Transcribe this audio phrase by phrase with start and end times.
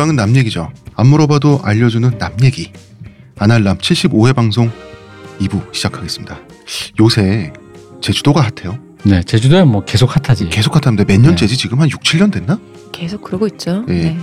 [0.00, 0.72] 교양은 남 얘기죠.
[0.94, 2.72] 안 물어봐도 알려주는 남 얘기.
[3.38, 4.70] 아날람 75회 방송
[5.40, 6.38] 2부 시작하겠습니다.
[7.00, 7.52] 요새
[8.00, 8.78] 제주도가 핫해요.
[9.04, 10.48] 네, 제주도야 뭐 계속 핫하지.
[10.48, 11.58] 계속 핫한데 몇 년째지?
[11.58, 12.58] 지금 한 6, 7년 됐나?
[12.92, 13.84] 계속 그러고 있죠.
[13.88, 13.92] 예.
[13.92, 14.18] 네.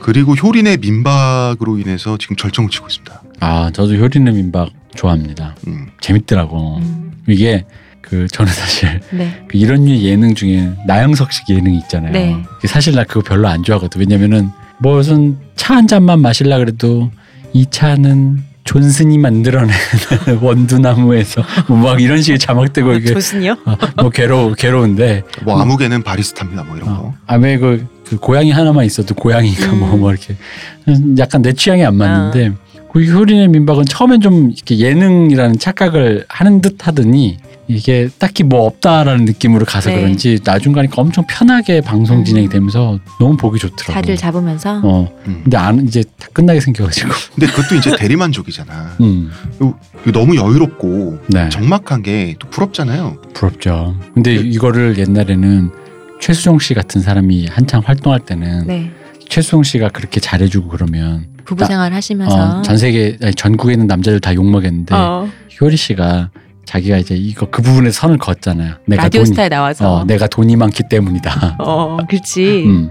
[0.00, 3.22] 그리고 효린의 민박으로 인해서 지금 절정을 치고 있습니다.
[3.40, 5.56] 아, 저도 효리네 민박 좋아합니다.
[5.66, 5.88] 음.
[6.02, 6.76] 재밌더라고.
[6.76, 7.64] 음, 이게
[8.02, 9.46] 그 저는 사실 네.
[9.48, 12.12] 그 이런 류 예능 중에 나영석식 예능 있잖아요.
[12.12, 12.44] 네.
[12.66, 13.98] 사실 나 그거 별로 안 좋아하거든.
[13.98, 14.50] 왜냐면은
[14.82, 17.10] 무슨 차 한 잔만 마실라 그래도
[17.52, 19.74] 이 차는 존슨이 만들어낸
[20.42, 23.56] 원두나무에서 뭐 막 이런 식의 자막되고 이게 조순이요?
[23.64, 26.64] 어, 뭐 괴로워 괴로운데 뭐 아무개는 바리스타입니다.
[26.64, 26.94] 뭐 이런 거.
[26.94, 29.78] 어, 아왜 그, 그 고양이 하나만 있어도 고양이가 음.
[29.80, 30.36] 뭐, 뭐 이렇게
[31.18, 32.52] 약간 내 취향이 안 맞는데
[32.92, 39.24] 그 효린의 민박은 처음엔 좀 이렇게 예능이라는 착각을 하는 듯 하더니 이게 딱히 뭐 없다라는
[39.24, 39.96] 느낌으로 가서 네.
[39.96, 42.24] 그런지 나중 가니까 엄청 편하게 방송 음.
[42.24, 43.92] 진행이 되면서 너무 보기 좋더라고.
[43.92, 45.40] 다들 잡으면서 어 음.
[45.44, 47.10] 근데 안 이제 다 끝나게 생겨가지고.
[47.34, 48.96] 근데 그것도 이제 대리만족이잖아.
[49.00, 49.30] 음.
[49.54, 51.48] 이거 너무 여유롭고 네.
[51.48, 53.16] 적막한 게 또 부럽잖아요.
[53.34, 53.96] 부럽죠.
[54.14, 54.40] 근데 네.
[54.42, 55.70] 이거를 옛날에는
[56.20, 58.90] 최수종 씨 같은 사람이 한창 활동할 때는 네.
[59.28, 64.20] 최수종 씨가 그렇게 잘해주고 그러면 부부 생활 하시면서 어, 전 세계 아니, 전국에 있는 남자들
[64.20, 65.28] 다 욕먹였는데 어,
[65.60, 66.30] 효리 씨가
[66.64, 68.76] 자기가 이제 이거 그 부분에 선을 걷잖아요.
[68.86, 71.56] 내가 라디오 돈이 스타에 나와서 어, 내가 돈이 많기 때문이다.
[71.58, 72.64] 어, 그렇지.
[72.66, 72.90] 음,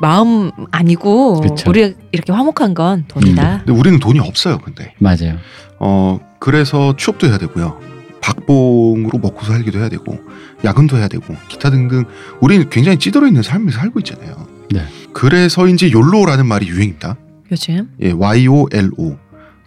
[0.00, 1.68] 마음 아니고 그쵸.
[1.68, 3.58] 우리 이렇게 화목한 건 돈이다.
[3.64, 4.58] 근데 우리는 돈이 없어요.
[4.58, 5.36] 근데 맞아요.
[5.78, 7.78] 어 그래서 취업도 해야 되고요.
[8.22, 10.18] 박봉으로 먹고 살기도 해야 되고
[10.64, 12.04] 야근도 해야 되고 기타 등등
[12.40, 14.46] 우리는 굉장히 찌들어 있는 삶을 살고 있잖아요.
[14.70, 14.84] 네.
[15.12, 17.16] 그래서인지 욜로라는 말이 유행입니다.
[17.50, 19.16] 요즘 예, Y O L O.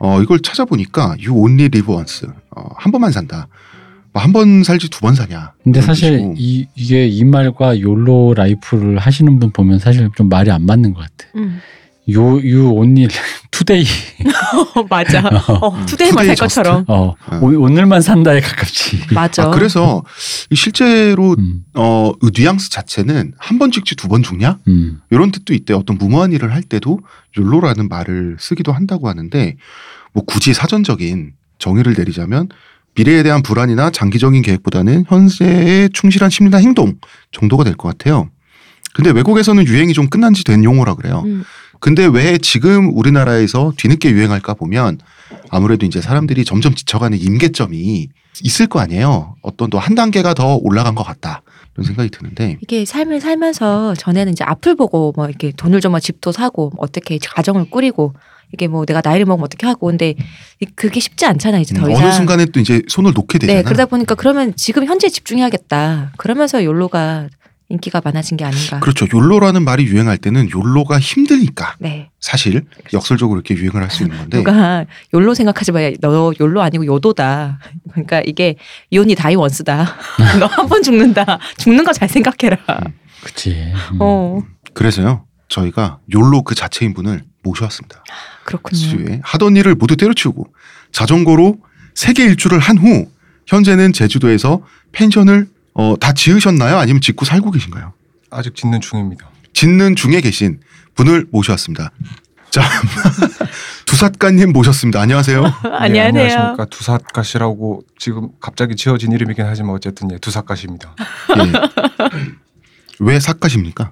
[0.05, 2.27] 어 이걸 찾아보니까 You only live once.
[2.55, 3.47] 어, 한 번만 산다.
[4.11, 5.53] 뭐 한번 살지 두 번 사냐.
[5.63, 6.35] 근데 사실 뜻이고.
[6.37, 10.99] 이, 이게 이 말과 YOLO life를 하시는 분 보면 사실 좀 말이 안 맞는 것
[11.01, 11.29] 같아.
[11.37, 11.59] 음.
[12.11, 13.07] 요, you only
[13.49, 13.85] today.
[14.89, 15.19] 맞아.
[15.47, 16.83] 어, today만 today 살 것처럼.
[16.89, 17.39] 어, 어.
[17.41, 19.13] 오, 오늘만 산다에 가깝지.
[19.15, 19.43] 맞아.
[19.45, 20.03] 아, 그래서
[20.49, 24.57] 이 실제로 음, 어, 이 뉘앙스 자체는 한 번 죽지 두 번 죽냐?
[24.67, 25.73] 음, 이런 뜻도 있대.
[25.73, 26.99] 어떤 무모한 일을 할 때도
[27.37, 29.55] YOLO라는 말을 쓰기도 한다고 하는데
[30.13, 32.49] 뭐 굳이 사전적인 정의를 내리자면
[32.95, 36.95] 미래에 대한 불안이나 장기적인 계획보다는 현재에 충실한 심리나 행동
[37.31, 38.29] 정도가 될 것 같아요.
[38.93, 41.23] 근데 외국에서는 유행이 좀 끝난 지 된 용어라 그래요.
[41.25, 41.43] 음,
[41.79, 44.99] 근데 왜 지금 우리나라에서 뒤늦게 유행할까 보면
[45.55, 48.07] 아무래도 이제 사람들이 점점 지쳐가는 임계점이
[48.41, 49.35] 있을 거 아니에요.
[49.43, 51.43] 어떤 또 한 단계가 더 올라간 것 같다.
[51.75, 56.31] 이런 생각이 드는데 이게 삶을 살면서 전에는 이제 앞을 보고 뭐 이렇게 돈을 좀 집도
[56.31, 58.13] 사고 뭐 어떻게 가정을 꾸리고
[58.51, 60.13] 이게 뭐 내가 나이를 먹으면 어떻게 하고 근데
[60.59, 62.03] 이- 그게 쉽지 않잖아 이제 더 음, 이상.
[62.05, 63.59] 어느 순간에 또 이제 손을 놓게 되잖아.
[63.59, 66.13] 네 그러다 보니까 그러면 지금 현재 집중해야겠다.
[66.17, 67.29] 그러면서 욜로가
[67.69, 68.79] 인기가 많아진 게 아닌가.
[68.79, 69.07] 그렇죠.
[69.11, 72.09] 욜로라는 말이 유행할 때는 욜로가 힘드니까 네.
[72.19, 75.79] 사실 역설적으로 이렇게 유행을 할 수 있는 건데 누가 욜로 생각하지 마.
[76.01, 77.59] 너 욜로 아니고 요도다.
[77.91, 78.55] 그러니까 이게
[78.91, 79.95] 이온이 다이 원스다.
[80.39, 81.39] 너 한 번 죽는다.
[81.57, 82.57] 죽는 거 잘 생각해라.
[83.23, 83.51] 그치.
[83.93, 83.97] 음.
[83.99, 84.39] 어
[84.73, 88.03] 그래서요 저희가 욜로 그 자체인 분을 모셔왔습니다.
[88.45, 89.19] 그렇군요.
[89.23, 90.47] 하던 일을 모두 때려치우고
[90.91, 91.57] 자전거로
[91.95, 93.07] 세계 일주를 한 후
[93.47, 94.61] 현재는 제주도에서
[94.93, 96.77] 펜션을 어, 다 지으셨나요?
[96.77, 97.93] 아니면 짓고 살고 계신가요?
[98.29, 99.29] 아직 짓는 중입니다.
[99.53, 100.59] 짓는 중에 계신
[100.95, 101.91] 분을 모셔왔습니다.
[102.49, 102.61] 자
[103.85, 105.01] 두삿가님 모셨습니다.
[105.01, 105.41] 안녕하세요.
[105.43, 106.03] 네, 안녕하세요.
[106.07, 110.95] 안녕하십니까 두삿갓이라고 지금 갑자기 지어진 이름이긴 하지만 어쨌든 예, 두삿갓입니다.
[111.37, 111.51] 예.
[112.99, 113.91] 왜 삿갓입니까?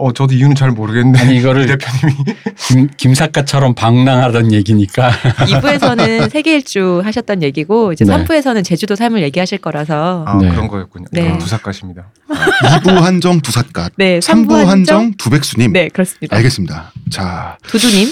[0.00, 2.24] 어 저도 이유는 잘 모르겠는데 아니, 이거를- 이 대표님이
[2.68, 5.10] 김, 김사과처럼 방랑하던 얘기니까.
[5.50, 8.12] 2부에서는 세계 일주 하셨던 얘기고 이제 네.
[8.16, 10.50] 3부에서는 제주도 삶을 얘기하실 거라서 아 네.
[10.50, 11.06] 그런 거였군요.
[11.10, 11.32] 네.
[11.32, 12.12] 아, 두삿갓입니다.
[12.28, 15.72] 2부 한정 두삿갓, 네, 3부 3부 한정 한정 두백수님.
[15.72, 16.36] 네, 그렇습니다.
[16.36, 16.92] 알겠습니다.
[17.10, 18.08] 자, 두두님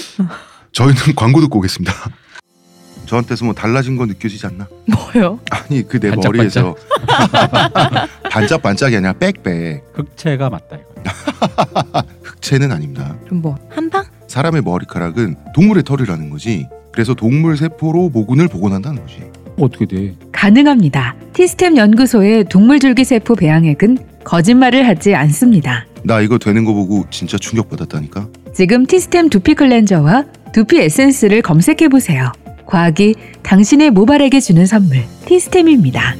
[0.73, 1.93] 저희는 광고 듣고 오겠습니다.
[3.05, 4.67] 저한테서 뭐 달라진 거 느껴지지 않나?
[4.87, 5.39] 뭐요?
[5.51, 6.11] 아니 그 내?
[6.11, 6.75] 머리에서
[8.29, 10.86] 반짝반짝이 아니라 빽빽 흑채가 맞다 이거.
[12.23, 13.15] 흑채는 아닙니다.
[13.25, 14.05] 그럼 뭐 한방?
[14.27, 16.67] 사람의 머리카락은 동물의 털이라는 거지.
[16.91, 19.21] 그래서 동물 세포로 모근을 복원한다는 거지.
[19.59, 20.15] 어떻게 돼?
[20.31, 21.15] 가능합니다.
[21.33, 25.85] 티스템 연구소의 동물 줄기세포 배양액은 거짓말을 하지 않습니다.
[26.03, 28.27] 나 이거 되는 거 보고 진짜 충격받았다니까.
[28.53, 32.31] 지금 티스템 두피 클렌저와 두피 에센스를 검색해 보세요.
[32.65, 36.15] 과학이 당신의 모발에게 주는 선물 티스템입니다.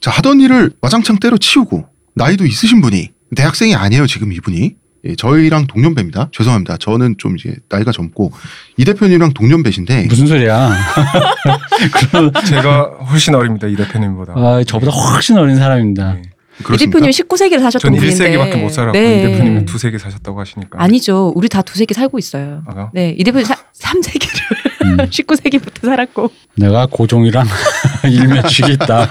[0.00, 4.74] 자 하던 일을 와장창 때려치우고 나이도 있으신 분이 대학생이 아니에요 지금 이분이
[5.06, 8.32] 예, 저희랑 동년배입니다 죄송합니다 저는 좀 이제 나이가 젊고
[8.76, 10.70] 이 대표님이랑 동년배신데 무슨 소리야?
[12.46, 14.34] 제가 훨씬 어립니다 이 대표님보다.
[14.36, 16.14] 아, 저보다 훨씬 어린 사람입니다.
[16.14, 16.22] 네.
[16.60, 16.98] 이 그렇습니까?
[16.98, 18.36] 대표님 19세기를 사셨던 전 분인데.
[18.36, 19.18] 1세기밖에 못 살았고 네.
[19.20, 20.82] 이 대표님은 두 세기 사셨다고 하시니까.
[20.82, 21.32] 아니죠.
[21.34, 22.62] 우리 다 두세 개 살고 있어요.
[22.66, 22.90] 아가?
[22.92, 27.46] 네, 이 대표님 3세기를 음, 19세기부터 살았고 내가 고종이랑
[28.04, 29.10] 일면식이 있다.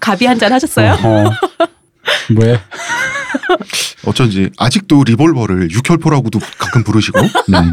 [0.00, 0.96] 가비 한 잔 하셨어요?
[1.04, 1.30] 어.
[2.36, 2.60] 왜?
[4.06, 7.72] 어쩐지 아직도 리볼버를 육혈포라고도 가끔 부르시고 음,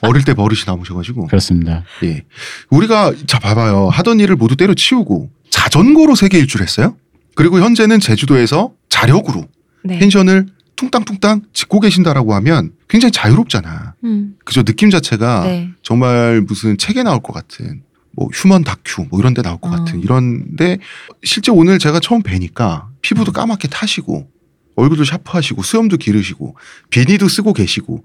[0.00, 1.84] 어릴 때 버릇이 남으셔가지고 그렇습니다.
[2.04, 2.24] 예
[2.70, 6.96] 우리가 자 봐봐요 하던 일을 모두 때려치우고 자전거로 세계 일주를 했어요.
[7.34, 9.46] 그리고 현재는 제주도에서 자력으로
[9.84, 9.98] 네.
[9.98, 10.46] 펜션을
[10.76, 13.94] 퉁땅퉁땅 짓고 계신다라고 하면 굉장히 자유롭잖아.
[14.04, 15.70] 음, 그죠 느낌 자체가 네.
[15.82, 17.82] 정말 무슨 책에 나올 것 같은
[18.18, 19.76] 뭐 휴먼 다큐 뭐 이런 데 나올 것 어.
[19.76, 20.78] 같은 이런데
[21.22, 24.28] 실제 오늘 제가 처음 뵈니까 피부도 까맣게 타시고
[24.74, 26.56] 얼굴도 샤프하시고 수염도 기르시고
[26.90, 28.04] 비니도 쓰고 계시고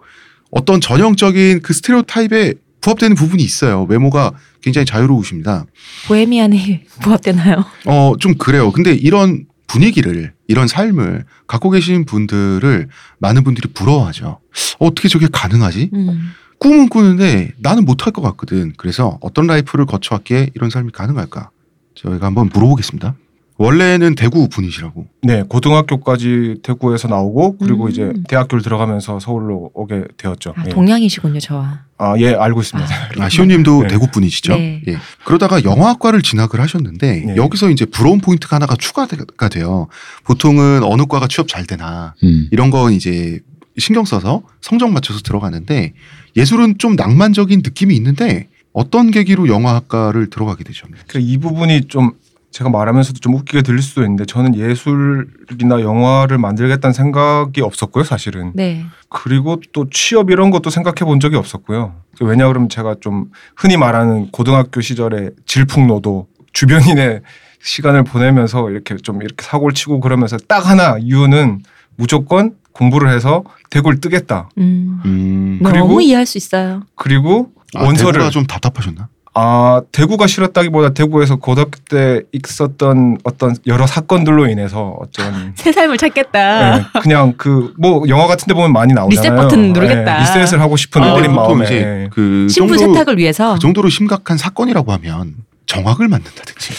[0.52, 3.84] 어떤 전형적인 그 스테레오 타입에 부합되는 부분이 있어요.
[3.90, 5.66] 외모가 굉장히 자유로우십니다.
[6.08, 7.66] 보헤미안에 부합되나요?
[7.86, 8.72] 어, 좀 그래요.
[8.72, 12.90] 근데 이런 분위기를, 이런 삶을 갖고 계신 분들을
[13.20, 14.40] 많은 분들이 부러워하죠.
[14.80, 15.92] 어떻게 저게 가능하지?
[15.94, 16.34] 음.
[16.64, 18.74] 꿈은 꾸는데 나는 못할 것 같거든.
[18.78, 21.50] 그래서 어떤 라이프를 거쳐왔기에 이런 삶이 가능할까?
[21.94, 23.16] 저희가 한번 물어보겠습니다.
[23.58, 25.06] 원래는 대구 분이시라고.
[25.22, 27.90] 네, 고등학교까지 대구에서 나오고 그리고 음.
[27.92, 30.54] 이제 대학교를 들어가면서 서울로 오게 되었죠.
[30.58, 30.70] 아, 예.
[30.72, 31.82] 동양이시군요, 저와.
[32.00, 32.90] 아, 예, 알고 있습니다.
[33.20, 33.88] 아, 시호님도 네.
[33.90, 34.56] 대구 분이시죠?
[34.56, 34.82] 네.
[34.88, 34.98] 예.
[35.24, 37.36] 그러다가 영화학과를 진학을 하셨는데 네.
[37.36, 39.88] 여기서 이제 부러운 포인트가 하나가 추가가 돼요.
[40.24, 42.48] 보통은 어느 과가 취업 잘 되나 음.
[42.52, 43.40] 이런 건 이제
[43.78, 45.94] 신경 써서 성적 맞춰서 들어가는데
[46.36, 51.02] 예술은 좀 낭만적인 느낌이 있는데 어떤 계기로 영화학과를 들어가게 되셨나요?
[51.08, 52.12] 그이 부분이 좀
[52.54, 58.52] 제가 말하면서도 좀 웃기게 들릴 수도 있는데 저는 예술이나 영화를 만들겠다는 생각이 없었고요, 사실은.
[58.54, 58.86] 네.
[59.10, 61.96] 그리고 또 취업 이런 것도 생각해 본 적이 없었고요.
[62.22, 67.22] 왜냐 그러면 제가 좀 흔히 말하는 고등학교 시절에 질풍노도 주변인의
[67.60, 71.64] 시간을 보내면서 이렇게 좀 이렇게 사고를 치고 그러면서 딱 하나 이유는
[71.96, 74.50] 무조건 공부를 해서 대구를 뜨겠다.
[74.58, 75.00] 음.
[75.06, 75.60] 음.
[75.64, 76.82] 그리고- 너무 이해할 수 있어요.
[76.96, 79.08] 그리고 아, 원서를 대구가 좀 답답하셨나?
[79.36, 86.78] 아 대구가 싫었다기보다 대구에서 고등학교 때 있었던 어떤 여러 사건들로 인해서 어떤 새 삶을 찾겠다.
[86.78, 89.32] 네, 그냥 그 뭐 영화 같은 데 보면 많이 나오잖아요.
[89.34, 90.18] 리셋 버튼 누르겠다.
[90.20, 93.54] 네, 리셋을 하고 싶은 아, 어린 마음에 이제 그 신분 정도 세탁을 위해서.
[93.56, 95.34] 그 정도로 심각한 사건이라고 하면
[95.66, 96.74] 정학을 만든다든지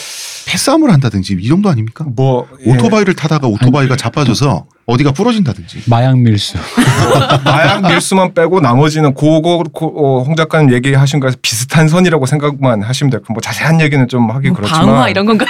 [0.47, 2.05] 패싸움을 한다든지 이 정도 아닙니까?
[2.15, 5.85] 뭐 예, 오토바이를 타다가 오토바이가 자빠져서 어디가 부러진다든지.
[5.87, 6.59] 마약 밀수.
[7.45, 13.11] 마약 밀수만 빼고 나머지는 그거 그, 어, 홍 작가님 얘기하신 거에서 비슷한 선이라고 생각만 하시면
[13.11, 15.49] 될고 뭐 자세한 얘기는 좀 하기 뭐 그렇지만 방화 이런 건가요?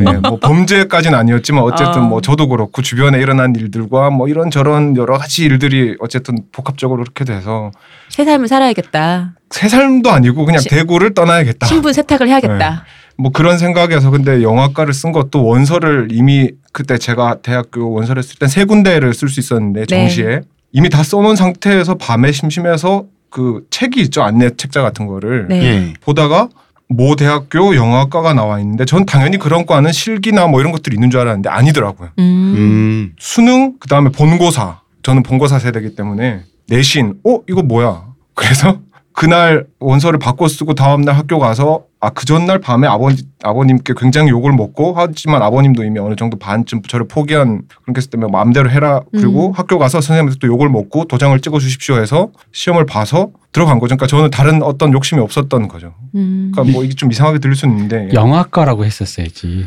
[0.00, 2.06] 네, 뭐 범죄까지는 아니었지만 어쨌든 아.
[2.06, 7.24] 뭐 저도 그렇고 주변에 일어난 일들과 뭐 이런 저런 여러 가지 일들이 어쨌든 복합적으로 그렇게
[7.24, 7.70] 돼서
[8.08, 9.34] 새 삶을 살아야겠다.
[9.50, 11.66] 새 삶도 아니고 그냥 시- 대구를 떠나야겠다.
[11.66, 12.84] 신분 세탁을 해야겠다.
[13.18, 18.48] 뭐 그런 생각에서 근데 영화과를 쓴 것도 원서를 이미 그때 제가 대학교 원서를 쓸 땐
[18.48, 19.86] 세 군데를 쓸 수 있었는데 네.
[19.86, 20.40] 정시에
[20.72, 25.62] 이미 다 써놓은 상태에서 밤에 심심해서 그 책이 있죠 안내 책자 같은 거를 네.
[25.62, 25.92] 예.
[26.00, 26.48] 보다가
[26.88, 31.20] 모 대학교 영화과가 나와 있는데 전 당연히 그런 과는 실기나 뭐 이런 것들이 있는 줄
[31.20, 32.10] 알았는데 아니더라고요.
[32.18, 32.22] 음.
[32.22, 33.12] 음.
[33.18, 38.04] 수능 그다음에 본고사 저는 본고사 세대이기 때문에 내신 어 이거 뭐야
[38.34, 38.78] 그래서
[39.12, 44.52] 그날 원서를 바꿔 쓰고 다음날 학교 가서 아 그 전날 밤에 아버님 아버님께 굉장히 욕을
[44.52, 49.48] 먹고 하지만 아버님도 이미 어느 정도 반쯤 저를 포기한 그렇게 했을 때문에 마음대로 해라 그리고
[49.48, 49.52] 음.
[49.54, 53.96] 학교 가서 선생님한테 또 욕을 먹고 도장을 찍어 주십시오 해서 시험을 봐서 들어간 거죠.
[53.96, 55.94] 그러니까 저는 다른 어떤 욕심이 없었던 거죠.
[56.16, 56.50] 음.
[56.52, 59.66] 그러니까 뭐 이게 좀 이상하게 들릴 수는 있는데 영화과라고 했었어야지.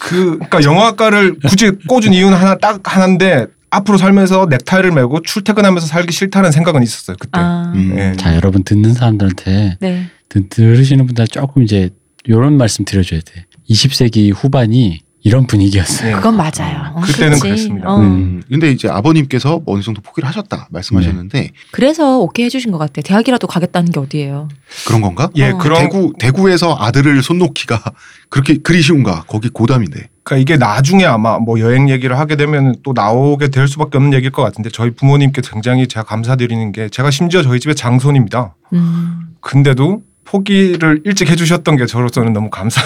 [0.00, 6.12] 그 그러니까 영화과를 굳이 꽂은 이유는 하나 딱 하나인데 앞으로 살면서 넥타이를 메고 출퇴근하면서 살기
[6.12, 7.38] 싫다는 생각은 있었어요 그때.
[7.40, 7.72] 아.
[7.74, 7.94] 음.
[7.98, 8.12] 예.
[8.16, 10.06] 자 여러분 듣는 사람들한테 네.
[10.28, 11.90] 들- 들으시는 분들 조금 이제
[12.24, 13.44] 이런 말씀 드려줘야 돼.
[13.70, 16.10] 20세기 후반이 이런 분위기였어요.
[16.10, 16.14] 예.
[16.14, 16.92] 그건 맞아요.
[16.94, 17.40] 어, 그때는 그렇지.
[17.42, 17.88] 그랬습니다.
[17.88, 18.00] 어.
[18.00, 18.42] 음.
[18.48, 23.02] 근데 이제 아버님께서 어느 정도 포기를 하셨다 말씀하셨는데 그래서 오케이 해주신 것 같아요.
[23.02, 24.48] 대학이라도 가겠다는 게 어디예요?
[24.86, 25.28] 그런 건가?
[25.36, 25.58] 예, 어.
[25.58, 27.82] 그런 대구 대구에서 아들을 손 놓기가
[28.30, 29.24] 그렇게 그리 쉬운가?
[29.26, 30.08] 거기 고담인데.
[30.26, 34.32] 그러니까 이게 나중에 아마 뭐 여행 얘기를 하게 되면 또 나오게 될 수밖에 없는 얘기일
[34.32, 38.56] 것 같은데 저희 부모님께 굉장히 제가 감사드리는 게 제가 심지어 저희 집의 장손입니다.
[38.72, 39.28] 음.
[39.40, 42.82] 근데도 포기를 일찍 해주셨던 게 저로서는 너무 감사.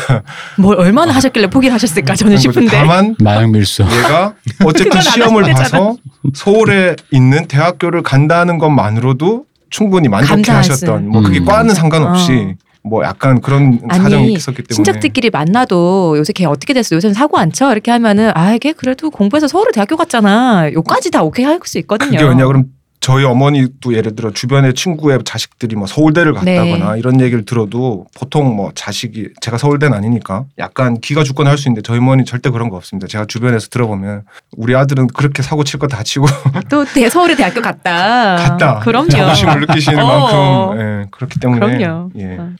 [0.58, 2.76] 뭘 얼마나 하셨길래 포기를 하셨을까 저는 싶은데.
[2.76, 3.84] 다만 마약 밀수.
[3.84, 5.50] 얘가 어쨌든 시험을.
[5.54, 5.96] 봐서
[6.34, 11.08] 서울에 있는 대학교를 간다는 것만으로도 충분히 만족해 하셨던 감사하신.
[11.08, 11.46] 뭐 그게 음.
[11.46, 12.69] 과는 상관없이 어.
[12.82, 16.96] 뭐 약간 그런 사정이 아니 있었기 때문에 친척들끼리 만나도 요새 걔 어떻게 됐어?
[16.96, 17.70] 요새는 사고 안 쳐?
[17.72, 20.70] 이렇게 하면은 아, 걔 그래도 공부해서 서울 대학교 갔잖아.
[20.72, 22.10] 요까지 다 오케이 할 수 있거든요.
[22.12, 22.64] 그게 왜냐 그럼
[23.00, 26.98] 저희 어머니도 예를 들어 주변에 친구의 자식들이 뭐 서울대를 갔다거나 네.
[26.98, 31.80] 이런 얘기를 들어도 보통 뭐 자식이 제가 서울대는 아니니까 약간 기가 죽거나 할 수 있는데
[31.82, 33.06] 저희 어머니 절대 그런 거 없습니다.
[33.06, 34.24] 제가 주변에서 들어보면
[34.56, 36.26] 우리 아들은 그렇게 사고 칠 거 다 치고
[36.68, 38.36] 또 대, 서울의 대학교 갔다.
[38.36, 38.78] 갔다.
[38.80, 39.08] 그럼요.
[39.08, 40.06] 자부심을 느끼시는 어.
[40.68, 42.10] 만큼 예, 그렇기 때문에 그럼요.
[42.18, 42.50] 예, 어.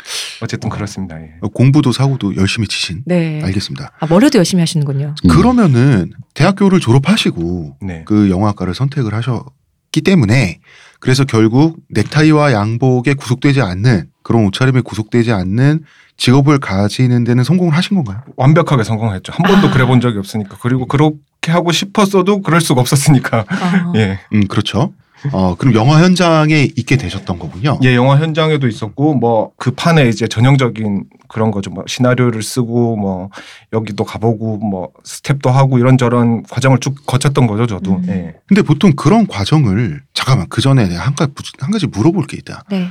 [0.42, 1.20] 어쨌든 그렇습니다.
[1.20, 1.32] 예.
[1.52, 3.02] 공부도 사고도 열심히 치신.
[3.04, 3.42] 네.
[3.44, 3.92] 알겠습니다.
[4.00, 5.14] 아, 머리도 열심히 하시는군요.
[5.22, 5.28] 음.
[5.28, 8.02] 그러면은 대학교를 졸업하시고 네.
[8.06, 9.44] 그 영화과를 선택을 하셨
[9.92, 10.60] 기 때문에
[11.00, 15.84] 그래서 결국 넥타이와 양복에 구속되지 않는 그런 옷차림에 구속되지 않는
[16.16, 18.22] 직업을 가지는 데는 성공을 하신 건가요?
[18.36, 19.32] 완벽하게 성공했죠.
[19.32, 19.70] 한 번도 아.
[19.72, 20.58] 그래 본 적이 없으니까.
[20.60, 23.46] 그리고 그렇게 하고 싶었어도 그럴 수가 없었으니까.
[23.48, 23.92] 아.
[23.96, 24.20] 예.
[24.34, 24.92] 음 그렇죠.
[25.32, 27.78] 어 그럼 영화 현장에 있게 되셨던 거군요.
[27.82, 31.70] 예, 영화 현장에도 있었고 뭐 그 판에 이제 전형적인 그런 거죠.
[31.70, 33.30] 뭐 시나리오를 쓰고 뭐
[33.72, 37.96] 여기도 가보고 뭐 스텝도 하고 이런저런 과정을 쭉 거쳤던 거죠, 저도.
[37.96, 38.04] 음.
[38.08, 38.34] 예.
[38.46, 42.64] 근데 보통 그런 과정을 잠깐만 그 전에 한 가지 한 가지 물어볼 게 있다.
[42.70, 42.88] 네.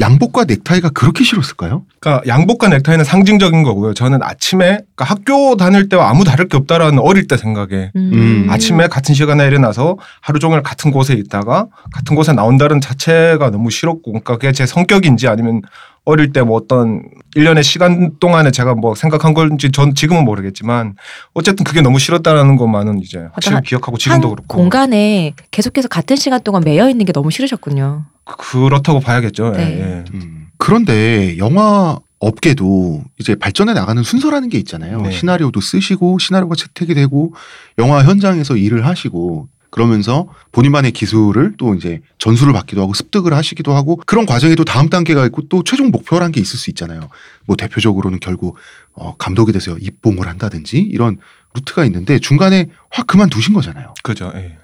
[0.00, 1.84] 양복과 넥타이가 그렇게 싫었을까요?
[2.00, 3.94] 그러니까 양복과 넥타이는 상징적인 거고요.
[3.94, 8.46] 저는 아침에 그러니까 학교 다닐 때와 아무 다를 게 없다라는 어릴 때 생각에 음.
[8.48, 14.02] 아침에 같은 시간에 일어나서 하루 종일 같은 곳에 있다가 같은 곳에 나온다는 자체가 너무 싫었고
[14.12, 15.62] 그러니까 그게 제 성격인지 아니면
[16.04, 17.02] 어릴 때 뭐 어떤
[17.36, 20.96] 일련의 시간 동안에 제가 뭐 생각한 건지 전 지금은 모르겠지만
[21.32, 26.16] 어쨌든 그게 너무 싫었다라는 것만은 이제 확실히 한- 기억하고 한 지금도 그렇고 공간에 계속해서 같은
[26.16, 28.04] 시간 동안 매여 있는 게 너무 싫으셨군요.
[28.24, 29.52] 그- 그렇다고 봐야겠죠.
[29.56, 29.80] 예, 네.
[29.80, 30.04] 예.
[30.14, 30.48] 음.
[30.58, 35.00] 그런데 영화 업계도 이제 발전해 나가는 순서라는 게 있잖아요.
[35.02, 35.10] 네.
[35.12, 37.32] 시나리오도 쓰시고 시나리오가 채택이 되고
[37.78, 43.96] 영화 현장에서 일을 하시고 그러면서 본인만의 기술을 또 이제 전수를 받기도 하고 습득을 하시기도 하고
[44.06, 47.08] 그런 과정에 도 다음 단계가 있고 또 최종 목표라는 게 있을 수 있잖아요.
[47.46, 48.58] 뭐 대표적으로는 결국
[48.92, 51.16] 어 감독이 돼서 입봉을 한다든지 이런
[51.54, 53.94] 루트가 있는데 중간에 확 그만두신 거잖아요.
[54.02, 54.30] 그죠.
[54.36, 54.58] 예.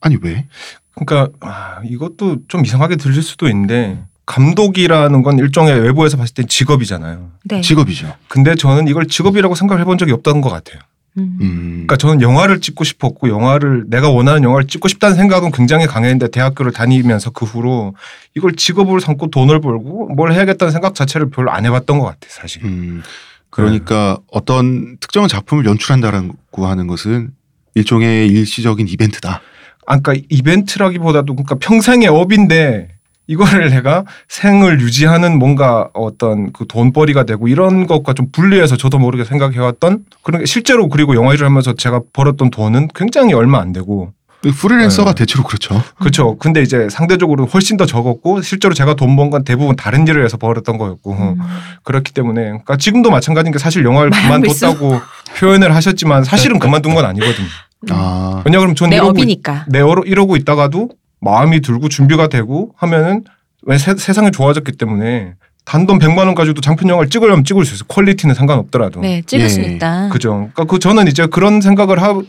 [0.00, 0.46] 아니 왜?
[0.94, 7.30] 그러니까 아, 이것도 좀 이상하게 들릴 수도 있는데 감독이라는 건 일종의 외부에서 봤을 때 직업이잖아요.
[7.44, 7.60] 네.
[7.60, 8.14] 직업이죠.
[8.28, 10.80] 근데 저는 이걸 직업이라고 생각을 해본 적이 없다는 것 같아요.
[11.18, 11.38] 음.
[11.40, 11.70] 음.
[11.86, 16.72] 그러니까 저는 영화를 찍고 싶었고 영화를 내가 원하는 영화를 찍고 싶다는 생각은 굉장히 강했는데 대학교를
[16.72, 17.94] 다니면서 그 후로
[18.36, 22.64] 이걸 직업으로 삼고 돈을 벌고 뭘 해야겠다는 생각 자체를 별로 안 해봤던 것 같아요, 사실.
[22.64, 23.02] 음,
[23.50, 27.30] 그러니까 어떤 특정한 작품을 연출한다라고 하는 것은
[27.74, 29.40] 일종의 일시적인 이벤트다.
[29.86, 32.95] 아, 그러니까 이벤트라기보다도 그러니까 평생의 업인데
[33.26, 39.24] 이거를 내가 생을 유지하는 뭔가 어떤 그 돈벌이가 되고 이런 것과 좀 분리해서 저도 모르게
[39.24, 44.12] 생각해왔던 그런 게 실제로 그리고 영화 일을 하면서 제가 벌었던 돈은 굉장히 얼마 안 되고
[44.42, 45.24] 프리랜서가 네.
[45.24, 45.82] 대체로 그렇죠.
[45.98, 46.36] 그렇죠.
[46.38, 50.36] 근데 이제 상대적으로 훨씬 더 적었고 실제로 제가 돈 번 건 대부분 다른 일을 해서
[50.36, 51.36] 벌었던 거였고 음.
[51.82, 54.10] 그렇기 때문에 그러니까 지금도 마찬가지인 게 사실 영화를.
[54.12, 55.00] 그만뒀다고
[55.38, 57.46] 표현을 하셨지만 사실은 그만둔 건 아니거든요.
[57.90, 59.64] 아, 왜냐 그러면 저는 내 이러고, 있, 업이니까.
[59.68, 63.24] 내 어로- 이러고 있다가도 마음이 들고 준비가 되고 하면은
[63.62, 67.84] 왜 세, 세상이 좋아졌기 때문에 단돈 100만 원 가지고도 장편 영화를 찍으려면 찍을 수 있어.
[67.86, 69.00] 퀄리티는 상관없더라도.
[69.00, 69.48] 네, 찍을 예.
[69.48, 70.08] 수 있다.
[70.10, 70.30] 그죠.
[70.54, 72.26] 그러니까 그 저는 이제 그런 생각을 하기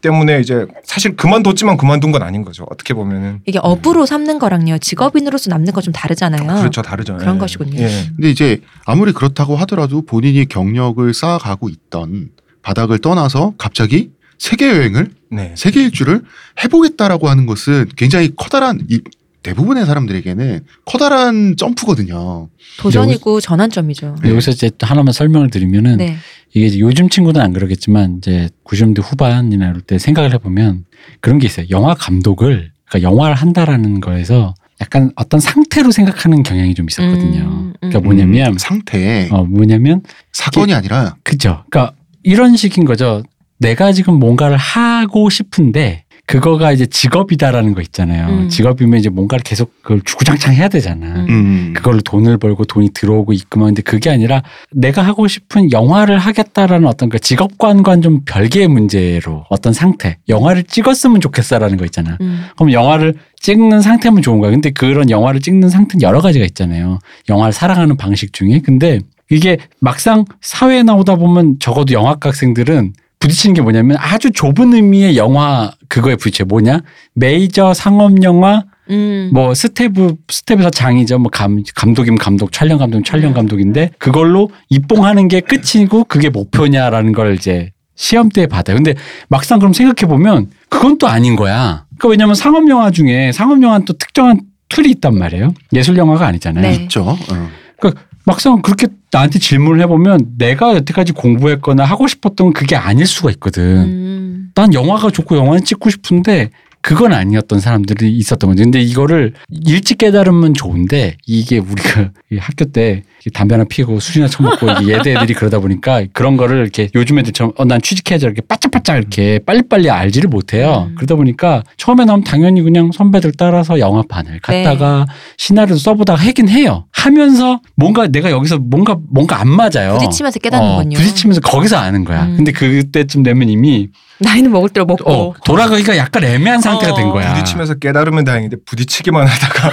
[0.00, 2.66] 때문에 이제 사실 그만뒀지만 그만둔 건 아닌 거죠.
[2.70, 3.38] 어떻게 보면은.
[3.46, 6.58] 이게 업으로 삼는 거랑요, 직업인으로서 남는 거 좀 다르잖아요.
[6.58, 6.82] 그렇죠.
[6.82, 7.16] 다르죠.
[7.18, 7.38] 그런 예.
[7.38, 7.78] 것이군요.
[7.78, 7.88] 예.
[8.16, 12.30] 근데 이제 아무리 그렇다고 하더라도 본인이 경력을 쌓아가고 있던
[12.62, 14.10] 바닥을 떠나서 갑자기
[14.42, 15.54] 세계 여행을 네.
[15.56, 16.20] 세계 일주를
[16.64, 19.00] 해보겠다라고 하는 것은 굉장히 커다란 이
[19.44, 22.48] 대부분의 사람들에게는 커다란 점프거든요.
[22.80, 24.16] 도전이고 전환점이죠.
[24.20, 24.30] 네.
[24.30, 26.16] 여기서 이제 또 하나만 설명을 드리면은 네.
[26.52, 30.86] 이게 이제 요즘 친구들은 안 그러겠지만 이제 90년대 후반이나 이럴 때 생각을 해보면
[31.20, 31.66] 그런 게 있어요.
[31.70, 37.42] 영화 감독을 그러니까 영화를 한다라는 거에서 약간 어떤 상태로 생각하는 경향이 좀 있었거든요.
[37.42, 37.72] 음, 음.
[37.78, 41.62] 그러니까 뭐냐면 음, 상태 어 뭐냐면 사건이 아니라 그죠.
[41.70, 41.94] 그러니까
[42.24, 43.22] 이런 식인 거죠.
[43.62, 48.28] 내가 지금 뭔가를 하고 싶은데 그거가 이제 직업이다라는 거 있잖아요.
[48.28, 48.48] 음.
[48.48, 51.06] 직업이면 이제 뭔가를 계속 그걸 주구장창 해야 되잖아.
[51.06, 51.26] 음.
[51.28, 53.68] 음, 그걸로 돈을 벌고 돈이 들어오고 있구만.
[53.68, 59.72] 근데 그게 아니라 내가 하고 싶은 영화를 하겠다라는 어떤 그 직업관과는 좀 별개의 문제로 어떤
[59.72, 60.18] 상태.
[60.28, 62.16] 영화를 찍었으면 좋겠어라는 거 있잖아.
[62.20, 62.44] 음.
[62.56, 64.52] 그럼 영화를 찍는 상태면 좋은 거야.
[64.52, 66.98] 근데 그런 영화를 찍는 상태는 여러 가지가 있잖아요.
[67.28, 68.60] 영화를 사랑하는 방식 중에.
[68.64, 69.00] 근데
[69.30, 75.70] 이게 막상 사회에 나오다 보면 적어도 영화과 학생들은 부딪히는 게 뭐냐면 아주 좁은 의미의 영화
[75.88, 76.80] 그거에 부딪혀 뭐냐
[77.14, 79.30] 메이저 상업 영화 음.
[79.32, 79.92] 뭐 스텝
[80.28, 81.18] 스텝에서 장이죠.
[81.18, 87.34] 뭐 감, 감독이면 감독, 촬영 감독이면 촬영 감독인데 그걸로 입봉하는 게 끝이고 그게 목표냐라는 걸
[87.34, 88.76] 이제 시험 때 받아요.
[88.76, 88.94] 근데
[89.28, 91.84] 막상 그럼 생각해 보면 그건 또 아닌 거야.
[91.90, 95.54] 그러니까 왜냐면 상업 영화 중에 상업 영화는 또 특정한 틀이 있단 말이에요.
[95.72, 96.62] 예술 영화가 아니잖아요.
[96.62, 96.74] 네.
[96.82, 97.02] 있죠.
[97.02, 97.96] 어.
[98.24, 103.62] 막상 그렇게 나한테 질문을 해보면 내가 여태까지 공부했거나 하고 싶었던 건 그게 아닐 수가 있거든.
[103.62, 104.50] 음.
[104.54, 106.50] 난 영화가 좋고 영화는 찍고 싶은데
[106.82, 108.64] 그건 아니었던 사람들이 있었던 거죠.
[108.64, 114.66] 근데 이거를 일찍 깨달으면 좋은데 이게 우리가 이 학교 때 담배 하나 피고 술이나 처먹고
[114.88, 119.38] 예대 애들이 그러다 보니까 그런 거를 이렇게 요즘 애들처럼 어, 난 취직해야지 이렇게 바짝바짝 이렇게
[119.46, 120.88] 빨리빨리 알지를 못해요.
[120.90, 120.94] 음.
[120.96, 126.86] 그러다 보니까 처음에 나오면 당연히 그냥 선배들 따라서 영화판을 갔다가 시나리오 써보다가 하긴 해요.
[126.90, 129.98] 하면서 뭔가 내가 여기서 뭔가 뭔가 안 맞아요.
[129.98, 130.96] 부딪히면서 깨닫는군요.
[130.96, 132.24] 어, 부딪히면서 거기서 아는 거야.
[132.24, 132.36] 음.
[132.38, 133.88] 근데 그때쯤 되면 이미
[134.22, 135.10] 나이는 먹을 대로 먹고.
[135.10, 136.96] 어, 돌아가기가 약간 애매한 상태가 어.
[136.96, 137.34] 된 거야.
[137.34, 139.68] 부딪히면서 깨달으면 다행인데 부딪히기만 하다가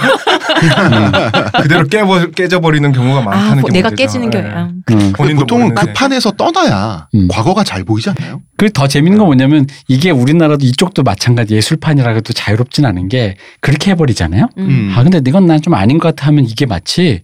[0.62, 1.12] 음.
[1.62, 4.06] 그대로 깨버, 깨져버리는 경우가 아, 많다는 뭐게 내가 문제죠.
[4.06, 4.42] 깨지는 게 예.
[4.54, 5.12] 아, 음.
[5.16, 5.92] 본인도 보통은 그 모르는데.
[5.94, 7.28] 판에서 떠나야 음.
[7.28, 8.40] 과거가 잘 보이지 않나요?
[8.56, 14.48] 그더 재밌는 건 뭐냐면 이게 우리나라도 이쪽도 마찬가지 예술판이라 해도 자유롭진 않은 게 그렇게 해버리잖아요.
[14.58, 14.62] 음.
[14.68, 14.94] 음.
[14.96, 17.20] 아 근데 이건 난 좀 아닌 것 같아 하면 이게 마치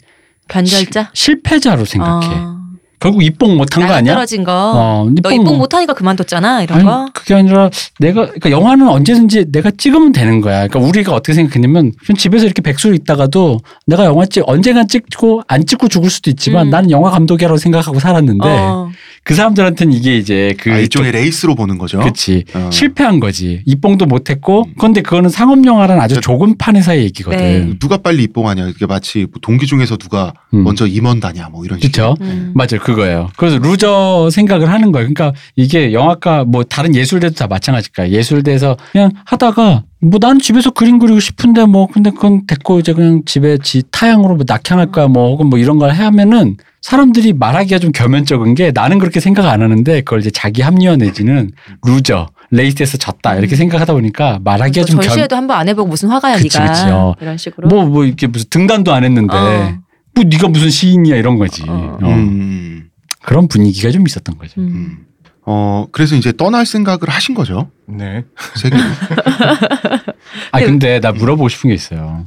[0.48, 1.10] 변절자.
[1.14, 2.26] 시- 실패자로 생각해.
[2.28, 2.56] 어.
[2.98, 4.14] 결국 입봉 못한 거 아니야?
[4.14, 4.52] 떨어진 거.
[4.52, 7.08] 어, 너 입봉 못하니까 그만뒀잖아 이런 아니, 거.
[7.12, 10.66] 그게 아니라 내가 그러니까 영화는 언제든지 내가 찍으면 되는 거야.
[10.66, 15.88] 그러니까 우리가 어떻게 생각했냐면 집에서 이렇게 백수로 있다가도 내가 영화 찍 언젠간 찍고 안 찍고
[15.88, 16.70] 죽을 수도 있지만 음.
[16.70, 18.90] 나는 영화 감독이라고 생각하고 살았는데 어.
[19.26, 21.98] 그 사람들한테는 이게 이제 그 아, 일종의 레이스로 보는 거죠.
[21.98, 22.70] 그렇지 어.
[22.72, 24.74] 실패한 거지 입봉도 못 했고 음.
[24.78, 27.36] 그런데 그거는 상업 영화라는 아주 좁은 판에서의 얘기거든.
[27.36, 27.76] 네.
[27.80, 30.62] 누가 빨리 입봉하냐 이게 마치 뭐 동기 중에서 누가 음.
[30.62, 32.14] 먼저 임원다냐 뭐 이런 식으로.
[32.14, 32.24] 그렇죠.
[32.24, 32.52] 음.
[32.54, 33.28] 맞아요, 그거예요.
[33.36, 35.12] 그래서 loser 생각을 하는 거예요.
[35.12, 38.08] 그러니까 이게 영화과 뭐 다른 예술대도 다 마찬가지일 거야.
[38.10, 43.22] 예술대에서 그냥 하다가 뭐 나는 집에서 그림 그리고 싶은데 뭐 근데 그건 됐고 이제 그냥
[43.24, 47.92] 집에 지 타향으로 뭐 낙향할 거야 뭐 혹은 뭐 이런 걸 하면은 사람들이 말하기가 좀
[47.92, 51.50] 겸연쩍은 게 나는 그렇게 생각 안 하는데 그걸 이제 자기 합리화 내지는
[51.84, 53.56] loser 레이스에서 졌다 이렇게 음.
[53.56, 57.14] 생각하다 보니까 말하기가 또좀 겸, 전시회도 한번 안 해보고 무슨 화가야 그치, 네가 그치, 어.
[57.20, 57.68] 이런 식으로.
[57.68, 59.78] 뭐, 뭐, 이렇게 무슨 등단도 안 했는데, 어.
[60.14, 61.64] 뭐, 네가 무슨 시인이야, 이런 거지.
[61.68, 61.98] 어.
[62.00, 62.08] 어.
[62.08, 62.88] 음.
[63.22, 64.60] 그런 분위기가 좀 있었던 거죠.
[64.60, 64.98] 음.
[65.46, 65.50] 음.
[65.50, 68.24] 어 그래서 이제 떠날 생각을 하신 거죠 네.
[68.56, 68.76] 세계.
[70.52, 72.26] 아, 근데 나 물어보고 싶은 게 있어요.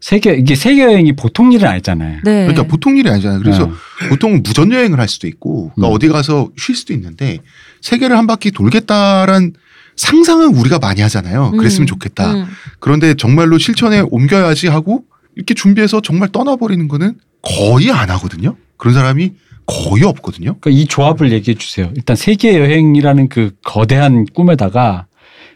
[0.00, 2.20] 세계, 이게 세계 여행이 보통 일은 아니잖아요.
[2.24, 2.46] 네.
[2.46, 3.40] 그러니까 보통 일이 아니잖아요.
[3.40, 3.72] 그래서 어.
[4.08, 5.94] 보통 무전 여행을 할 수도 있고 그러니까 음.
[5.94, 7.38] 어디 가서 쉴 수도 있는데
[7.82, 9.52] 세계를 한 바퀴 돌겠다란
[9.96, 11.50] 상상은 우리가 많이 하잖아요.
[11.52, 11.86] 그랬으면 음.
[11.86, 12.32] 좋겠다.
[12.32, 12.46] 음.
[12.78, 18.56] 그런데 정말로 실천에 옮겨야지 하고 이렇게 준비해서 정말 떠나버리는 거는 거의 안 하거든요.
[18.76, 19.32] 그런 사람이
[19.68, 20.56] 거의 없거든요.
[20.60, 21.90] 그러니까 이 조합을 얘기해 주세요.
[21.94, 25.06] 일단 세계 여행이라는 그 거대한 꿈에다가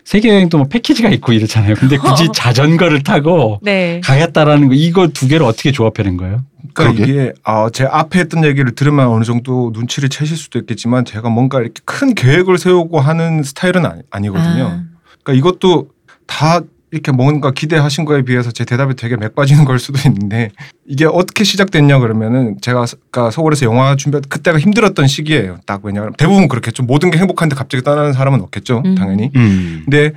[0.05, 1.75] 세계 여행도 뭐 패키지가 있고 이렇잖아요.
[1.77, 2.33] 근데 굳이 어.
[2.35, 4.01] 자전거를 타고 네.
[4.05, 6.44] 가겠다라는 거 이거 두 개를 어떻게 조합해낸 거예요?
[6.75, 7.12] 그러니까 그러게.
[7.12, 11.61] 이게 아, 제 앞에 했던 얘기를 들으면 어느 정도 눈치를 채실 수도 있겠지만 제가 뭔가
[11.61, 14.64] 이렇게 큰 계획을 세우고 하는 스타일은 아니, 아니거든요.
[14.64, 14.85] 아.
[15.22, 15.88] 그러니까 이것도
[16.27, 16.61] 다
[16.92, 20.50] 이렇게 뭔가 기대하신 거에 비해서 제 대답이 되게 맥 빠지는 걸 수도 있는데
[20.87, 25.57] 이게 어떻게 시작됐냐 그러면은 제가 서- 그러니까 서울에서 영화 준비 그때가 힘들었던 시기예요.
[25.66, 26.83] 딱 왜냐하면 대부분 그렇겠죠.
[26.83, 28.83] 모든 게 행복한데 갑자기 떠나는 사람은 없겠죠.
[28.85, 28.94] 음.
[28.94, 29.31] 당연히.
[29.35, 29.83] 음.
[29.87, 30.12] 근데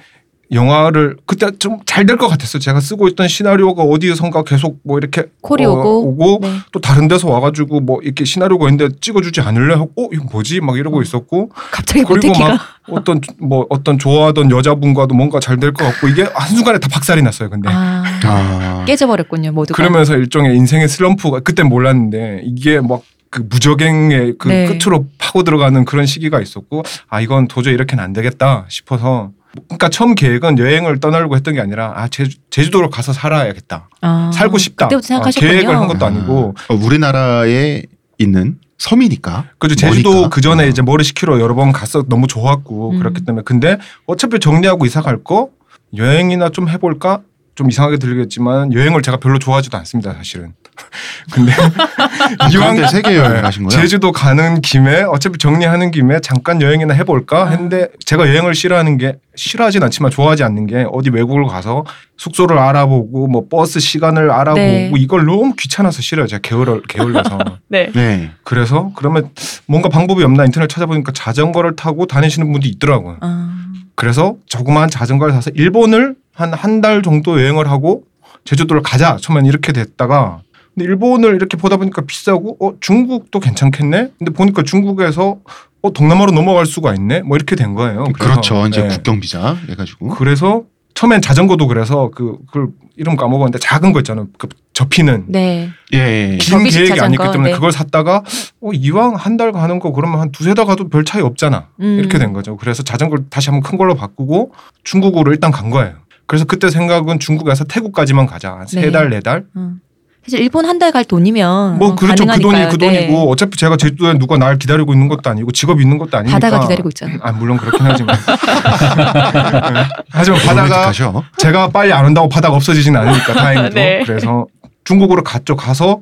[0.51, 2.59] 영화를 그때 좀 잘 될 것 같았어요.
[2.61, 6.07] 제가 쓰고 있던 시나리오가 어디선가 계속 뭐 이렇게 콜이 어, 오고.
[6.09, 6.49] 오고 네.
[6.71, 10.77] 또 다른 데서 와가지고 뭐 이렇게 시나리오가 있는데 찍어주지 않을래 하고 어 이거 뭐지 막
[10.77, 12.47] 이러고 있었고 갑자기 그리고 모태키가.
[12.49, 16.87] 막 어떤 뭐 어떤 좋아하던 여자분과도 뭔가 잘 될 것 같고 이게 한 순간에 다
[16.91, 17.49] 박살이 났어요.
[17.49, 18.03] 근데 아.
[18.23, 18.83] 아.
[18.85, 19.75] 깨져버렸군요 모두가.
[19.77, 24.65] 그러면서 일종의 인생의 슬럼프가 그때 몰랐는데 이게 막그 무적행의 그 네.
[24.67, 29.31] 끝으로 파고 들어가는 그런 시기가 있었고 아 이건 도저히 이렇게는 안 되겠다 싶어서
[29.67, 34.31] 그러니까 처음 계획은 여행을 떠나려고 했던 게 아니라 아 제주, 제주도로 가서 살아야겠다 아.
[34.33, 35.51] 살고 싶다 그때부터 어, 생각하셨군요.
[35.51, 37.83] 계획을 한 것도 아니고 어, 우리나라에
[38.17, 39.45] 있는 섬이니까.
[39.57, 40.29] 그죠 제주도.
[40.29, 40.67] 그 전에 어.
[40.67, 42.99] 이제 모래시키로 여러 번 갔어 너무 좋았고 음.
[42.99, 45.49] 그렇기 때문에 근데 어차피 정리하고 이사 갈 거
[45.95, 47.21] 여행이나 좀 해볼까
[47.55, 50.53] 좀 이상하게 들리겠지만 여행을 제가 별로 좋아하지도 않습니다 사실은
[51.31, 51.53] 근데
[52.51, 53.81] 이왕 세계 여행을 네, 하신 거예요?
[53.81, 57.49] 제주도 가는 김에 어차피 정리하는 김에 잠깐 여행이나 해볼까 아.
[57.49, 61.85] 했는데 제가 여행을 싫어하는 게 싫어하진 않지만 좋아하지 않는 게 어디 외국을 가서
[62.17, 64.91] 숙소를 알아보고 뭐 버스 시간을 알아보고 네.
[64.97, 67.89] 이걸 너무 귀찮아서 싫어요 제가 게을러 게을러서 네.
[67.93, 68.31] 네.
[68.43, 69.29] 그래서 그러면
[69.65, 73.17] 뭔가 방법이 없나 인터넷 찾아보니까 자전거를 타고 다니시는 분들이 있더라고요.
[73.21, 73.55] 아.
[73.95, 78.03] 그래서 조그마한 자전거를 사서 일본을 한 한 달 정도 여행을 하고
[78.43, 79.17] 제주도를 가자.
[79.19, 80.41] 처음엔 이렇게 됐다가
[80.73, 84.11] 근데 일본을 이렇게 보다 보니까 비싸고 어 중국도 괜찮겠네.
[84.19, 85.37] 근데 보니까 중국에서
[85.81, 87.21] 어 동남아로 넘어갈 수가 있네.
[87.21, 88.03] 뭐 이렇게 된 거예요.
[88.13, 88.67] 그래서, 그렇죠.
[88.67, 88.87] 이제 네.
[88.89, 90.09] 국경 비자 해가지고.
[90.09, 90.63] 그래서
[90.95, 94.27] 처음엔 자전거도 그래서 그, 그 이름 까먹었는데 작은 거 있잖아요.
[94.37, 95.69] 그 접히는 네.
[95.93, 95.97] 예,
[96.33, 96.37] 예.
[96.37, 97.55] 긴 접이식 계획이 아니기 때문에 네.
[97.55, 98.23] 그걸 샀다가
[98.61, 101.67] 어, 이왕 한 달 가는 거 그러면 한 두세 달 가도 별 차이 없잖아.
[101.81, 101.97] 음.
[101.99, 102.55] 이렇게 된 거죠.
[102.57, 104.53] 그래서 자전거를 다시 한번 큰 걸로 바꾸고
[104.85, 105.95] 중국으로 일단 간 거예요.
[106.27, 108.51] 그래서 그때 생각은 중국에서 태국까지만 가자.
[108.53, 108.91] 한세 네.
[108.91, 109.45] 달, 네 달.
[109.55, 109.79] 음.
[110.25, 112.69] 사실 일본 한 달 갈 돈이면 뭐 어, 그렇죠 그 돈이 가능하니까요.
[112.71, 113.07] 그 네.
[113.07, 116.61] 돈이고 어차피 제가 제주도에 누가 날 기다리고 있는 것도 아니고 직업이 있는 것도 아니니까 바다가
[116.63, 117.19] 기다리고 있잖아요.
[117.21, 118.23] 아 물론 그렇긴 하지만 네.
[120.09, 120.91] 하지만 바다가.
[121.37, 124.01] 제가 빨리 안 온다고 바다가 없어지진 않으니까 다행히도 네.
[124.03, 124.47] 그래서
[124.83, 126.01] 중국으로 갔죠 가서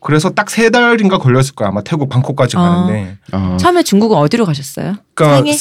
[0.00, 2.60] 그래서 딱 세 달인가 걸렸을 거야 아마 태국 방콕까지 어.
[2.60, 3.56] 가는데 어.
[3.58, 4.96] 처음에 중국은 어디로 가셨어요?
[5.14, 5.56] 그러니까 상해?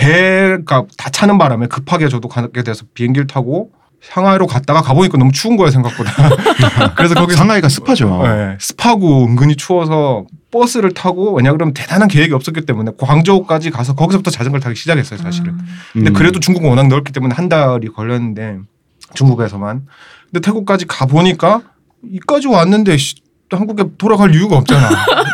[0.00, 5.58] 배가 다 차는 바람에 급하게 저도 가게 돼서 비행기를 타고 상하이로 갔다가 가보니까 너무 추운
[5.58, 6.10] 거예요 생각보다
[6.96, 8.22] 그래서 거기 상하이가 습하죠.
[8.24, 14.30] 네, 습하고 은근히 추워서 버스를 타고 왜냐 그러면 대단한 계획이 없었기 때문에 광저우까지 가서 거기서부터
[14.30, 15.58] 자전거를 타기 시작했어요 사실은 음.
[15.92, 16.14] 근데 음.
[16.14, 18.58] 그래도 중국은 워낙 넓기 때문에 한 달이 걸렸는데
[19.12, 19.86] 중국에서만
[20.30, 21.60] 근데 태국까지 가 보니까
[22.10, 23.16] 이까지 왔는데 씨,
[23.56, 24.88] 한국에 돌아갈 이유가 없잖아.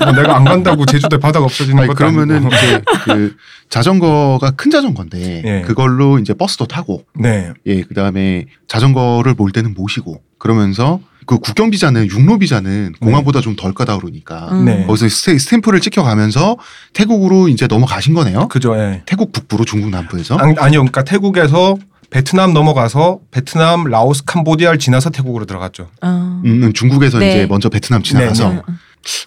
[0.05, 2.55] 뭐 내가 안 간다고 제주도에 바다가 없어지는 아니, 것도 그러면은 아니고.
[2.55, 3.37] 이제 그
[3.69, 5.63] 자전거가 큰 자전거인데 예.
[5.63, 12.07] 그걸로 이제 버스도 타고 네, 예 그다음에 자전거를 몰 때는 모시고 그러면서 그 국경 비자는
[12.07, 14.65] 육로 비자는 공항보다 좀덜 까다로우니까 음.
[14.65, 14.87] 네.
[14.87, 16.57] 거기서 스탬프를 찍혀가면서
[16.93, 18.49] 태국으로 이제 넘어가신 거네요.
[18.49, 18.77] 그죠.
[18.79, 19.03] 예.
[19.07, 21.77] 태국 북부로 중국 남부에서 아니, 아니요, 그러니까 태국에서
[22.11, 25.89] 베트남 넘어가서 베트남, 라오스, 캄보디아를 지나서 태국으로 들어갔죠.
[26.03, 26.41] 어.
[26.45, 27.31] 음, 음, 중국에서 네.
[27.31, 28.63] 이제 먼저 베트남 지나가서 네, 네.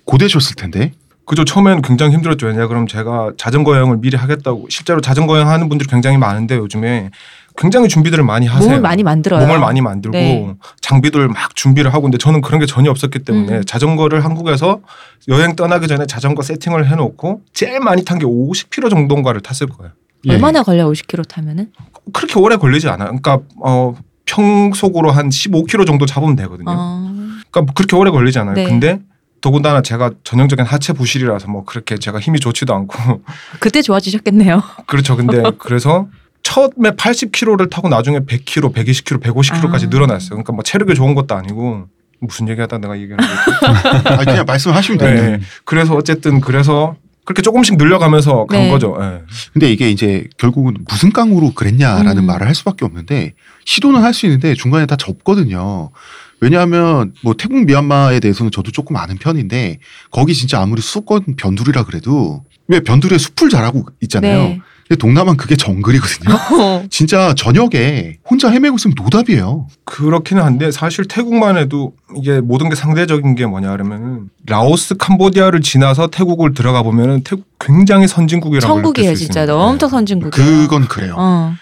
[0.05, 0.93] 고되셨을 텐데.
[1.25, 1.45] 그죠.
[1.45, 2.47] 처음에는 굉장히 힘들었죠.
[2.47, 7.11] 왜냐 그럼 제가 자전거 여행을 미리 하겠다고 실제로 자전거 여행 하는 분들이 굉장히 많은데 요즘에
[7.55, 8.67] 굉장히 준비들을 많이 하세요.
[8.67, 9.41] 몸을 많이 만들어요.
[9.45, 10.55] 몸을 많이 만들고 네.
[10.81, 13.63] 장비들 막 준비를 하고 근데 저는 그런 게 전혀 없었기 때문에 음.
[13.63, 14.79] 자전거를 한국에서
[15.27, 19.91] 여행 떠나기 전에 자전거 세팅을 해놓고 제일 많이 탄 게 50km 정도인가를 탔을 거예요.
[20.25, 20.34] 예.
[20.34, 21.71] 얼마나 걸려 50km 타면은?
[22.13, 23.08] 그렇게 오래 걸리지 않아요.
[23.08, 26.69] 그러니까 어 평속으로 한 15km 정도 잡으면 되거든요.
[26.69, 27.12] 어.
[27.51, 28.55] 그러니까 그렇게 오래 걸리지 않아요.
[28.55, 28.65] 네.
[28.65, 28.99] 근데
[29.41, 33.21] 더군다나 제가 전형적인 하체 부실이라서 뭐 그렇게 제가 힘이 좋지도 않고
[33.60, 34.62] 그때 좋아지셨겠네요.
[34.88, 35.15] 그렇죠.
[35.15, 36.08] 근데 그래서
[36.43, 39.89] 처음에 80km를 타고 나중에 100km, 120km, 150km까지 아.
[39.89, 40.29] 늘어났어요.
[40.29, 41.86] 그러니까 뭐 체력이 좋은 것도 아니고
[42.21, 44.08] 무슨 얘기하다 내가 얘기하는 거지.
[44.10, 45.15] 아니, 그냥 말씀하시면 네.
[45.15, 45.39] 돼요.
[45.63, 46.95] 그래서 어쨌든 그래서
[47.29, 48.69] 그렇게 조금씩 늘려가면서 간 네.
[48.71, 48.97] 거죠.
[48.99, 49.21] 예.
[49.53, 52.25] 근데 이게 이제 결국은 무슨 깡으로 그랬냐라는 음.
[52.25, 53.33] 말을 할 수밖에 없는데
[53.65, 55.91] 시도는 할 수 있는데 중간에 다 접거든요.
[56.41, 59.77] 왜냐하면 뭐 태국 미얀마에 대해서는 저도 조금 아는 편인데
[60.09, 64.39] 거기 진짜 아무리 수도권 변두리라 그래도 왜 변두리에 숲을 잘하고 있잖아요.
[64.39, 64.61] 네.
[64.89, 66.36] 근데 동남아는 그게 정글이거든요.
[66.36, 66.84] 어.
[66.89, 69.67] 진짜 저녁에 혼자 헤매고 있으면 노답이에요.
[69.86, 76.08] 그렇기는 한데 사실 태국만 해도 이게 모든 게 상대적인 게 뭐냐 그러면은 라오스, 캄보디아를 지나서
[76.08, 79.56] 태국을 들어가 보면은 태국 굉장히 선진국이라고 천국이에요 진짜 있습니다.
[79.56, 80.47] 엄청 선진국이에요.
[80.47, 81.13] 그건 그래요.
[81.19, 81.54] 어.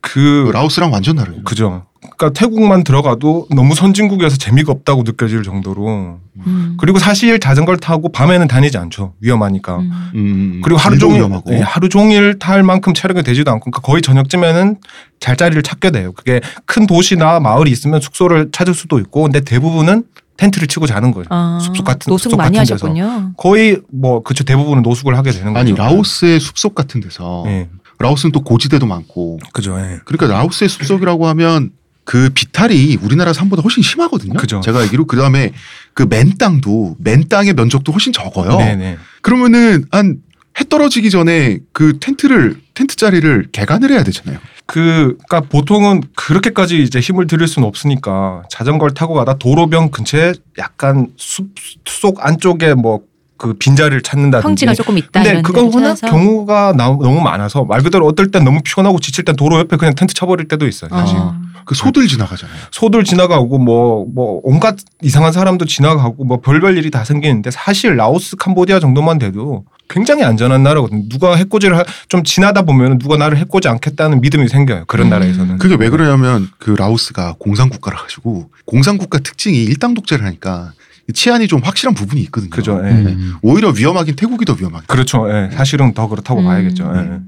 [0.00, 1.42] 그 라오스랑 완전 다르죠.
[1.44, 1.84] 그죠.
[2.00, 6.76] 그러니까 태국만 들어가도 너무 선진국이어서 재미가 없다고 느껴질 정도로 음.
[6.78, 9.12] 그리고 사실 자전거를 타고 밤에는 다니지 않죠.
[9.20, 9.78] 위험하니까.
[9.78, 10.10] 음.
[10.14, 11.50] 음, 그리고 하루 종일 위험하고.
[11.50, 14.76] 네, 하루 종일 탈 만큼 체력이 되지도 않고 그러니까 거의 저녁쯤에는
[15.20, 16.12] 잘 자리를 찾게 돼요.
[16.12, 20.04] 그게 큰 도시나 마을이 있으면 숙소를 찾을 수도 있고 근데 대부분은
[20.38, 21.26] 텐트를 치고 자는 거죠.
[21.30, 22.86] 아, 숲속 같은 노숙 숲속 많이 같은 데서.
[22.86, 23.32] 하셨군요.
[23.36, 25.82] 거의 뭐 그쵸 대부분은 노숙을 하게 되는 아니 거죠.
[25.82, 27.68] 라오스의 숲속 같은 데서 예.
[28.00, 29.78] 라오스는 또 고지대도 많고 그죠.
[29.78, 30.00] 예.
[30.04, 31.70] 그러니까 라오스의 숲속이라고 하면
[32.04, 34.34] 그 비탈이 우리나라 산보다 훨씬 심하거든요.
[34.34, 34.60] 그죠.
[34.60, 35.52] 제가 알기로 그 다음에
[35.94, 38.56] 그 맨 땅도 맨 땅의 면적도 훨씬 적어요.
[38.56, 38.96] 네네.
[39.22, 40.22] 그러면은 한
[40.58, 44.38] 해 떨어지기 전에 그 텐트를 텐트 자리를 개간을 해야 되잖아요.
[44.66, 51.08] 그, 그니까 보통은 그렇게까지 이제 힘을 들일 수는 없으니까 자전거를 타고 가다 도로변 근처에 약간
[51.16, 51.54] 숲
[51.86, 53.00] 속 안쪽에 뭐
[53.40, 54.46] 그 빈자리를 찾는다든지.
[54.46, 55.94] 평지가 조금 있다 근데 그건 워낙.
[55.98, 59.94] 경우가 나- 너무 많아서 말 그대로 어떨 땐 너무 피곤하고 지칠 땐 도로 옆에 그냥
[59.94, 60.90] 텐트 쳐버릴 때도 있어요.
[60.90, 61.16] 사실.
[61.16, 61.34] 어.
[61.64, 62.54] 그 소들 지나가잖아요.
[62.70, 68.36] 소들 지나가고 뭐, 뭐 온갖 이상한 사람도 지나가고 뭐 별별 일이 다 생기는데 사실 라오스,
[68.36, 71.08] 캄보디아 정도만 돼도 굉장히 안전한 나라거든요.
[71.08, 74.84] 누가 해코지를 하- 좀 지나다 보면 누가 나를 해코지 않겠다는 믿음이 생겨요.
[74.86, 75.10] 그런 음.
[75.10, 75.56] 나라에서는.
[75.58, 80.72] 그게 왜 그러냐면 그 라오스가 공산국가라 가지고 공산국가 특징이 일당 독재를 하니까
[81.12, 82.50] 치안이 좀 확실한 부분이 있거든요.
[82.50, 82.80] 그죠.
[82.84, 82.90] 예.
[82.90, 83.34] 음.
[83.42, 84.86] 오히려 위험하긴 태국이 더 위험하긴.
[84.86, 85.28] 그렇죠.
[85.30, 85.50] 예.
[85.54, 86.46] 사실은 더 그렇다고 음.
[86.46, 86.92] 봐야겠죠.
[86.96, 87.20] 예.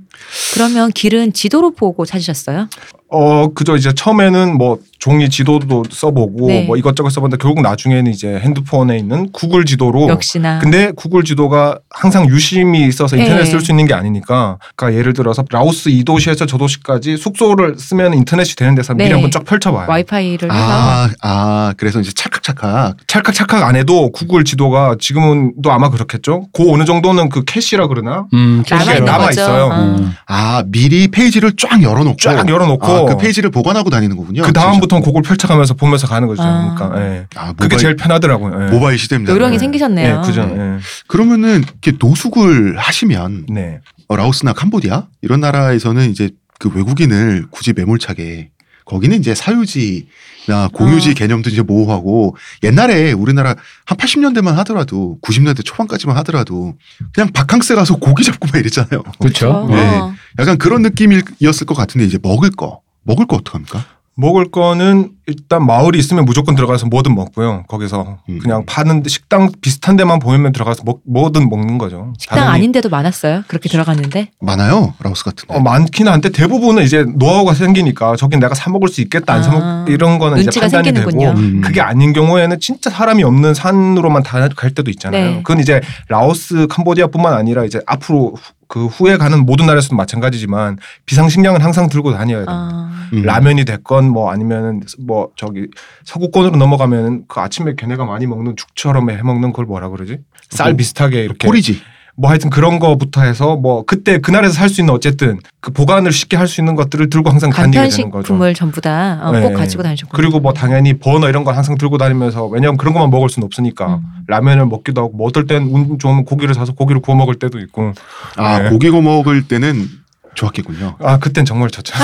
[0.54, 2.68] 그러면 길은 지도로 보고 찾으셨어요?
[3.12, 3.76] 어, 그죠.
[3.76, 6.64] 이제 처음에는 뭐 종이 지도도 써보고 네.
[6.64, 10.60] 뭐 이것저것 써봤는데 결국 나중에는 이제 핸드폰에 있는 구글 지도로 역시나.
[10.60, 13.44] 근데 구글 지도가 항상 유심히 있어서 인터넷 네.
[13.44, 18.54] 쓸수 있는 게 아니니까 그러니까 예를 들어서 라오스 이 도시에서 저 도시까지 숙소를 쓰면 인터넷이
[18.54, 19.14] 되는 데서 미리 네.
[19.14, 19.86] 한번 쫙 펼쳐봐요.
[19.90, 22.96] 와이파이를 해서 아, 아, 그래서 이제 찰칵찰칵.
[23.08, 26.46] 찰칵찰칵 안 해도 구글 지도가 지금은 또 아마 그렇겠죠.
[26.52, 29.30] 그 어느 정도는 그 캐시라 그러나 음, 있는 남아.
[29.30, 29.64] 있어요.
[29.64, 29.82] 어.
[29.82, 30.14] 음.
[30.26, 32.16] 아, 미리 페이지를 쫙 열어놓고.
[32.18, 34.42] 쫙 열어놓고 아, 그 페이지를 보관하고 다니는 거군요.
[34.42, 36.42] 그 다음부터는 그걸 펼쳐가면서 보면서 가는 거죠.
[36.42, 36.74] 아.
[36.74, 37.26] 그러니까 예.
[37.36, 38.66] 아, 모바일, 그게 제일 편하더라고요.
[38.66, 38.70] 예.
[38.70, 39.32] 모바일 시대입니다.
[39.32, 39.58] 요령이 네.
[39.58, 40.20] 생기셨네요.
[40.22, 40.42] 예, 그죠.
[40.42, 40.78] 예.
[41.06, 43.80] 그러면은 이렇게 노숙을 하시면 네.
[44.08, 48.50] 어, 라오스나 캄보디아 이런 나라에서는 이제 그 외국인을 굳이 매몰차게
[48.84, 51.14] 거기는 이제 사유지나 공유지 어.
[51.14, 56.74] 개념도 이제 모호하고 옛날에 우리나라 한 80년대만 하더라도 90년대 초반까지만 하더라도
[57.12, 59.02] 그냥 바캉스 가서 고기 잡고 막 이랬잖아요.
[59.18, 59.66] 그렇죠.
[59.70, 59.98] 네.
[59.98, 60.14] 어.
[60.38, 63.84] 약간 그런 느낌이었을 것 같은데 이제 먹을 거 먹을 거 어떡합니까?
[64.14, 67.64] 먹을 거는 일단 마을이 있으면 무조건 들어가서 뭐든 먹고요.
[67.66, 68.38] 거기서 음.
[68.40, 72.12] 그냥 파는 데 식당 비슷한 데만 보이면 들어가서 먹, 뭐든 먹는 거죠.
[72.18, 73.44] 식당 아닌데도 많았어요.
[73.48, 74.28] 그렇게 들어갔는데.
[74.38, 75.54] 많아요 라오스 같은 데.
[75.54, 79.86] 어, 많기는 한데 대부분은 이제 노하우가 생기니까 저긴 내가 사 먹을 수 있겠다 안사먹 아,
[79.88, 81.28] 이런 거는 이제 판단이 생기는군요.
[81.28, 81.60] 되고 음.
[81.62, 85.30] 그게 아닌 경우에는 진짜 사람이 없는 산으로만 다 갈 때도 있잖아요.
[85.30, 85.36] 네.
[85.38, 91.60] 그건 이제 라오스, 캄보디아뿐만 아니라 이제 앞으로 후- 그 후에 가는 모든 나라에서도 마찬가지지만 비상식량은
[91.60, 92.46] 항상 들고 다녀야 돼요.
[92.48, 92.90] 아.
[93.12, 93.20] 음.
[93.20, 95.68] 라면이 됐건 뭐 아니면 뭐 저기
[96.04, 100.20] 서구권으로 넘어가면 그 아침에 걔네가 많이 먹는 죽처럼 해 먹는 걸 뭐라 그러지?
[100.48, 101.82] 쌀 뭐, 비슷하게 이렇게 꼬리지.
[102.14, 106.36] 뭐 하여튼 그런 거부터 해서 뭐 그때 그날에서 살 수 있는 어쨌든 그 보관을 쉽게
[106.36, 108.10] 할 수 있는 것들을 들고 항상 다니게 되는 거죠.
[108.10, 109.52] 간편식품을 전부 다꼭 네.
[109.52, 110.14] 가지고 다니셨고.
[110.16, 113.96] 그리고 뭐 당연히 버너 이런 건 항상 들고 다니면서 왜냐하면 그런 것만 먹을 수는 없으니까
[113.96, 114.00] 음.
[114.28, 117.92] 라면을 먹기도 하고 뭐 어떨 땐 운 좋으면 고기를 사서 고기를 구워 먹을 때도 있고
[118.36, 118.68] 아 네.
[118.70, 119.86] 고기 구워 먹을 때는
[120.34, 120.96] 좋았겠군요.
[121.00, 121.94] 아 그땐 정말 좋죠.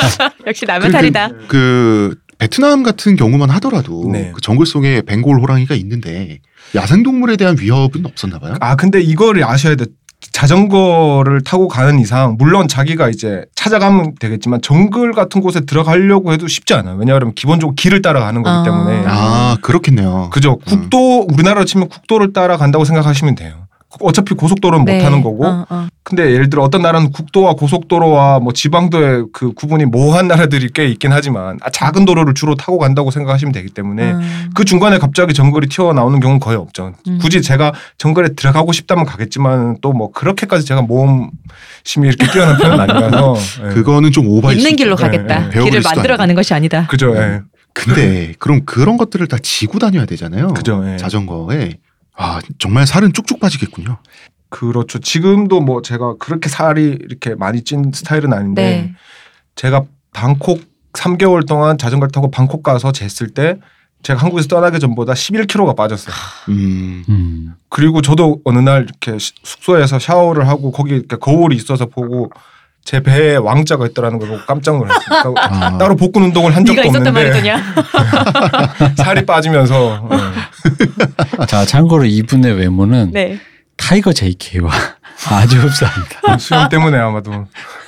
[0.46, 1.28] 역시 그- 라면 탈이다.
[1.48, 4.30] 그 베트남 같은 경우만 하더라도 네.
[4.34, 6.38] 그 정글 속에 벵골 호랑이가 있는데
[6.74, 8.54] 야생동물에 대한 위협은 없었나 봐요.
[8.60, 9.86] 아 근데 이거를 아셔야 돼.
[10.32, 16.74] 자전거를 타고 가는 이상 물론 자기가 이제 찾아가면 되겠지만 정글 같은 곳에 들어가려고 해도 쉽지
[16.74, 16.96] 않아요.
[16.96, 18.62] 왜냐하면 기본적으로 길을 따라가는 거기 아.
[18.62, 20.28] 때문에 아 그렇겠네요.
[20.30, 20.58] 그죠.
[20.58, 23.66] 국도 우리나라로 치면 국도를 따라간다고 생각하시면 돼요.
[24.00, 24.96] 어차피 고속도로는 네.
[24.98, 25.46] 못 타는 거고.
[25.46, 25.86] 어, 어.
[26.02, 31.12] 근데 예를 들어 어떤 나라는 국도와 고속도로와 뭐 지방도의 그 구분이 모호한 나라들이 꽤 있긴
[31.12, 34.50] 하지만 아, 작은 도로를 주로 타고 간다고 생각하시면 되기 때문에 음.
[34.54, 36.94] 그 중간에 갑자기 정글이 튀어나오는 경우는 거의 없죠.
[37.06, 37.18] 음.
[37.20, 43.34] 굳이 제가 정글에 들어가고 싶다면 가겠지만 또 뭐 그렇게까지 제가 모험심이 이렇게 뛰어난 편은 아니라서
[43.68, 43.74] 예.
[43.74, 44.96] 그거는 좀 오바일 수 있는 길로.
[44.96, 45.40] 가겠다.
[45.40, 45.50] 네, 네.
[45.50, 46.86] 배워버릴 길을 만들어 가는 것이 아니다.
[46.86, 47.14] 그죠.
[47.16, 47.40] 예.
[47.74, 50.48] 근데 그럼 그런 것들을 다 지고 다녀야 되잖아요.
[50.54, 50.82] 그죠.
[50.90, 50.96] 예.
[50.96, 51.74] 자전거에
[52.22, 53.96] 아 정말 살은 쭉쭉 빠지겠군요.
[54.50, 54.98] 그렇죠.
[54.98, 58.94] 지금도 뭐 제가 그렇게 살이 이렇게 많이 찐 스타일은 아닌데 네.
[59.54, 60.60] 제가 방콕
[60.92, 63.58] 3개월 동안 자전거를 타고 방콕 가서 쟀을 때
[64.02, 66.14] 제가 한국에서 떠나기 전보다 11kg가 빠졌어요.
[66.50, 67.04] 음.
[67.08, 67.54] 음.
[67.70, 72.30] 그리고 저도 어느 날 이렇게 시- 숙소에서 샤워를 하고 거기 이렇게 거울이 있어서 보고
[72.84, 75.34] 제 배에 왕자가 있더라는 걸 보고 깜짝 놀랐어요.
[75.36, 78.94] 아, 따로 복근 운동을 한 적도 네가 있었단 없는데 말이더냐?
[78.96, 80.08] 살이 빠지면서
[81.46, 83.38] 자 참고로 이분의 외모는 네,
[83.76, 84.70] 타이거 JK와
[85.30, 86.20] 아주 흡사합니다.
[86.32, 87.46] 예, 수영 때문에 아마도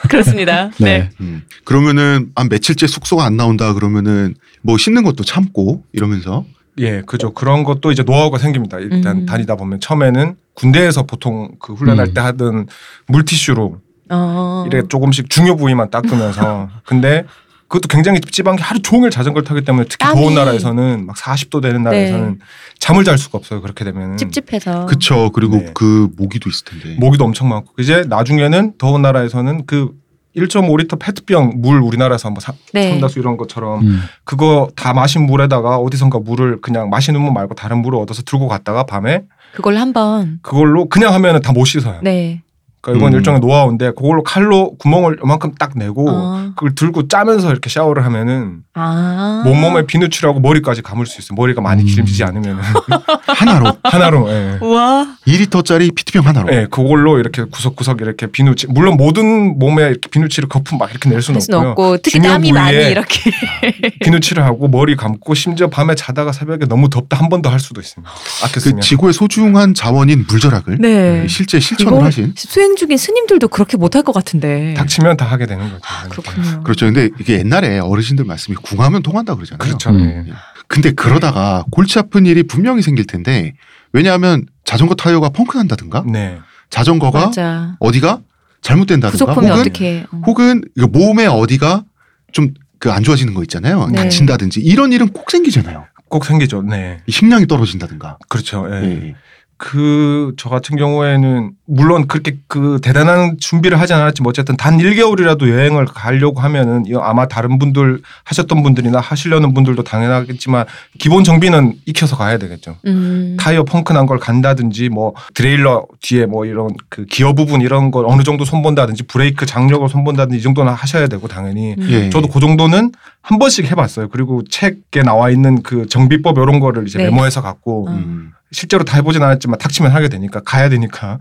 [0.09, 0.71] 그렇습니다.
[0.79, 1.11] 네.
[1.21, 1.43] 음.
[1.65, 6.45] 그러면은 한 며칠째 숙소가 안 나온다 그러면은 뭐 씻는 것도 참고 이러면서
[6.79, 8.79] 예 그죠 그런 것도 이제 노하우가 생깁니다.
[8.79, 9.27] 일단 음.
[9.27, 12.15] 다니다 보면 처음에는 군대에서 보통 그 훈련할 음.
[12.15, 12.67] 때 하던
[13.07, 13.79] 물티슈로
[14.11, 14.65] 어.
[14.67, 17.25] 이렇게 조금씩 중요 부위만 닦으면서 근데
[17.69, 20.21] 그것도 굉장히 찝찝한 게 하루 종일 자전거를 타기 때문에 특히 땀이.
[20.21, 22.39] 더운 나라에서는 막 40도 되는 나라에서는
[22.79, 24.85] 잠을 잘 수가 없어요 그렇게 되면 찝찝해서.
[24.87, 25.71] 그쵸 그리고 네.
[25.73, 26.97] 그 모기도 있을 텐데.
[27.01, 29.93] 모기도 엄청 많고 이제 나중에는 더운 나라에서는 그
[30.37, 32.91] 1.5리터 페트병 물 우리나라에서 한번 사, 네.
[32.91, 34.03] 삼다수 이런 것처럼 음.
[34.25, 38.85] 그거 다 마신 물에다가 어디선가 물을 그냥 마시는 물 말고 다른 물을 얻어서 들고 갔다가
[38.85, 40.39] 밤에 그걸 한번.
[40.43, 42.01] 그걸로 그냥 하면은 다 못 씻어요.
[42.03, 42.43] 네.
[42.83, 43.19] 그러니까 이건 음.
[43.19, 46.51] 일종의 노하우인데 그걸로 칼로 구멍을 요만큼 딱 내고 어.
[46.57, 49.43] 그걸 들고 짜면서 이렇게 샤워를 하면은 아.
[49.45, 51.37] 몸몸에 비누칠하고 머리까지 감을 수 있어요.
[51.37, 51.87] 머리가 많이 음.
[51.87, 52.59] 길지지 않으면
[53.27, 54.29] 하나로 하나로.
[54.31, 54.59] 예.
[54.61, 55.17] 우와.
[55.27, 56.53] 2리터짜리 피트병 하나로.
[56.53, 61.23] 예, 그걸로 이렇게 구석구석 이렇게 비누칠 물론 모든 몸에 이렇게 비누칠을 거품 막 이렇게 낼
[61.23, 61.71] 수는 없고요.
[61.71, 63.31] 없고 특히 땀이 많이 부위에 이렇게.
[64.03, 67.81] 비누칠을 하고 머리 감고 심지어 밤에 자다가 새벽에 너무 덥다 한 번 더 할 수도
[67.81, 68.11] 있습니다.
[68.53, 68.81] 그 쓰면.
[68.81, 71.27] 지구의 소중한 자원인 물절약을 네.
[71.29, 72.33] 실제 실천을 하신.
[72.73, 74.75] 수행 중인 스님들도 그렇게 못할 것 같은데.
[74.75, 75.81] 닥치면 다 하게 되는 거죠.
[75.85, 76.09] 아.
[76.09, 76.63] 그렇군요.
[76.63, 76.87] 그렇죠.
[76.87, 79.59] 근데 이게 옛날에 어르신들 말씀이 궁하면 통한다 그러잖아요.
[79.59, 79.91] 그렇죠.
[79.91, 80.25] 음.
[80.29, 80.33] 예.
[80.69, 83.55] 근데 그러다가 골치 아픈 일이 분명히 생길 텐데
[83.93, 86.39] 왜냐하면 자전거 타이어가 펑크 난다든가 네.
[86.71, 87.77] 자전거가 맞아.
[87.79, 88.21] 어디가
[88.63, 90.07] 잘못된다든가 부속품이 혹은 어떻게?
[90.11, 90.23] 어.
[90.27, 91.85] 혹은 몸에 어디가
[92.33, 93.87] 좀 그 안 좋아지는 거 있잖아요.
[93.93, 94.03] 네.
[94.03, 95.87] 다친다든지 이런 일은 꼭 생기잖아요.
[96.09, 96.63] 꼭 생기죠.
[96.63, 96.99] 네.
[97.07, 98.19] 이 식량이 떨어진다든가.
[98.29, 98.67] 그렇죠.
[98.73, 98.83] 예.
[98.83, 99.15] 예.
[99.57, 105.85] 그 저 같은 경우에는 물론 그렇게 그 대단한 준비를 하지 않았지만 어쨌든 단 1개월이라도 여행을
[105.87, 110.65] 가려고 하면은 이거 아마 다른 분들 하셨던 분들이나 하시려는 분들도 당연하겠지만
[110.99, 112.77] 기본 정비는 익혀서 가야 되겠죠.
[112.87, 113.37] 음.
[113.39, 118.05] 타이어 펑크 난 걸 간다든지 뭐 드레일러 뒤에 뭐 이런 그 기어 부분 이런 걸
[118.07, 121.87] 어느 정도 손본다든지 브레이크 장력을 손본다든지 이 정도는 하셔야 되고 당연히 음.
[121.89, 122.11] 예.
[122.11, 124.09] 저도 그 정도는 한 번씩 해봤어요.
[124.09, 127.05] 그리고 책에 나와 있는 그 정비법 이런 거를 이제 네.
[127.05, 127.93] 메모해서 갖고 어.
[127.93, 128.33] 음.
[128.53, 131.19] 실제로 다 해보진 않았지만 닥치면 하게 되니까 가야 되니까.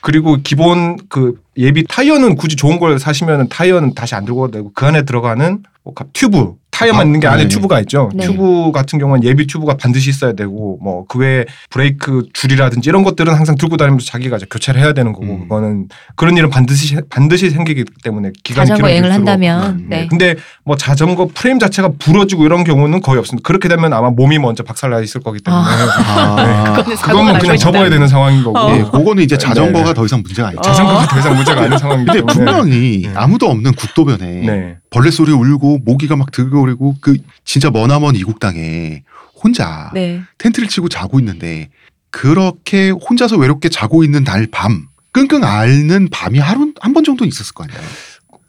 [0.00, 4.72] 그리고 기본 그 예비 타이어는 굳이 좋은 걸 사시면은 타이어는 다시 안 들고 가도 되고
[4.74, 7.48] 그 안에 들어가는 뭐 가- 튜브 타이어만 아, 있는 게 안에 네.
[7.48, 8.08] 튜브가 있죠.
[8.14, 8.24] 네.
[8.24, 13.34] 튜브 같은 경우는 예비 튜브가 반드시 있어야 되고 뭐 그 외에 브레이크 줄이라든지 이런 것들은
[13.34, 15.40] 항상 들고 다니면서 자기가 이제 교체를 해야 되는 거고 음.
[15.42, 20.06] 그거는 그런 일은 반드시 반드시 생기기 때문에 기간이 자전거 여행을 한다면 음, 네.
[20.08, 23.46] 근데 뭐 자전거 프레임 자체가 부러지고 이런 경우는 거의 없습니다.
[23.46, 27.56] 그렇게 되면 아마 몸이 먼저 박살나 있을 거기 때문에 아, 그거는 사고가 그것만 날 그냥.
[27.58, 28.74] 접어야 되는 상황인 거고 어.
[28.74, 29.94] 예, 그거는 이제 자전거가 네.
[29.94, 30.62] 더 이상 문제가 아니죠.
[30.62, 33.12] 자전거가 더 이상 문제가 아닌 때문에 분명히 네.
[33.14, 34.76] 아무도 없는 국도변에 네.
[34.92, 39.02] 벌레 소리 울고 모기가 막 들거리고 그 진짜 머나먼 이국 땅에
[39.42, 40.22] 혼자 네.
[40.38, 41.70] 텐트를 치고 자고 있는데
[42.10, 47.54] 그렇게 혼자서 외롭게 자고 있는 날 밤 끙끙 앓는 밤이 하루 한 번 정도는 있었을
[47.54, 47.80] 거 아니에요.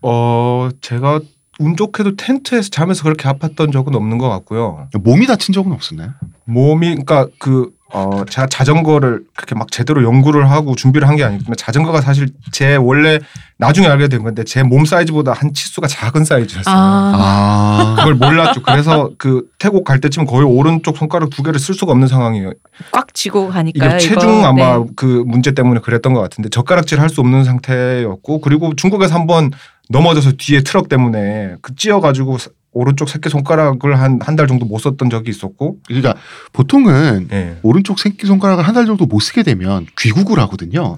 [0.02, 1.20] 어 제가
[1.60, 4.90] 운 좋게도 텐트에서 자면서 그렇게 아팠던 적은 없는 것 같고요.
[5.02, 6.12] 몸이 다친 적은 없었나요?
[6.46, 11.44] 몸이 그러니까 그 어, 제가 자전거를 그렇게 막 제대로 연구를 하고 준비를 한 게 아니기
[11.44, 13.20] 때문에 자전거가 사실 제 원래
[13.60, 16.74] 나중에 알게 된 건데 제 몸 사이즈보다 한 치수가 작은 사이즈였어요.
[16.76, 17.14] 아.
[17.16, 18.64] 아, 그걸 몰랐죠.
[18.64, 22.52] 그래서 그 태국 갈 때쯤 거의 오른쪽 손가락 두 개를 쓸 수가 없는 상황이에요.
[22.92, 23.90] 꽉 쥐고 가니까요.
[23.92, 24.48] 이게 체중 이거.
[24.48, 24.86] 아마 네.
[24.96, 29.52] 그 문제 때문에 그랬던 것 같은데 젓가락질 할 수 없는 상태였고 그리고 중국에서 한번
[29.90, 32.38] 넘어져서 뒤에 트럭 때문에 그 찧어가지고
[32.74, 36.16] 오른쪽 새끼 손가락을 한 한 달 정도 못 썼던 적이 있었고 그러니까
[36.54, 37.58] 보통은 예.
[37.62, 40.98] 오른쪽 새끼 손가락을 한 달 정도 못 쓰게 되면 귀국을 하거든요.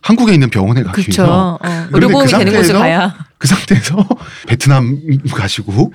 [0.00, 1.32] 한국에 있는 병원에 가기 위해서 그렇죠.
[1.32, 1.86] 어.
[1.92, 3.14] 의료보험이 그 되는 곳을 상태에서 가야.
[3.38, 4.06] 그 상태에서
[4.48, 4.98] 베트남
[5.32, 5.92] 가시고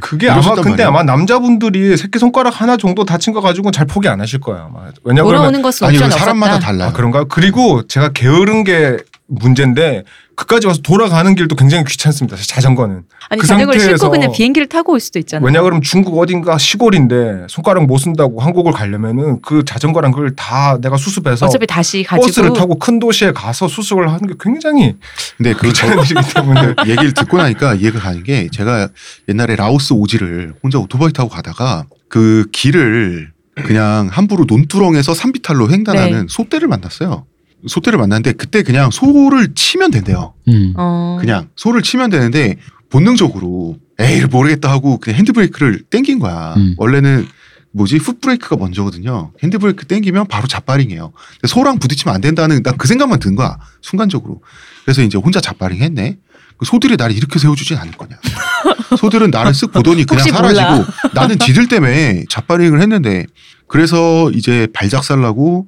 [0.00, 0.88] 그게 아마 근데 말이에요.
[0.88, 4.90] 아마 남자분들이 새끼 손가락 하나 정도 다친 거 가지고는 잘 포기 안 하실 거예요 아마
[5.02, 6.16] 왜냐하면 돌아오는 것은 아니 없었다.
[6.18, 6.90] 사람마다 달라요.
[6.90, 10.04] 아, 그런가 그리고 제가 게으른 게 문제인데
[10.36, 14.92] 그까지 와서 돌아가는 길도 굉장히 귀찮습니다 자전거는 아니 그 자전거를 상태에서 싣고 그냥 비행기를 타고
[14.92, 15.46] 올 수도 있잖아요.
[15.46, 20.96] 왜냐 그러면 중국 어딘가 시골인데 손가락 못 쓴다고 한국을 가려면은 그 자전거랑 그걸 다 내가
[20.96, 24.96] 수습해서 어차피 다시 가지고 버스를 타고 큰 도시에 가서 수습을 하는 게 굉장히
[25.36, 28.88] 근데 그 저, 귀찮으시기 때문에 얘기를 듣고 나니까 이해가 가는 게 제가
[29.28, 36.26] 옛날에 라오스 오지를 혼자 오토바이 타고 가다가 그 길을 그냥 함부로 논두렁에서 산비탈로 횡단하는 네.
[36.28, 37.24] 소떼를 만났어요.
[37.66, 40.34] 소떼를 만났는데 그때 그냥 소를 치면 된대요.
[40.48, 40.74] 음.
[40.76, 41.18] 어.
[41.20, 42.56] 그냥 소를 치면 되는데
[42.90, 46.54] 본능적으로 에이 모르겠다 하고 그냥 핸드브레이크를 땡긴 거야.
[46.56, 46.74] 음.
[46.78, 47.26] 원래는
[47.72, 49.32] 뭐지 풋브레이크가 먼저거든요.
[49.42, 50.46] 핸드브레이크 땡기면 바로.
[50.46, 54.42] 근데 소랑 부딪히면 안 된다는 난 그 생각만 든 거야 순간적으로.
[54.84, 56.18] 그래서 이제 혼자 잡바링 했네.
[56.56, 58.16] 그 소들이 나를 이렇게 세워주진 않을 거냐.
[58.98, 60.86] 소들은 나를 쓱 보더니 그냥 사라지고 몰라.
[61.14, 63.26] 나는 지들 때문에 잡바링을 했는데
[63.66, 65.66] 그래서 이제 발작살 나고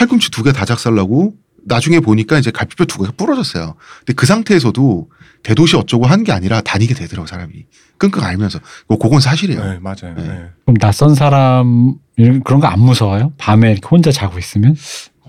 [0.00, 1.34] 팔꿈치 두 개 다 작살나고
[1.66, 3.74] 나중에 보니까 이제 갈비뼈 두 개가 부러졌어요.
[3.98, 5.10] 근데 그 상태에서도
[5.42, 7.52] 대도시 어쩌고 한 게 아니라 다니게 되더라고 사람이
[7.98, 9.62] 끙끙 앓면서 뭐 그건 사실이에요.
[9.62, 10.14] 네, 맞아요.
[10.16, 10.22] 네.
[10.26, 10.44] 네.
[10.64, 13.32] 그럼 낯선 사람 이런- 그런 거 안 무서워요?
[13.36, 14.74] 밤에 이렇게 혼자 자고 있으면?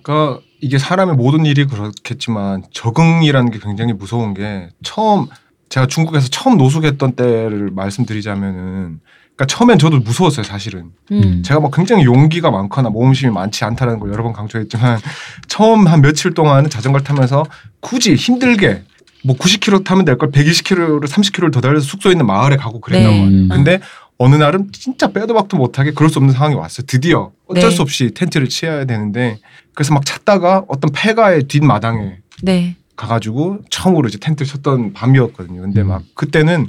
[0.04, 5.28] 그러니까 이게 사람의 모든 일이 그렇겠지만 적응이라는 게 굉장히 무서운 게 처음
[5.68, 9.00] 제가 중국에서 처음 노숙했던 때를 말씀드리자면은
[9.42, 11.42] 그러니까 처음엔 저도 무서웠어요 사실은 음.
[11.44, 15.00] 제가 막 굉장히 용기가 많거나 모험심이 많지 않다는 걸 여러 번 강조했지만
[15.48, 17.46] 처음 한 며칠 동안은 자전거를 타면서
[17.80, 18.84] 굳이 힘들게
[19.24, 23.22] 뭐 90km 타면 될 걸 120km를 30km를 더 달려서 숙소에 있는 마을에 가고 그랬단 네.
[23.22, 23.44] 말이에요.
[23.44, 23.50] 음.
[23.50, 23.80] 근데
[24.18, 26.86] 어느 날은 진짜 빼도 박도 못하게 그럴 수 없는 상황이 왔어요.
[26.86, 27.76] 드디어 어쩔 네.
[27.76, 29.40] 수 없이 텐트를 치어야 되는데
[29.74, 32.76] 그래서 막 찾다가 어떤 폐가의 뒷마당에 네.
[32.96, 35.62] 가가지고 처음으로 이제 텐트를 쳤던 밤이었거든요.
[35.62, 35.88] 근데 음.
[35.88, 36.68] 막 그때는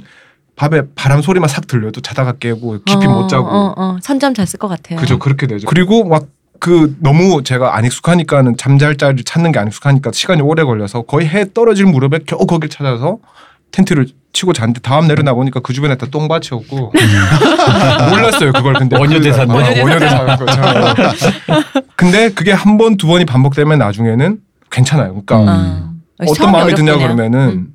[0.55, 3.97] 밤에 바람 소리만 싹 들려도 자다가 깨고 깊이 어, 못 자고 어, 어.
[4.01, 4.99] 선잠 잤을 것 같아요.
[4.99, 5.67] 그죠 그렇게 되죠.
[5.67, 6.25] 그리고 막
[6.59, 11.27] 그 너무 제가 안 익숙하니까는 잠잘 자리를 찾는 게 안 익숙하니까 시간이 오래 걸려서 거의
[11.27, 13.17] 해 떨어질 무렵에 겨우 거길 찾아서
[13.71, 16.93] 텐트를 치고 잤는데 다음 내려나 보니까 그 주변에 다 똥밭이었고
[18.11, 19.53] 몰랐어요 그걸 근데 원효대사네.
[19.53, 20.45] 그- 어, 원효대사인 거죠.
[21.97, 24.37] 근데 그게 한 번 두 번이 반복되면 나중에는
[24.71, 25.21] 괜찮아요.
[25.25, 25.47] 그러니까 음.
[25.49, 25.93] 아.
[26.29, 27.15] 어떤 마음이 드냐 어렵겠네요.
[27.15, 27.67] 그러면은 음.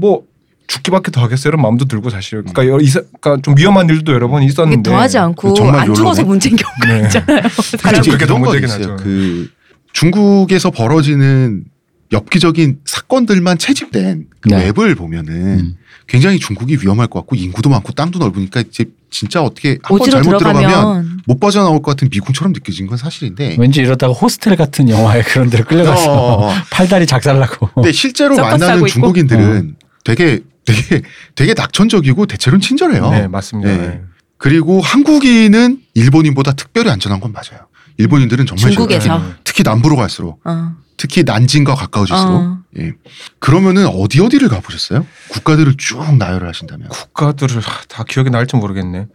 [0.00, 0.22] 뭐
[0.68, 4.28] 죽기밖에 더 하겠어요 이런 마음도 들고 사실 그러니까, 여러 이사- 그러니까 좀 위험한 일도 여러
[4.28, 6.22] 번 있었는데 더하지 않고 정말 안 죽어서.
[6.24, 7.02] 문제인 경우가 네.
[7.06, 7.42] 있잖아요.
[7.82, 8.12] 그렇죠.
[8.12, 8.70] 그게 더 문제긴.
[8.70, 8.96] 하죠.
[8.96, 9.48] 그
[9.92, 11.64] 중국에서 벌어지는
[12.12, 14.64] 엽기적인 사건들만 채집된 그 네.
[14.66, 15.74] 웹을 보면은 음.
[16.06, 20.38] 굉장히 중국이 위험할 것 같고 인구도 많고 땅도 넓으니까 이제 진짜 어떻게 한 번 잘못
[20.38, 23.56] 들어가면 들어가면 못 빠져나올 것 같은 미군처럼 느껴진 건 사실인데.
[23.58, 26.54] 왠지 이러다가 호스텔 같은 영화에 그런 데로 끌려가서 어, 어, 어.
[26.72, 27.70] 팔다리 작살나고.
[27.74, 28.86] 근데 실제로 만나는.
[28.86, 31.02] 중국인들은 되게 되게
[31.34, 33.10] 되게 낙천적이고 대체로는 친절해요.
[33.10, 33.70] 네 맞습니다.
[33.70, 33.76] 네.
[33.78, 34.02] 네.
[34.36, 37.66] 그리고 한국인은 일본인보다 특별히 안전한 건 맞아요.
[37.96, 39.06] 일본인들은 정말 중국에서.
[39.06, 39.18] 좋아요.
[39.20, 39.34] 네.
[39.44, 40.72] 특히 남부로 갈수록 어.
[40.96, 42.58] 특히 난징과 가까워질수록 어.
[42.78, 42.92] 예.
[43.38, 45.06] 그러면은 어디 어디를 가보셨어요?
[45.30, 49.06] 국가들을 쭉 나열을 하신다면 국가들을 하, 다 기억이 날지 모르겠네.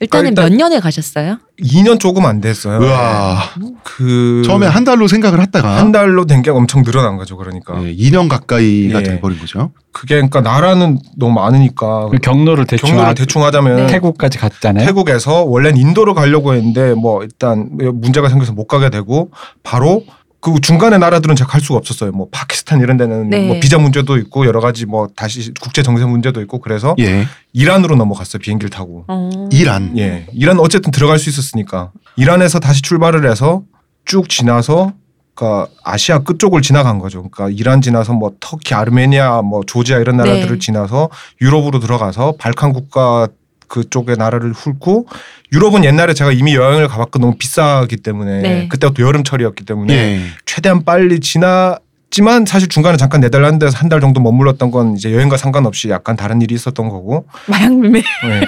[0.00, 1.38] 일단은 일단- 몇 년에 가셨어요?
[1.62, 2.78] 2년 조금 안 됐어요.
[2.80, 3.38] 우와.
[3.84, 7.36] 그 처음에 한 달로 생각을 했다가 한 달로 된 게 엄청 늘어난 거죠.
[7.36, 9.02] 그러니까 예, 2년 가까이가 예.
[9.02, 9.72] 돼버린 거죠.
[9.92, 13.86] 그게 그러니까 나라는 너무 많으니까 그 경로를 대충 경로를 아- 대충 하자면 네.
[13.88, 14.86] 태국까지 갔잖아요.
[14.86, 19.30] 태국에서 원래는 인도로 가려고 했는데 뭐 일단 문제가 생겨서 못 가게 되고
[19.62, 20.04] 바로
[20.40, 22.12] 그 중간에 나라들은 제가 갈 수가 없었어요.
[22.12, 23.46] 뭐 파키스탄 이런 데는 네.
[23.46, 27.26] 뭐 비자 문제도 있고 여러 가지 뭐 다시 국제 정세 문제도 있고 그래서 예.
[27.52, 29.04] 이란으로 넘어갔어요 비행기를 타고.
[29.08, 29.48] 어.
[29.52, 29.96] 이란.
[29.98, 33.62] 예, 이란 어쨌든 들어갈 수 있었으니까 이란에서 다시 출발을 해서
[34.06, 34.94] 쭉 지나서
[35.34, 37.28] 그러니까 아시아 끝쪽을 지나간 거죠.
[37.28, 40.58] 그러니까 이란 지나서 뭐 터키, 아르메니아, 뭐 조지아 이런 나라들을 네.
[40.58, 41.10] 지나서
[41.40, 43.28] 유럽으로 들어가서 발칸 국가
[43.70, 45.06] 그쪽의 나라를 훑고
[45.52, 48.68] 유럽은 옛날에 제가 이미 여행을 가봤고 너무 비싸기 때문에 네.
[48.68, 50.20] 그때가 또 여름철이었기 때문에 예.
[50.44, 51.78] 최대한 빨리 지났
[52.10, 56.40] 지만 사실 중간에 잠깐 네덜란드에서 한 달 정도 머물렀던 건 이제 여행과 상관없이 약간 다른
[56.42, 58.00] 일이 있었던 거고 마약 밀매.
[58.00, 58.40] 네.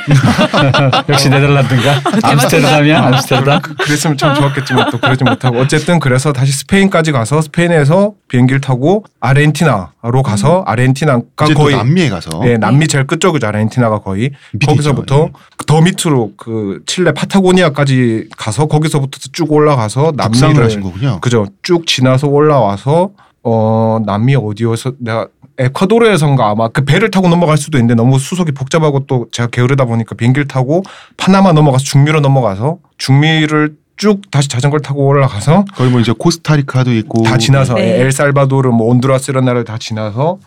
[1.08, 2.00] 역시 네덜란드인가?
[2.22, 3.06] 암스테르담이야?
[3.06, 3.60] 암스테르담?
[3.62, 9.04] 그- 그랬으면 참 좋았겠지만 또 그러지 못하고 어쨌든 그래서 다시 스페인까지 가서 스페인에서 비행기를 타고
[9.20, 14.30] 아르헨티나로 가서 아르헨티나가 이제 또 거의 남미에 가서 네, 남미 제일 끝쪽이죠 아르헨티나가 거의.
[14.64, 15.30] 거기서부터
[15.66, 21.18] 더 밑으로 그 칠레 파타고니아까지 가서 거기서부터 쭉 올라가서 남미를 하신 거군요.
[21.20, 23.10] 그죠 쭉 지나서 올라와서
[23.45, 25.28] 어 남미 어디여서 내가
[25.59, 30.14] 에콰도르에선가 아마 그 배를 타고 넘어갈 수도 있는데 너무 수속이 복잡하고 또 제가 게으르다 보니까
[30.14, 30.82] 비행기를 타고
[31.16, 37.22] 파나마 넘어가서 중미로 넘어가서 중미를 쭉 다시 자전거를 타고 올라가서 거의 뭐 이제 코스타리카도 있고
[37.22, 38.01] 다 지나서 네.
[38.01, 40.38] 엘살바도르 뭐 온두라스 이런 나라를 다 지나서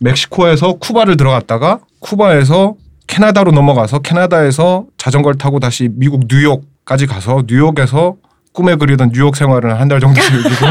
[0.00, 2.74] 멕시코에서 쿠바를 들어갔다가 쿠바에서
[3.06, 8.16] 캐나다로 넘어가서 캐나다에서 자전거를 타고 다시 미국 뉴욕까지 가서 뉴욕에서
[8.52, 10.66] 꿈에 그리던 뉴욕 생활을 한 달 정도 즐기고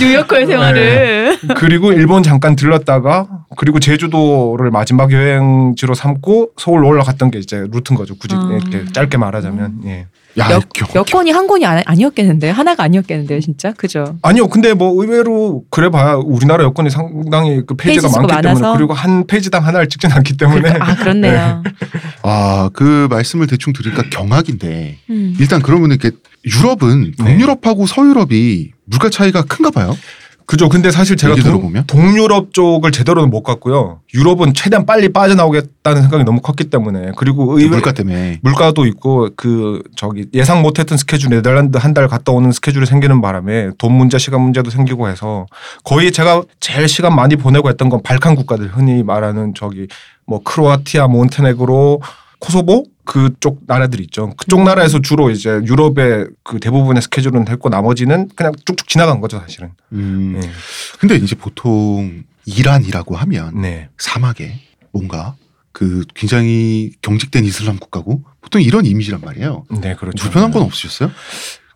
[0.00, 1.38] 뉴요커의 생활을.
[1.56, 3.26] 그리고 일본 잠깐 들렀다가
[3.56, 8.16] 그리고 제주도를 마지막 여행지로 삼고 서울 올라갔던 게 이제 루트인 거죠.
[8.16, 8.48] 굳이 아.
[8.52, 9.80] 이렇게 짧게 말하자면.
[9.86, 10.06] 예.
[10.38, 12.52] 야, 몇, 겨- 몇 권이 한 권이 아니- 아니었겠는데요?
[12.52, 13.72] 하나가 아니었겠는데요, 진짜?
[13.72, 14.16] 그죠?
[14.20, 14.48] 아니요.
[14.48, 18.76] 근데 뭐 의외로 그래봐야 우리나라 여건이 상당히 그 페이지가 페이지 많기 때문에 많아서?
[18.76, 21.62] 그리고 한 페이지당 하나를 찍진 않기 때문에 그러니까, 아, 그렇네요.
[22.22, 25.36] 아, 그 말씀을 대충 들으니까 경악인데 음.
[25.40, 26.10] 일단 그러면 이렇게
[26.46, 27.24] 유럽은 네.
[27.24, 29.96] 동유럽하고 서유럽이 물가 차이가 큰가 봐요.
[30.48, 30.68] 그죠.
[30.68, 31.88] 근데 사실 제가 들어보면?
[31.88, 33.98] 동유럽 쪽을 제대로는 못 갔고요.
[34.14, 38.38] 유럽은 최대한 빨리 빠져나오겠다는 생각이 너무 컸기 때문에 그리고 의외 물가 때문에.
[38.42, 43.70] 물가도 있고 그 저기 예상 못했던 스케줄 네덜란드 한 달 갔다 오는 스케줄이 생기는 바람에
[43.76, 45.46] 돈 문제 시간 문제도 생기고 해서
[45.82, 49.88] 거의 제가 제일 시간 많이 보내고 했던 건 발칸 국가들 흔히 말하는 저기
[50.28, 52.02] 뭐 크로아티아 몬테네그로
[52.38, 54.34] 코소보 그쪽 나라들 있죠.
[54.36, 59.70] 그쪽 나라에서 주로 이제 유럽의 그 대부분의 스케줄은 했고 나머지는 그냥 쭉쭉 지나간 거죠 사실은.
[59.92, 60.38] 음.
[60.38, 60.50] 네.
[60.98, 63.88] 근데 이제 보통 이란이라고 하면 네.
[63.96, 64.60] 사막에
[64.92, 65.36] 뭔가
[65.72, 69.64] 그 굉장히 경직된 이슬람 국가고 보통 이런 이미지란 말이에요.
[69.80, 70.22] 네, 그렇죠.
[70.22, 71.10] 불편한 건 없으셨어요?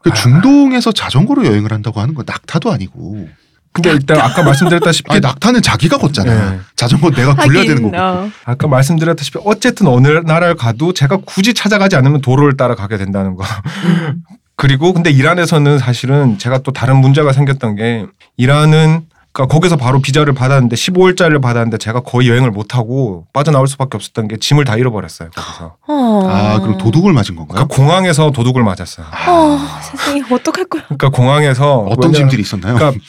[0.03, 0.15] 그 아.
[0.15, 3.29] 중동에서 자전거로 여행을 한다고 하는 건 낙타도 아니고.
[3.73, 6.51] 근데 일단 아까 말씀드렸다시피 아니, 낙타는 자기가 걷잖아.
[6.51, 6.61] 네.
[6.75, 7.97] 자전거 내가 굴려야 되는 거고.
[7.97, 8.31] 어.
[8.45, 13.45] 아까 말씀드렸다시피 어쨌든 어느 나라를 가도 제가 굳이 찾아가지 않으면 도로를 따라 가게 된다는 거.
[14.57, 18.07] 그리고 근데 이란에서는 사실은 제가 또 다른 문제가 생겼던 게
[18.37, 19.03] 이란은
[19.41, 24.29] 그러니까 거기서 바로 비자를 받았는데 15일짜리를 받았는데 제가 거의 여행을 못 하고 빠져나올 수밖에 없었던
[24.29, 25.31] 게 짐을 다 잃어버렸어요.
[25.35, 25.77] 거기서.
[25.89, 26.29] 어.
[26.29, 27.55] 아, 그럼 도둑을 맞은 건가요?
[27.67, 29.07] 그러니까 공항에서 도둑을 맞았어요.
[29.29, 30.83] 어, 세상에 어떡할 거야.
[30.85, 32.75] 그러니까 공항에서 어떤 짐들이 있었나요?
[32.77, 33.01] 그러니까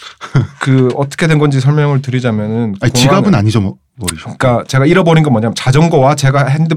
[0.59, 4.37] 그 어떻게 된 건지 설명을 드리자면은 아니, 공항에- 지갑은 안 잊어버리셨고.
[4.37, 6.75] 그러니까 제가 잃어버린 건 뭐냐면 자전거와 제가 hand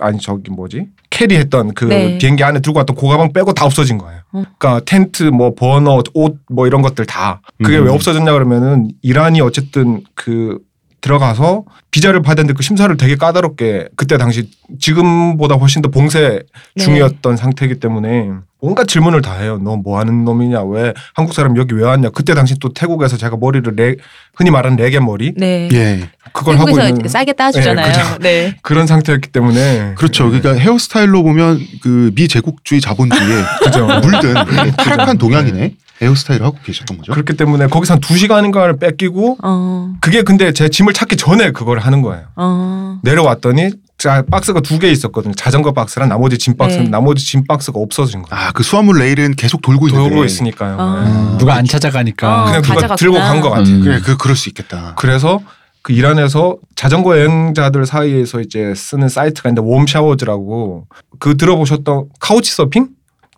[0.00, 2.18] 아니 저기 뭐지 carry했던 그 네.
[2.18, 4.20] 비행기 안에 들고 왔던 고가방 빼고 다 없어진 거예요.
[4.32, 4.44] 어.
[4.58, 7.86] 그러니까 텐트 뭐 버너 옷 뭐 이런 것들 다 그게 음.
[7.86, 10.58] 왜 없어졌냐 그러면은 이란이 어쨌든 그
[11.00, 16.42] 들어가서 비자를 받았는데 그 심사를 되게 까다롭게 그때 당시 지금보다 훨씬 더 봉쇄
[16.76, 16.82] 네.
[16.84, 18.30] 중이었던 상태이기 때문에
[18.64, 19.58] 온갖 질문을 다 해요.
[19.62, 20.62] 너 뭐 하는 놈이냐?
[20.62, 22.10] 왜 한국 사람 여기 왜 왔냐?
[22.10, 23.96] 그때 당시 또 태국에서 제가 머리를 레,
[24.34, 25.68] 흔히 말하는 레게 머리 네.
[25.72, 26.08] 예.
[26.32, 27.86] 그걸 하고 있는 싸게 따주잖아요.
[27.86, 28.18] 네, 그죠.
[28.20, 28.56] 네.
[28.62, 30.30] 그런 상태였기 때문에 그렇죠.
[30.30, 33.86] 그러니까 헤어스타일로 보면 그 미제국주의 자본주의에 그죠.
[33.86, 37.12] 물든 되게 타락한 동양인의 헤어스타일을 하고 계셨던 거죠.
[37.12, 39.92] 그렇기 때문에 거기서 한두 시간인가를 뺏기고 어.
[40.00, 42.24] 그게 근데 제 짐을 찾기 전에 그걸 하는 거예요.
[42.36, 42.98] 어.
[43.02, 43.70] 내려왔더니
[44.04, 45.32] 자 박스가 두 개 있었거든요.
[45.34, 46.88] 자전거 박스랑 나머지 짐 박스, 네.
[46.90, 48.48] 나머지 짐 박스가 없어진 거예요.
[48.48, 50.08] 아, 그 수화물 레일은 계속 돌고 있는데.
[50.10, 50.76] 돌고 있으니까요.
[50.78, 51.04] 아.
[51.32, 51.38] 네.
[51.38, 52.42] 누가 안 찾아가니까.
[52.42, 52.96] 어, 그냥 누가 가져갔구나.
[52.96, 53.74] 들고 간 것 같아요.
[53.76, 53.80] 음.
[53.82, 54.94] 그래, 그 그럴 수 있겠다.
[54.98, 55.40] 그래서
[55.80, 60.86] 그 이란에서 자전거 여행자들 사이에서 이제 쓰는 사이트가 있는데 웜샤워즈라고
[61.18, 62.88] 그 들어보셨던 Couch Surfing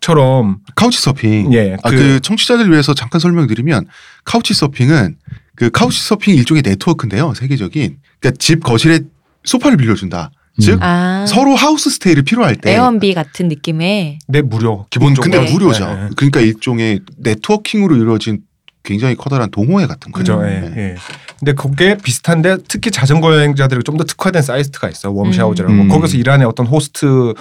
[0.01, 1.53] 처럼 Couch Surfing.
[1.53, 3.85] 예, 아, 그- 그 청취자들 위해서 잠깐 설명드리면
[4.25, 5.15] Couch Surfing은
[5.55, 7.33] 그 Couch Surfing 일종의 네트워크인데요.
[7.35, 7.97] 세계적인.
[8.19, 8.99] 그러니까 집 거실에
[9.45, 10.29] 소파를 빌려준다.
[10.59, 15.31] 즉 아, 서로 house stay를 필요할 때 에어비 같은 느낌의 네 무료 기본적으로.
[15.31, 15.51] 근데 네.
[15.53, 15.85] 무료죠.
[15.85, 16.09] 네, 네.
[16.15, 18.39] 그러니까 일종의 networking으로 이루어진
[18.83, 20.37] 굉장히 커다란 동호회 같은 거죠.
[20.39, 20.45] 그죠.
[20.47, 20.73] 음.
[20.77, 20.95] 예, 예.
[21.39, 25.11] 근데 그게 비슷한데 특히 자전거 여행자들이 좀 더 특화된 사이트가 있어.
[25.11, 25.73] 웜샤워즈라고.
[25.73, 25.87] 음.
[25.89, 27.33] 거기서 일하는 어떤 호스트의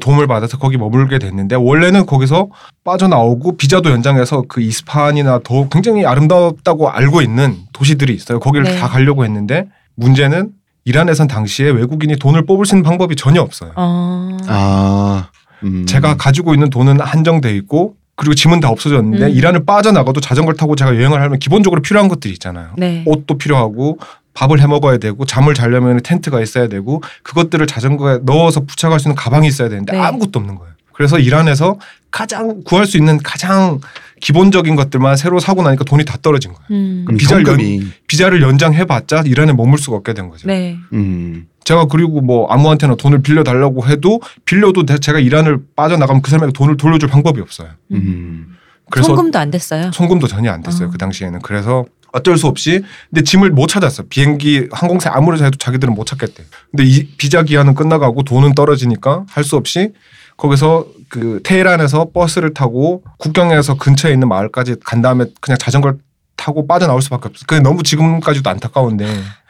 [0.00, 2.48] 도움을 받아서 거기 머물게 됐는데 원래는 거기서
[2.84, 8.40] 빠져나오고 비자도 연장해서 그 이스파한이나 더 굉장히 아름답다고 알고 있는 도시들이 있어요.
[8.40, 8.78] 거기를 네.
[8.78, 9.66] 다 가려고 했는데
[9.96, 10.50] 문제는
[10.84, 13.72] 이란에선 당시에 외국인이 돈을 뽑을 수 있는 방법이 전혀 없어요.
[13.76, 14.36] 어.
[14.46, 15.28] 아,
[15.62, 15.86] 음.
[15.86, 19.30] 제가 가지고 있는 돈은 한정돼 있고 그리고 짐은 다 없어졌는데 음.
[19.30, 22.72] 이란을 빠져나가도 자전거를 타고 제가 여행을 하면 기본적으로 필요한 것들이 있잖아요.
[22.76, 23.02] 네.
[23.06, 23.98] 옷도 필요하고
[24.34, 29.16] 밥을 해 먹어야 되고 잠을 자려면 텐트가 있어야 되고 그것들을 자전거에 넣어서 부착할 수 있는
[29.16, 29.98] 가방이 있어야 되는데 네.
[29.98, 30.74] 아무것도 없는 거예요.
[30.92, 31.78] 그래서 이란에서
[32.10, 33.80] 가장 구할 수 있는 가장
[34.20, 36.66] 기본적인 것들만 새로 사고 나니까 돈이 다 떨어진 거예요.
[36.70, 37.04] 음.
[37.10, 40.46] 음, 비자를 현금이 비자를 연장해봤자 이란에 머물 수가 없게 된 거죠.
[40.46, 40.76] 네.
[40.92, 41.46] 음.
[41.64, 46.76] 제가 그리고 뭐 아무한테나 돈을 빌려달라고 해도 빌려도 대- 제가 이란을 빠져나가면 그 사람에게 돈을
[46.76, 47.68] 돌려줄 방법이 없어요.
[47.92, 48.56] 음.
[48.90, 49.90] 그래서 송금도 안 됐어요.
[49.92, 50.90] 송금도 전혀 안 됐어요 어.
[50.90, 55.94] 그 당시에는 그래서 어쩔 수 없이 근데 짐을 못 찾았어 비행기 항공사 아무리 해도 자기들은
[55.94, 59.92] 못 찾겠대 근데 이 비자 기한은 끝나가고 돈은 떨어지니까 할 수 없이
[60.36, 65.98] 거기서 그 테헤란에서 버스를 타고 국경에서 근처에 있는 마을까지 간 다음에 그냥 자전거를
[66.34, 67.44] 타고 빠져나올 수밖에 없어.
[67.46, 69.06] 그게 너무 지금까지도 안타까운데.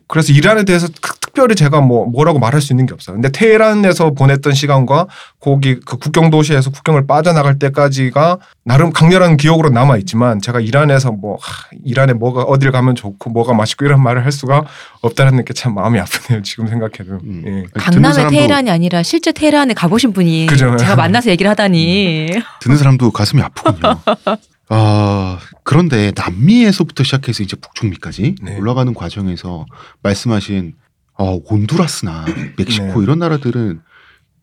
[0.07, 3.15] 그래서 이란에 대해서 그- 특별히 제가 뭐 뭐라고 말할 수 있는 게 없어요.
[3.17, 5.09] 근데 테헤란에서 보냈던 시간과
[5.41, 11.37] 거기 그 국경 도시에서 국경을 빠져나갈 때까지가 나름 강렬한 기억으로 남아 있지만 제가 이란에서 뭐
[11.41, 14.65] 하, 이란에 뭐가 어딜 가면 좋고 뭐가 맛있고 이런 말을 할 수가
[15.03, 16.43] 없다는 게 참 마음이 아프네요.
[16.43, 17.21] 지금 생각해도.
[17.25, 17.43] 음.
[17.47, 17.65] 예.
[17.81, 20.77] 강남의 테헤란이 아니라 실제 테헤란에 가보신 분이 그죠.
[20.77, 22.29] 제가 만나서 얘기를 하다니.
[22.61, 23.97] 듣는 사람도 가슴이 아프군요.
[24.69, 28.57] 아 그런데 남미에서부터 시작해서 이제 북중미까지 네.
[28.59, 29.67] 올라가는 과정에서
[30.03, 30.75] 말씀하신
[31.17, 32.25] 어, 온두라스나
[32.59, 33.03] 멕시코 네.
[33.03, 33.81] 이런 나라들은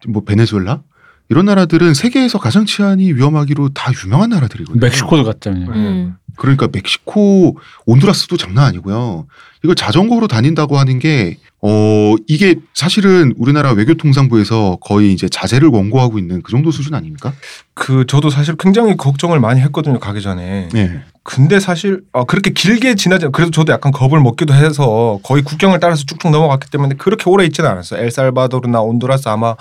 [0.08, 0.84] 뭐 베네수엘라
[1.32, 4.82] 이런 나라들은 세계에서 가장 치안이 위험하기로 다 유명한 나라들이거든요.
[4.82, 5.66] 멕시코도 갔잖아요.
[5.70, 6.16] 음.
[6.36, 9.28] 그러니까 멕시코 온두라스도 장난 아니고요.
[9.64, 16.42] 이걸 자전거로 다닌다고 하는 게 어, 이게 사실은 우리나라 외교통상부에서 거의 이제 자제를 권고하고 있는
[16.42, 17.32] 그 정도 수준 아닙니까?
[17.76, 20.00] 그 저도 사실 굉장히 걱정을 많이 했거든요.
[20.00, 20.68] 가기 전에.
[20.74, 21.02] 네.
[21.24, 26.04] 근데 사실 어, 그렇게 길게 지나지 그래도 저도 약간 겁을 먹기도 해서 거의 국경을 따라서
[26.06, 28.04] 쭉쭉 넘어갔기 때문에 그렇게 오래 있지는 않았어요.
[28.04, 29.56] 엘살바도르나 온두라스 아마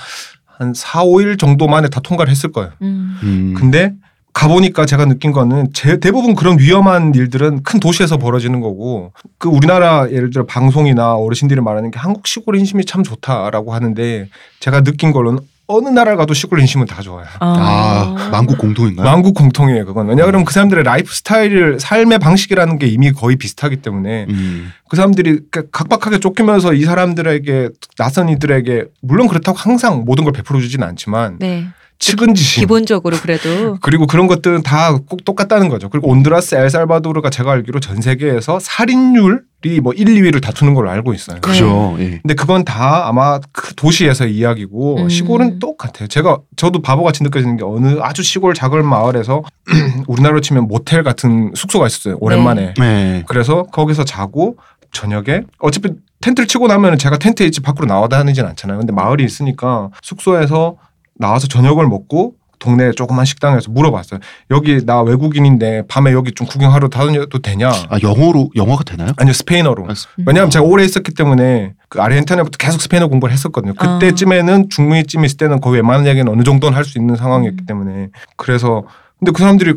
[0.60, 2.70] 한 4, 5일 정도 만에 다 통과를 했을 거예요.
[2.82, 3.18] 음.
[3.22, 3.54] 음.
[3.56, 3.94] 근데
[4.34, 10.08] 가보니까 제가 느낀 거는 제 대부분 그런 위험한 일들은 큰 도시에서 벌어지는 거고 그 우리나라
[10.10, 14.28] 예를 들어 방송이나 어르신들이 말하는 게 한국 시골 인심이 참 좋다라고 하는데
[14.60, 15.40] 제가 느낀 걸로는
[15.70, 17.26] 어느 나라를 가도 시골 인심은 다 좋아요.
[17.38, 19.04] 아, 만국 공통인가요?
[19.06, 24.26] 만국 공통이에요 그건 왜냐하면 그 사람들의 라이프 스타일 삶의 방식이라는 게 이미 거의 비슷하기 때문에
[24.28, 24.72] 음.
[24.88, 30.60] 그 사람들이 그 각박하게 쫓기면서 이 사람들에게 낯선 이들에게 물론 그렇다고 항상 모든 걸 베풀어
[30.60, 31.68] 주지는 않지만 네.
[32.00, 35.88] 측은지심 기본적으로 그래도 그리고 그런 것들은 다 꼭 똑같다는 거죠.
[35.88, 41.40] 그리고 온두라스, 엘살바도르가 제가 알기로 전 세계에서 살인율이 뭐 1, 2위를 다투는 걸로 알고 있어요.
[41.40, 41.96] 그죠.
[42.00, 42.18] 예.
[42.22, 45.08] 근데 그건 다 아마 그 도시에서 이야기고 음.
[45.08, 46.08] 시골은 똑같아요.
[46.08, 49.42] 제가 저도 바보같이 느껴지는 게 어느 아주 시골 작은 마을에서
[50.08, 52.16] 우리나라로 치면 모텔 같은 숙소가 있었어요.
[52.20, 52.74] 오랜만에.
[52.78, 53.22] 네.
[53.28, 54.56] 그래서 거기서 자고
[54.92, 55.90] 저녁에 어차피
[56.20, 58.78] 텐트를 치고 나면 제가 텐트에 있지 밖으로 나와 다니진 않잖아요.
[58.78, 60.76] 근데 마을이 있으니까 숙소에서
[61.20, 64.20] 나와서 저녁을 먹고 동네 조그만 식당에서 물어봤어요.
[64.50, 67.70] 여기 나 외국인인데 밤에 여기 좀 구경하러 다녀도 되냐?
[67.88, 69.12] 아 영어로 영어가 되나요?
[69.16, 69.86] 아니요 스페인어로.
[69.88, 73.72] 아, 스- 왜냐하면 제가 오래 있었기 때문에 그 아르헨티나부터 계속 스페인어 공부를 했었거든요.
[73.78, 73.98] 아.
[73.98, 77.66] 그때쯤에는 중미쯤 있을 때는 거의 웬만한 얘기는 어느 정도는 할 수 있는 상황이었기 음.
[77.66, 78.84] 때문에 그래서
[79.18, 79.72] 근데 그 사람들이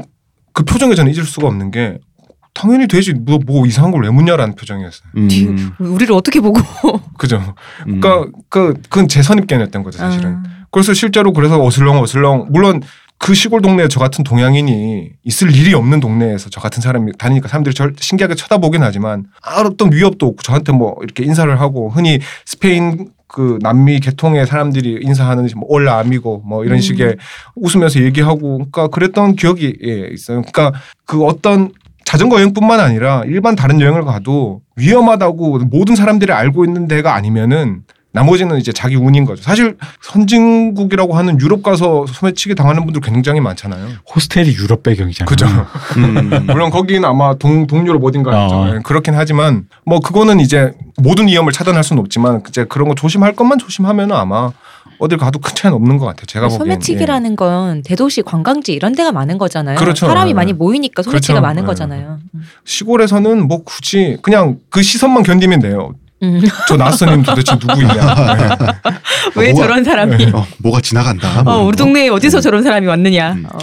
[0.51, 1.99] 그 표정에 저는 잊을 수가 없는 게
[2.53, 5.09] 당연히 되지 뭐, 뭐 이상한 걸 왜 묻냐라는 표정이었어요.
[5.15, 6.59] 음, 우리를 어떻게 보고?
[7.17, 7.55] 그죠?
[7.87, 7.99] 음.
[7.99, 10.35] 그러니까 그 그건 제 선입견이었던 거죠 사실은.
[10.35, 10.43] 아.
[10.71, 12.81] 그래서 실제로 그래서 어슬렁 어슬렁 물론
[13.19, 17.73] 그 시골 동네에 저 같은 동양인이 있을 일이 없는 동네에서 저 같은 사람이 다니니까 사람들이
[17.73, 23.07] 절 신기하게 쳐다보긴 하지만 아무 어떤 위협도 없고 저한테 뭐 이렇게 인사를 하고 흔히 스페인
[23.27, 26.81] 그 남미 계통의 사람들이 인사하는 뭐 올라 아미고 뭐 이런 음.
[26.81, 27.15] 식의
[27.55, 30.41] 웃으면서 얘기하고 그러니까 그랬던 기억이 예, 있어요.
[30.41, 31.71] 그러니까 그 어떤
[32.13, 38.59] 자전거 여행뿐만 아니라 일반 다른 여행을 가도 위험하다고 모든 사람들이 알고 있는 데가 아니면은 나머지는
[38.59, 39.41] 이제 자기 운인 거죠.
[39.41, 43.87] 사실 선진국이라고 하는 유럽 가서 소매치기 당하는 분들 굉장히 많잖아요.
[44.13, 45.27] 호스텔이 유럽 배경이잖아요.
[45.27, 45.47] 그죠.
[45.97, 46.45] 음.
[46.45, 48.55] 물론 거기는 아마 동, 동유럽 어딘가였죠.
[48.55, 48.75] 어.
[48.75, 53.35] 예, 그렇긴 하지만 뭐 그거는 이제 모든 위험을 차단할 수는 없지만 이제 그런 거 조심할
[53.35, 54.51] 것만 조심하면 아마
[55.03, 56.25] 어딜 가도 큰 차이는 없는 것 같아요.
[56.27, 56.59] 제가 보기엔.
[56.59, 59.77] 소매치기라는 건 대도시 관광지 이런 데가 많은 거잖아요.
[59.77, 60.07] 그렇죠.
[60.07, 60.33] 사람이 네.
[60.33, 61.41] 많이 모이니까 소매치기가 그렇죠.
[61.41, 61.67] 많은 네.
[61.67, 62.19] 거잖아요.
[62.63, 65.93] 시골에서는 뭐 굳이 그냥 그 시선만 견디면 돼요.
[66.23, 66.41] 음.
[66.69, 67.93] 저 낯선님 도대체 누구이냐.
[68.35, 68.47] 네.
[69.35, 70.25] 왜 뭐가- 저런 사람이?
[70.33, 71.43] 어, 뭐가 지나간다.
[71.43, 71.83] 뭐 어, 우리 거.
[71.83, 73.33] 동네에 어디서 저런 사람이 왔느냐?
[73.33, 73.45] 음.
[73.51, 73.57] 어.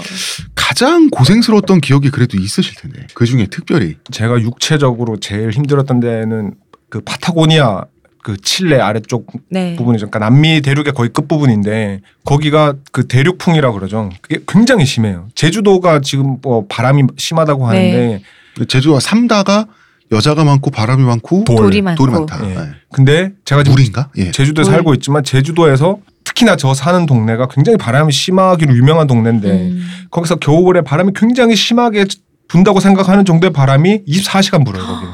[0.55, 6.53] 가장 고생스러웠던 기억이 그래도 있으실 텐데 그 중에 특별히 제가 육체적으로 제일 힘들었던 데는
[6.91, 7.84] 그 파타고니아
[8.23, 9.77] 그 칠레 아래쪽 네.
[9.77, 10.11] 부분이죠.
[10.11, 14.11] 그러니까 남미 대륙의 거의 끝 부분인데 거기가 그 대륙풍이라 그러죠.
[14.21, 15.29] 그게 굉장히 심해요.
[15.35, 18.23] 제주도가 지금 뭐 바람이 심하다고 하는데
[18.68, 19.66] 제주와 삼다가
[20.12, 21.57] 여자가 많고 바람이 많고 돌.
[21.57, 22.05] 돌이 많고.
[22.05, 22.45] 돌이 많다.
[22.45, 22.57] 예.
[22.57, 22.68] 예.
[22.93, 24.11] 근데 제가 지금 물인가?
[24.16, 24.31] 예.
[24.33, 24.73] 제주도에 돌.
[24.73, 29.83] 살고 있지만 제주도에서 특히나 저 사는 동네가 굉장히 바람이 심하기로 유명한 동네인데 음.
[30.11, 32.05] 거기서 겨울에 바람이 굉장히 심하게
[32.49, 35.07] 분다고 생각하는 정도의 바람이 24시간 불어요 거기.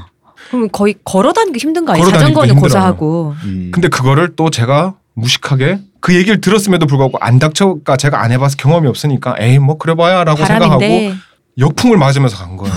[0.51, 2.11] 그럼 거의 걸어 다니기 힘든 거 아니에요?
[2.11, 2.57] 자전거는.
[2.57, 3.35] 고사하고.
[3.45, 3.71] 음.
[3.73, 8.89] 근데 그거를 또 제가 무식하게 그 얘기를 들었음에도 불구하고 안 닥쳐가 제가 안 해봐서 경험이
[8.89, 10.85] 없으니까 에이 뭐 그래봐야라고 생각하고
[11.59, 12.75] 역풍을 맞으면서 간 거예요.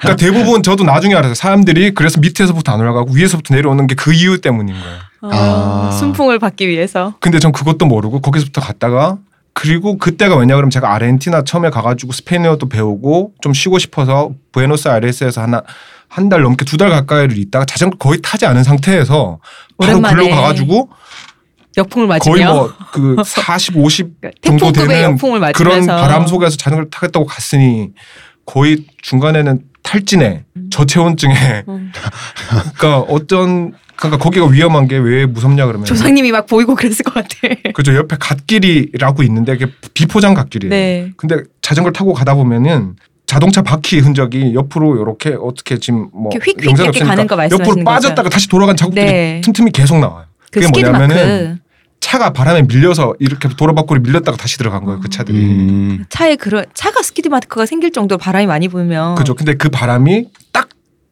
[0.00, 1.34] 그러니까 대부분 저도 나중에 알았어요.
[1.34, 4.98] 사람들이 그래서 밑에서부터 안 올라가고 위에서부터 내려오는 게 그 이유 때문인 거예요.
[5.22, 5.88] 아.
[5.88, 7.12] 어, 순풍을 받기 위해서.
[7.20, 9.18] 근데 전 그것도 모르고 거기서부터 갔다가
[9.52, 15.62] 그리고 그때가 왜냐 그러면 제가 아르헨티나 처음에 가가지고 스페인어도 배우고 좀 쉬고 싶어서 부에노스아이레스에서 하나
[16.08, 19.38] 한 달 넘게 두 달 가까이를 있다가 자전거 거의 타지 않은 상태에서
[19.78, 20.88] 바로 글로 가가지고
[21.76, 22.54] 역풍을 거의 맞으며?
[22.92, 25.16] 뭐그 40, 50 그러니까 정도 되는
[25.52, 27.90] 그런 바람 속에서 자전거를 타겠다고 갔으니
[28.44, 31.92] 거의 중간에는 탈진에 저체온증에 음.
[32.76, 37.28] 그러니까 어떤 그러니까 거기가 위험한 게 왜 무섭냐 그러면 조상님이 막 보이고 그랬을 것 같아.
[37.74, 40.70] 그죠 옆에 갓길이라고 있는데 그게 비포장 갓길이에요.
[40.70, 41.12] 네.
[41.16, 46.72] 근데 자전거를 타고 가다 보면은 자동차 바퀴 흔적이 옆으로 이렇게 어떻게 지금 뭐 휙휙 영상이
[46.86, 48.28] 이렇게 없으니까 가는 거 말씀하시는 옆으로 빠졌다가?
[48.28, 49.40] 다시 돌아간 자국들이 네.
[49.44, 50.24] 틈틈이 계속 나와요.
[50.50, 51.60] 그 그게 skid 뭐냐면은 마크.
[52.00, 55.00] 차가 바람에 밀려서 이렇게 도로 밖으로 밀렸다가 다시 들어간 거예요.
[55.00, 55.38] 그 차들이.
[55.38, 56.04] 음.
[56.08, 59.34] 차에 그런 차가 skid mark가 생길 정도로 바람이 많이 불면 그죠.
[59.34, 60.70] 근데 그 바람이 딱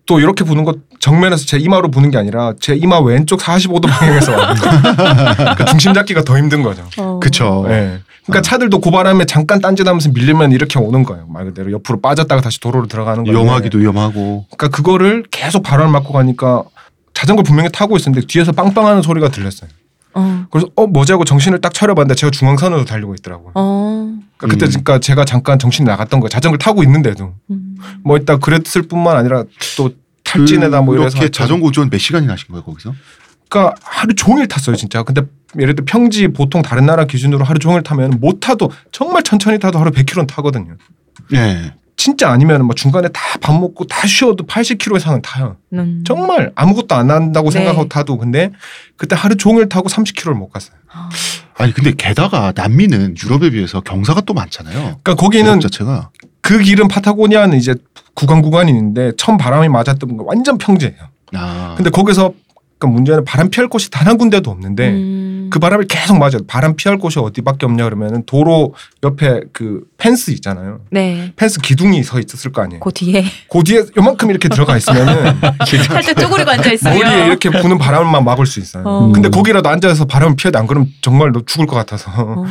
[0.09, 4.33] 또 이렇게 부는 것 정면에서 제 이마로 부는 게 아니라 제 이마 왼쪽 45도 방향에서.
[5.37, 6.83] 그러니까 중심 잡기가 더 힘든 거죠.
[6.97, 7.21] 어.
[7.21, 7.67] 그쵸.
[7.69, 7.99] 네.
[8.25, 11.27] 그러니까 차들도 그 바람에 잠깐 딴짓하면서 밀리면 이렇게 오는 거예요.
[11.29, 13.39] 말 그대로 옆으로 빠졌다가 다시 도로로 들어가는 거예요.
[13.39, 14.47] 위험하기도 위험하고.
[14.57, 16.65] 그러니까 그거를 계속 바람을 맞고 가니까
[17.13, 19.69] 자전거 분명히 타고 있었는데 뒤에서 빵빵하는 소리가 들렸어요.
[20.19, 20.47] 어.
[20.51, 23.53] 그래서 어 뭐지 하고 정신을 딱 차려봤는데 제가 중앙선으로 달리고 있더라고요.
[23.55, 24.19] 어.
[24.37, 24.71] 그러니까 그때 음.
[24.71, 26.29] 그러니까 제가 잠깐 정신이 나갔던 거예요.
[26.29, 27.77] 자전거 를 타고 있는데도 음.
[28.03, 29.45] 뭐 이따 그랬을 뿐만 아니라
[29.77, 29.91] 또
[30.25, 32.95] 탈진에다 뭐 이렇게 하여튼 자전거 운전 몇 시간이나 하신 거예요 거기서?
[33.49, 35.03] 그러니까 하루 종일 탔어요 진짜.
[35.03, 35.23] 근데
[35.59, 39.79] 예를 들어 평지 보통 다른 나라 기준으로 하루 종일 타면 못 타도 정말 천천히 타도
[39.79, 40.77] 하루 100km는 타거든요.
[41.35, 41.73] 예.
[41.99, 45.57] 진짜 아니면 뭐 중간에 다 밥 먹고 다 쉬어도 80km 이상은 타요.
[45.73, 46.03] 음.
[46.07, 47.59] 정말 아무것도 안 한다고 네.
[47.59, 48.51] 생각하고 타도 근데
[48.97, 50.77] 그때 하루 종일 타고 30km를 못 갔어요.
[51.57, 54.75] 아니 근데 게다가 남미는 유럽에 비해서 경사가 또 많잖아요.
[55.03, 57.75] 그러니까 거기는 자체가 그 길은 파타고니아는 이제
[58.15, 60.97] 구간 구간이 있는데 처음 바람이 맞았던 건 완전 평지예요.
[61.35, 61.75] 아.
[61.77, 62.33] 근데 거기서
[62.79, 65.51] 그러니까 문제는 바람 피할 곳이 단 한 군데도 없는데 음.
[65.51, 66.39] 그 바람을 계속 맞아요.
[66.47, 70.81] 바람 피할 곳이 어디밖에 없냐 그러면은 도로 옆에 그 펜스 있잖아요.
[70.91, 71.33] 네.
[71.37, 72.81] 펜스 기둥이 서 있었을 거 아니에요.
[72.81, 75.35] 그 뒤에 그 뒤에 요만큼 이렇게 들어가 있으면은
[75.89, 76.95] 살짝 쪼그리고 앉아 있어요.
[76.99, 78.85] 머리에 이렇게 부는 바람만 막을 수 있어요.
[78.87, 79.13] 어.
[79.13, 82.11] 근데 거기라도 앉아서 바람을 피해도 안 그러면 정말 너 죽을 것 같아서.
[82.17, 82.45] 어.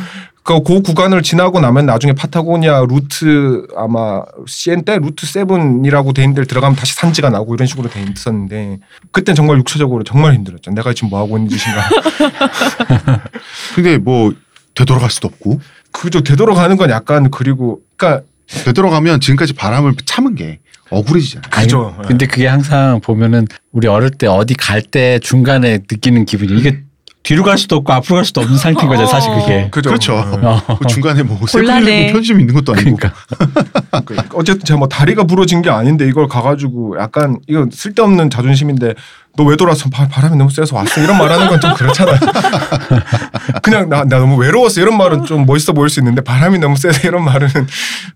[0.48, 6.46] 그, 그 구간을 지나고 나면 나중에 파타고니아 루트 아마 siete route seven이라고 돼 있는 데를
[6.46, 8.78] 들어가면 다시 산지가 나고 이런 식으로 돼 있었는데
[9.12, 10.70] 그땐 정말 육체적으로 정말 힘들었죠.
[10.70, 11.82] 내가 지금 뭐 하고 있는 짓인가.
[13.76, 14.32] 근데 뭐
[14.74, 15.60] 되돌아갈 수도 없고
[15.92, 16.22] 그죠.
[16.22, 18.24] 되돌아가는 건 약간 그리고 그러니까
[18.64, 21.50] 되돌아가면 지금까지 바람을 참은 게 억울해지잖아요.
[21.50, 21.94] 그죠.
[22.06, 26.80] 근데 그게 항상 보면은 우리 어릴 때 어디 갈 때 중간에 느끼는 기분이 이게
[27.28, 29.04] 뒤로 갈 수도 없고 앞으로 갈 수도 없는 상태인 거죠.
[29.04, 29.68] 사실 그게.
[29.70, 29.90] 그죠.
[29.90, 30.14] 그렇죠.
[30.14, 30.62] 어.
[30.66, 30.78] 어.
[30.78, 31.38] 그 중간에 뭐.
[31.46, 32.96] 세븐일레븐 편의점 있는 것도 아니고.
[32.96, 33.12] 그러니까
[34.06, 38.94] 그러니까 어쨌든 제가 뭐 다리가 부러진 게 아닌데 이걸 가가지고 약간 이거 쓸데없는 자존심인데
[39.36, 42.16] 너 왜 돌아서 바, 바람이 너무 세서 왔어 이런 말하는 건 좀 그렇잖아요.
[43.62, 47.06] 그냥 나, 나 너무 외로웠어 이런 말은 좀 멋있어 보일 수 있는데 바람이 너무 세서
[47.06, 47.48] 이런 말은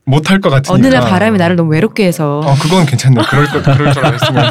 [0.04, 0.72] 못 할 것 같으니까.
[0.72, 3.22] 어느 날 바람이 나를 너무 외롭게 해서 어 그건 괜찮네.
[3.28, 4.50] 그럴 거 그럴 줄 알았으면.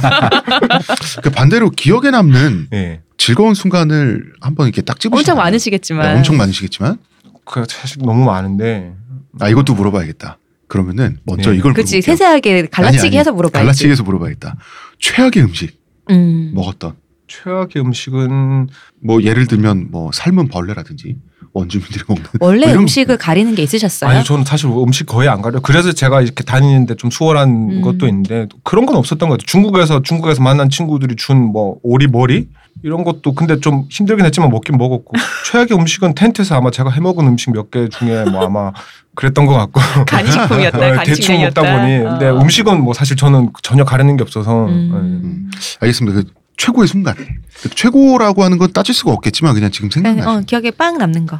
[1.24, 3.00] 그 반대로 기억에 남는 예.
[3.22, 6.98] 즐거운 순간을 한번 이렇게 딱 찍으시면 엄청 많으시겠지만 엄청 많으시겠지만
[7.46, 8.96] 그 사실 너무 많은데
[9.40, 10.40] 아 이것도 물어봐야겠다.
[10.68, 11.58] 그러면 먼저 네.
[11.58, 12.02] 이걸 그치 물어볼게요.
[12.02, 13.64] 세세하게 갈라치기 아니, 아니, 해서 물어봐야지.
[13.64, 14.56] 갈라치기 해서 물어봐야겠다.
[15.00, 16.52] 최악의 음식 음.
[16.56, 16.96] 먹었던
[17.28, 18.70] 최악의 음식은
[19.04, 21.18] 뭐 예를 들면 뭐 삶은 벌레라든지
[21.54, 22.24] 원주민들이 먹는.
[22.40, 24.10] 원래 뭐 이런- 음식을 가리는 게 있으셨어요?
[24.10, 25.60] 아니 저는 사실 음식 거의 안 가려.
[25.60, 27.82] 그래서 제가 이렇게 다니는데 좀 수월한 음.
[27.82, 29.46] 것도 있는데 그런 건 없었던 것 같아요.
[29.48, 32.48] 중국에서 중국에서 만난 친구들이 준 뭐 오리 머리
[32.84, 35.12] 이런 것도 근데 좀 힘들긴 했지만 먹긴 먹었고
[35.52, 38.72] 최악의 음식은 텐트에서 아마 제가 해먹은 음식 몇 개 중에 뭐 아마
[39.16, 40.78] 그랬던 것 같고 간식품이었다.
[40.78, 41.62] 네, 대충 먹다.
[41.62, 42.40] 보니 근데 어.
[42.42, 44.74] 음식은 뭐 사실 저는 전혀 가리는 게 없어서 네.
[44.74, 45.52] 음.
[45.82, 46.22] 알겠습니다.
[46.22, 47.16] 그 최고의 순간.
[47.62, 50.38] 그 최고라고 하는 건 따질 수가 없겠지만 그냥 지금 그냥, 생각나요.
[50.40, 51.40] 어, 기억에 빵 남는 거.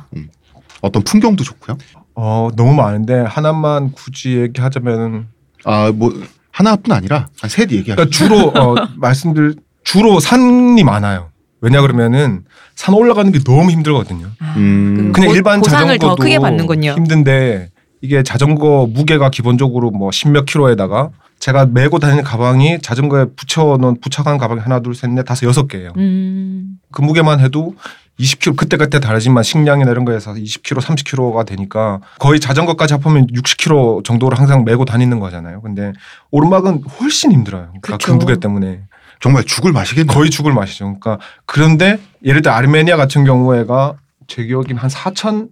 [0.82, 1.78] 어떤 풍경도 좋고요.
[2.16, 5.28] 어 너무 많은데 하나만 굳이 얘기하자면
[5.64, 7.96] 아뭐 하나뿐 아니라 한셋 얘기하죠.
[7.96, 11.30] 그러니까 주로 어, 말씀들 주로 산이 많아요.
[11.62, 12.44] 왜냐 그러면은
[12.76, 14.26] 산 올라가는 게 너무 힘들거든요.
[14.40, 14.96] 아, 음.
[14.98, 16.96] 그 그냥 보- 일반 자전거도 더 크게 받는군요.
[16.98, 17.70] 힘든데
[18.02, 21.12] 이게 자전거 무게가 기본적으로 뭐 십몇 킬로에다가
[21.42, 25.92] 제가 메고 다니는 가방이 자전거에 붙여놓은 부착한 가방이 하나 둘 셋 넷 다섯 여섯 개예요.
[25.98, 26.78] 음.
[26.92, 27.76] 그 무게만 해도
[28.20, 34.38] 20kg 그때 그때 다르지만 식량이나 이런 거에서 20kg, 30kg가 되니까 거의 자전거까지 합하면 60kg 정도를
[34.38, 35.62] 항상 메고 다니는 거잖아요.
[35.62, 35.94] 근데
[36.30, 37.74] 오르막은 훨씬 힘들어요.
[37.82, 38.16] 그러니까 그 그쵸.
[38.16, 38.84] 무게 때문에
[39.20, 40.14] 정말 죽을 맛이겠네요.
[40.14, 40.86] 거의 죽을 맛이죠.
[41.00, 41.18] 그러니까
[41.48, 43.96] 그런데 예를 들어 아르메니아 같은 경우에가
[44.28, 45.50] 제 기억엔 한 4천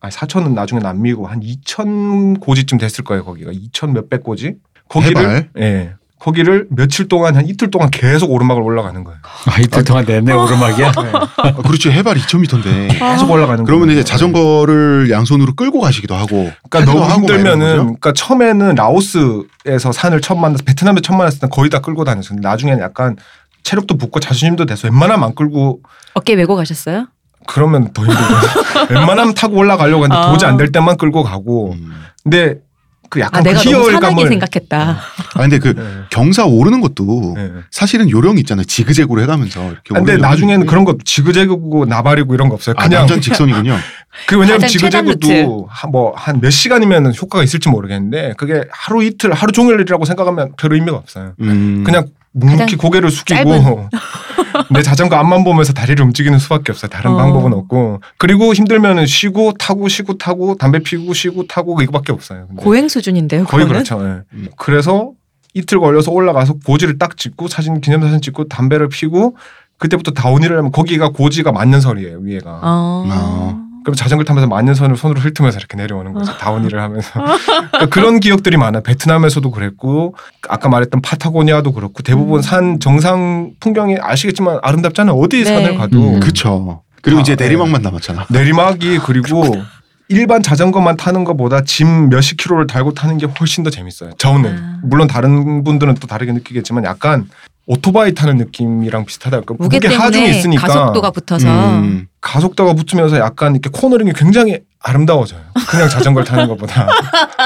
[0.00, 3.24] 아니 4천은 나중에 남미고 한 2천 고지쯤 됐을 거예요.
[3.24, 4.54] 거기가 2천 몇백 고지.
[4.88, 5.48] 거기를?
[5.58, 5.92] 예.
[6.18, 9.20] 거기를 며칠 동안 한 이틀 동안 계속 오르막을 올라가는 거예요.
[9.46, 10.90] 아, 이틀 동안 내내 오르막이야.
[10.92, 11.12] 네.
[11.12, 11.92] 아, 그렇죠.
[11.92, 12.98] 해발 2,000m인데.
[12.98, 14.00] 계속 올라가는 그러면 거예요.
[14.00, 16.50] 이제 자전거를 양손으로 끌고 가시기도 하고.
[16.68, 17.76] 그러니까 너무 힘들면은?
[17.78, 22.40] 그러니까 처음에는 라오스에서 산을 처음 만나서 베트남에 처음 만났을 때 거의 다 끌고 다녔어요.
[22.42, 23.14] 나중에는 약간
[23.62, 25.80] 체력도 붙고 자존심도 돼서 웬만하면 안 끌고
[26.14, 27.06] 어깨 메고 가셨어요?
[27.46, 28.90] 그러면 더 힘들죠.
[28.90, 30.32] 웬만하면 타고 올라가려고 하는데 아.
[30.32, 31.92] 도저히 안 될 때만 끌고 가고 음.
[32.24, 32.56] 근데
[33.10, 34.98] 그 아, 약간 그 내가 너무 희열감을 생각했다.
[35.34, 35.82] 아 근데 그 네.
[36.10, 37.50] 경사 오르는 것도 네.
[37.70, 38.64] 사실은 요령이 있잖아요.
[38.64, 39.94] 지그재그로 해가면서 이렇게.
[39.94, 40.66] 근데 나중에는.
[40.66, 42.74] 그런 거 지그재그고 나발이고 이런 거 없어요.
[42.78, 43.76] 아, 그냥 완전 직선이군요.
[44.26, 49.52] 그 왜냐면 최단 지그재그도 뭐 한 몇 시간이면 효과가 있을지 모르겠는데 그게 하루 이틀 하루
[49.52, 51.32] 종일이라고 생각하면 별 의미가 없어요.
[51.40, 51.82] 음.
[51.84, 52.06] 그냥
[52.38, 53.88] 묵묵히 고개를 숙이고.
[54.70, 56.90] 내 자전거 앞만 보면서 다리를 움직이는 수밖에 없어요.
[56.90, 57.16] 다른 어.
[57.16, 62.46] 방법은 없고 그리고 힘들면은 쉬고 타고 쉬고 타고 담배 피고 쉬고 타고 이거밖에 없어요.
[62.48, 63.44] 근데 고행 수준인데요.
[63.44, 63.84] 거의 그거는?
[63.84, 64.04] 그렇죠.
[64.04, 64.22] 예.
[64.36, 64.48] 음.
[64.56, 65.12] 그래서
[65.54, 69.36] 이틀 걸려서 올라가서 고지를 딱 찍고 사진 기념사진 찍고 담배를 피고
[69.78, 72.60] 그때부터 다운힐을 하면 거기가 고지가 만년설이에요 위에가.
[72.62, 73.04] 어.
[73.08, 73.67] 아.
[73.88, 76.36] 그럼 자전거를 타면서 만년선을 손으로 훑으면서 이렇게 내려오는 거죠.
[76.36, 77.10] 다운힐을 하면서.
[77.72, 78.82] 그러니까 그런 기억들이 많아요.
[78.82, 80.14] 베트남에서도 그랬고
[80.46, 82.42] 아까 말했던 파타고니아도 그렇고 대부분 음.
[82.42, 85.16] 산 정상 풍경이 아시겠지만 아름답잖아요.
[85.16, 85.44] 어디 네.
[85.44, 86.20] 산을 가도 음.
[86.20, 86.82] 그쵸.
[87.00, 87.44] 그리고 아, 이제 네.
[87.46, 88.26] 내리막만 남았잖아.
[88.28, 89.42] 내리막이 그리고
[90.08, 94.10] 일반 자전거만 타는 것보다 짐 몇십 킬로를 달고 타는 게 훨씬 더 재밌어요.
[94.18, 94.80] 저는 아.
[94.82, 97.26] 물론 다른 분들은 또 다르게 느끼겠지만 약간
[97.70, 99.42] 오토바이 타는 느낌이랑 비슷하다.
[99.42, 102.06] 그러니까 무게 무게 하중이 때문에 있으니까 가속도가 붙어서 음.
[102.22, 105.40] 가속도가 붙으면서 약간 이렇게 코너링이 굉장히 아름다워져요.
[105.68, 106.88] 그냥 자전거를 타는 것보다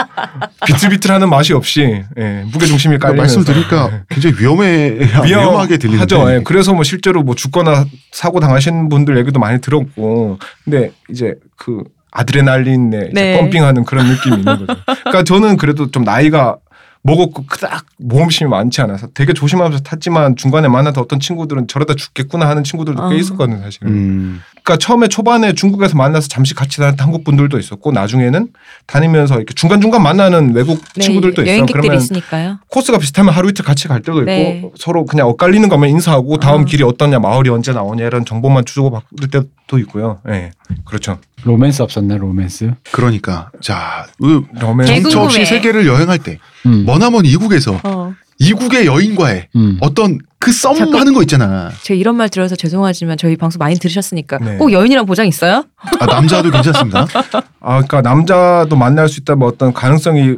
[0.64, 6.14] 비틀비틀하는 맛이 없이 예, 무게 중심이 그러니까 깔리면서 말씀 드리니까 굉장히 위험해 위험하게 들리는데.
[6.14, 6.32] 하죠.
[6.32, 11.82] 예, 그래서 뭐 실제로 뭐 죽거나 사고 당하신 분들 얘기도 많이 들었고, 근데 이제 그
[12.12, 13.40] 아드레날린에 이제 네.
[13.40, 14.66] 펌핑하는 그런 느낌이 있는 거죠.
[14.86, 16.58] 그러니까 저는 그래도 좀 나이가
[17.02, 22.62] 먹었고 그닥 모험심이 많지 않아서 되게 조심하면서 탔지만 중간에 만나던 어떤 친구들은 저러다 죽겠구나 하는
[22.62, 23.18] 친구들도 꽤 어.
[23.18, 23.88] 있었거든요, 사실은.
[23.88, 24.40] 음.
[24.62, 28.48] 그러니까 처음에 초반에 중국에서 만나서 잠시 같이 다녔던 한국 분들도 있었고 나중에는
[28.86, 31.66] 다니면서 이렇게 중간 중간 만나는 외국 네, 친구들도 있어요.
[31.66, 32.58] 그러면 있으니까요.
[32.68, 34.70] 코스가 비슷하면 하루 이틀 같이 갈 때도 있고 네.
[34.76, 36.64] 서로 그냥 엇갈리는 거면 인사하고 다음 어.
[36.64, 40.20] 길이 어떠냐 마을이 언제 나오냐 이런 정보만 주고 받을 때도 있고요.
[40.28, 40.52] 예,
[40.84, 41.18] 그렇죠.
[41.44, 42.72] 로맨스 없었나 로맨스?
[42.92, 44.44] 그러니까 자, 그
[44.86, 45.44] 정처 없이 궁금해.
[45.44, 46.84] 세계를 여행할 때 음.
[46.86, 48.14] 머나먼 이국에서 어.
[48.38, 49.78] 이국의 여인과의 음.
[49.80, 51.70] 어떤 그 썸 잠깐- 하는 거 있잖아.
[51.82, 54.56] 제가 이런 말 들어서 죄송하지만 저희 방송 많이 들으셨으니까 네.
[54.56, 55.64] 꼭 여인이랑 보장 있어요?
[56.00, 57.06] 아, 남자도 괜찮습니다.
[57.60, 60.36] 아, 그러니까 남자도 만날 수 있다면 어떤 가능성이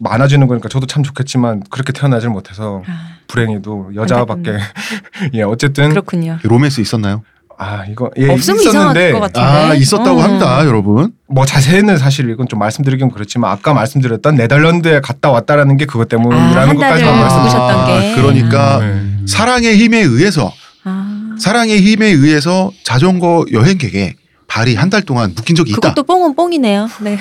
[0.00, 4.58] 많아지는 거니까 저도 참 좋겠지만 그렇게 태어나질 못해서 아, 불행히도 여자밖에
[5.34, 6.38] 예 어쨌든 그렇군요.
[6.42, 7.22] 로맨스 있었나요?
[7.60, 9.40] 아 이거 예 없으면 있었는데 이상할 것 같은데.
[9.40, 10.22] 아 있었다고 어.
[10.22, 11.12] 합니다, 여러분.
[11.26, 16.08] 뭐 자세히는 사실 이건 좀 말씀드리긴 그렇지만 아까 말씀드렸던 네덜란드에 갔다 왔다라는 게 그것 아,
[16.08, 17.38] 때문이라는 한 것까지만 달을 말씀.
[17.38, 18.14] 묵으셨던 게.
[18.14, 19.02] 그러니까 네.
[19.26, 20.52] 사랑의 힘에 의해서
[20.84, 21.34] 아.
[21.38, 24.14] 사랑의 힘에 의해서 자전거 여행객에
[24.46, 25.80] 발이 한 달 동안 묶인 적이 있다.
[25.80, 26.88] 그것도 뽕은 뽕이네요.
[27.00, 27.18] 네.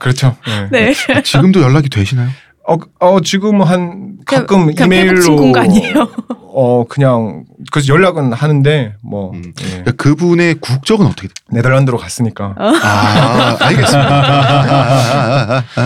[0.00, 0.36] 그렇죠.
[0.70, 0.92] 네.
[0.92, 1.22] 네.
[1.22, 2.30] 지금도 연락이 되시나요?
[2.68, 6.08] 어, 어 지금 한 가끔 그냥 이메일로 아니에요?
[6.58, 9.52] 어 그냥 그래서 연락은 하는데 뭐 음.
[9.60, 9.66] 예.
[9.68, 11.34] 그러니까 그분의 국적은 어떻게 돼요?
[11.50, 15.64] 네덜란드로 갔으니까 아, 알겠습니다.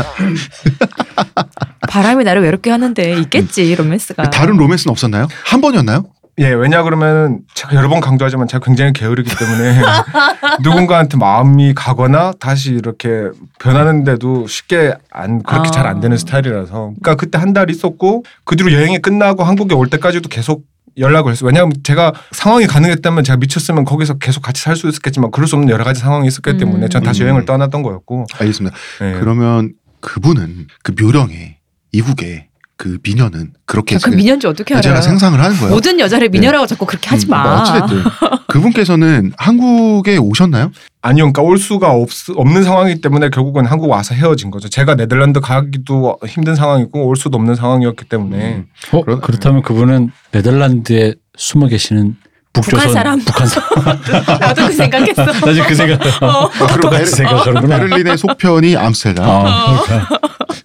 [1.88, 4.30] 바람이 나를 외롭게 하는데 있겠지 로맨스가.
[4.30, 5.26] 다른 로맨스는 없었나요?
[5.44, 6.04] 한 번이었나요?
[6.40, 9.78] 예, 왜냐 그러면 제가 여러 번 강조하지만 제가 굉장히 게으르기 때문에
[10.64, 13.28] 누군가한테 마음이 가거나 다시 이렇게
[13.58, 15.70] 변하는데도 쉽게 안 그렇게 아.
[15.70, 20.28] 잘안 되는 스타일이라서 그러니까 그때 한 달 있었고 그 뒤로 여행이 끝나고 한국에 올 때까지도
[20.28, 20.64] 계속
[20.96, 21.46] 연락을 했어요.
[21.48, 25.68] 왜냐하면 제가 상황이 가능했다면 제가 미쳤으면 거기서 계속 같이 살 수 있었겠지만 그럴 수 없는
[25.68, 27.24] 여러 가지 상황이 있었기 때문에 전 다시 음.
[27.24, 28.76] 여행을 떠났던 거였고 알겠습니다.
[29.02, 29.12] 예.
[29.18, 31.56] 그러면 그분은 그 묘령의
[31.92, 32.46] 이국의
[32.80, 35.02] 그 미녀는 그렇게 그 미녀인지 어떻게 제가 알아요?
[35.02, 35.74] 생상을 하는 거예요.
[35.74, 37.60] 모든 여자를 미녀라고 자꾸 그렇게 하지 음, 마.
[37.60, 38.02] 어찌됐든
[38.48, 40.72] 그분께서는 한국에 오셨나요?
[41.02, 44.70] 아니요, 그러니까 올 수가 없, 없는 상황이기 때문에 결국은 한국 와서 헤어진 거죠.
[44.70, 51.16] 제가 네덜란드 가기도 힘든 상황이고 올 수도 없는 상황이었기 때문에 어, 그런- 그렇다면 그분은 네덜란드에
[51.36, 52.16] 숨어 계시는
[52.52, 53.18] 북조선 북한 사람?
[53.20, 54.00] 북한 사람.
[54.40, 55.24] 나도 그 생각했어.
[55.46, 56.00] 나 지금 그 생각.
[56.22, 57.76] 아, 그럼 똑같이 베르, 생각하는구나.
[57.78, 59.28] 베를린의 속편이 암스테르담.
[59.28, 60.18] 어, 그러니까.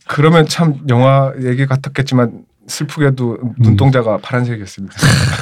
[0.08, 2.32] 그러면 참 영화 얘기 같았겠지만
[2.68, 4.95] 슬프게도 눈동자가 파란색이었습니다.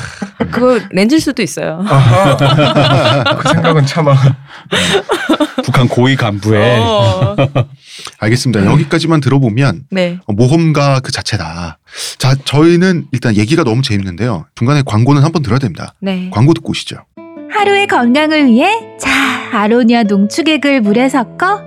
[0.52, 1.84] 그거 렌즈일 수도 있어요.
[1.88, 3.36] 아하.
[3.38, 4.16] 그 생각은 참아.
[5.64, 7.36] 북한 고위 간부의 어.
[8.20, 8.66] 알겠습니다.
[8.66, 10.20] 여기까지만 들어보면 네.
[10.26, 11.78] 어, 모험가 그 자체다.
[12.18, 14.46] 자, 저희는 일단 얘기가 너무 재밌는데요.
[14.56, 15.94] 중간에 광고는 한번 들어야 됩니다.
[16.00, 16.30] 네.
[16.34, 16.98] 광고 듣고 오시죠.
[17.52, 19.10] 하루의 건강을 위해 자
[19.54, 21.62] 아로니아 농축액을 물에 섞어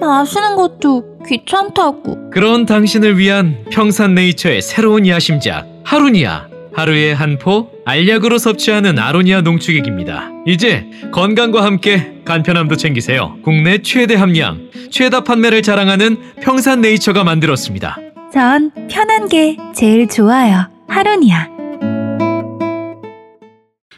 [0.00, 8.98] 마시는 것도 귀찮다고 그런 당신을 위한 평산네이처의 새로운 야심작 하루니아 하루에 한 포 알약으로 섭취하는
[8.98, 10.30] 아로니아 농축액입니다.
[10.46, 13.36] 이제 건강과 함께 간편함도 챙기세요.
[13.42, 17.98] 국내 최대 함량, 최다 판매를 자랑하는 평산네이처가 만들었습니다.
[18.32, 21.48] 전 편한 게 제일 좋아요 하루니아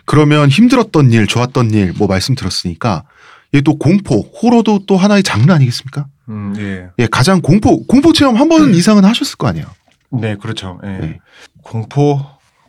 [0.06, 3.04] 그러면 힘들었던 일, 좋았던 일 뭐 말씀 들었으니까
[3.52, 6.06] 이게 또 공포, 호러도 또 하나의 장르 아니겠습니까?
[6.30, 6.86] 음, 예.
[6.98, 9.66] 예, 가장 공포, 공포 체험 한 번 이상은 하셨을 거 아니에요.
[10.10, 10.78] 네, 그렇죠.
[10.84, 10.88] 예.
[10.88, 11.18] 네.
[11.62, 12.20] 공포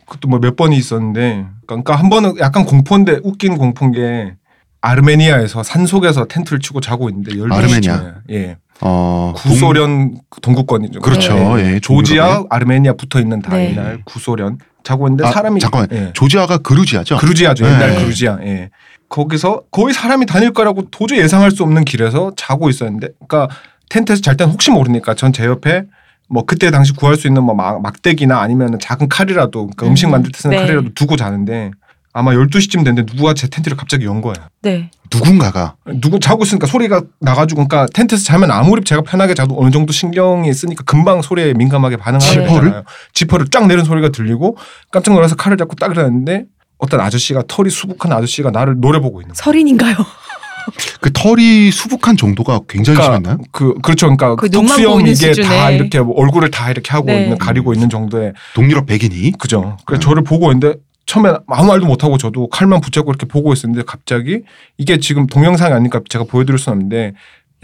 [0.06, 4.34] 그것도 뭐 몇 번이 있었는데 그러니까 한 번은 약간 공포인데 웃긴 공포인 게
[4.82, 8.14] 아르메니아에서 산 속에서 텐트를 치고 자고 있는데 12시쯤에 아르메니아.
[8.32, 8.56] 예.
[8.82, 11.00] 어, 구소련 동구권이죠.
[11.00, 11.56] 그렇죠.
[11.56, 11.74] 네.
[11.74, 12.46] 예, 조지아, 동유럽에.
[12.50, 13.48] 아르메니아 붙어 있는 네.
[13.48, 15.88] 다이날 구소련 자고 있는데 아, 사람이 잠깐만.
[15.92, 16.10] 예.
[16.12, 17.16] 조지아가 그루지아죠.
[17.16, 17.64] 그루지아죠.
[17.64, 17.96] 옛날 네.
[18.02, 18.38] 그루지아.
[18.42, 18.70] 예.
[19.18, 23.54] 거기서 거의 사람이 다닐 거라고 도저히 예상할 수 없는 길에서 자고 있었는데, 그러니까
[23.88, 25.84] 텐트에서 잘 때는 혹시 모르니까 전 제 옆에
[26.28, 30.10] 뭐 그때 당시 구할 수 있는 뭐 막- 막대기나 아니면 작은 칼이라도 그러니까 음식 음,
[30.12, 30.62] 만들 때 쓰는 네.
[30.62, 31.70] 칼이라도 두고 자는데
[32.12, 34.34] 아마 12시쯤 됐는데 누가 제 텐트를 갑자기 연 거예요.
[34.62, 34.90] 네.
[35.12, 39.92] 누군가가 누구 자고 있으니까 소리가 나가지고 그러니까 텐트에서 자면 아무리 제가 편하게 자도 어느 정도
[39.92, 42.48] 신경이 쓰니까 금방 소리에 민감하게 반응하는 지퍼를?
[42.70, 42.82] 거잖아요.
[43.12, 44.56] 지퍼를 쫙 내는 소리가 들리고
[44.90, 46.46] 깜짝 놀라서 칼을 잡고 딱 일어났는데
[46.78, 49.42] 어떤 아저씨가 털이 수북한 아저씨가 나를 노려보고 있는 거예요.
[49.42, 49.96] 설인인가요?
[51.00, 53.38] 그 털이 수북한 정도가 굉장히 심했나요?
[53.52, 54.06] 그 그렇죠.
[54.06, 55.76] 그러니까 그 눈만 턱수염 보이는 이게 다 수준의.
[55.76, 57.24] 이렇게 뭐 얼굴을 다 이렇게 하고 네.
[57.24, 59.76] 있는 가리고 있는 정도의 동유럽 백인이 그죠.
[59.84, 60.02] 그래서 음.
[60.02, 64.40] 저를 보고 있는데 처음에 아무 말도 못 하고 저도 칼만 붙잡고 이렇게 보고 있었는데 갑자기
[64.78, 67.12] 이게 지금 동영상이 아니니까 제가 보여드릴 수는 없는데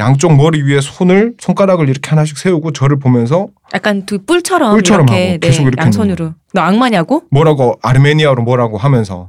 [0.01, 5.29] 양쪽 머리 위에 손을 손가락을 이렇게 하나씩 세우고 저를 보면서 약간 두 뿔처럼, 뿔처럼 이렇게
[5.29, 6.35] 하고 계속 네, 이렇게 양손으로.
[6.55, 7.23] 너 악마냐고?
[7.31, 9.29] 뭐라고 아르메니아로 뭐라고 하면서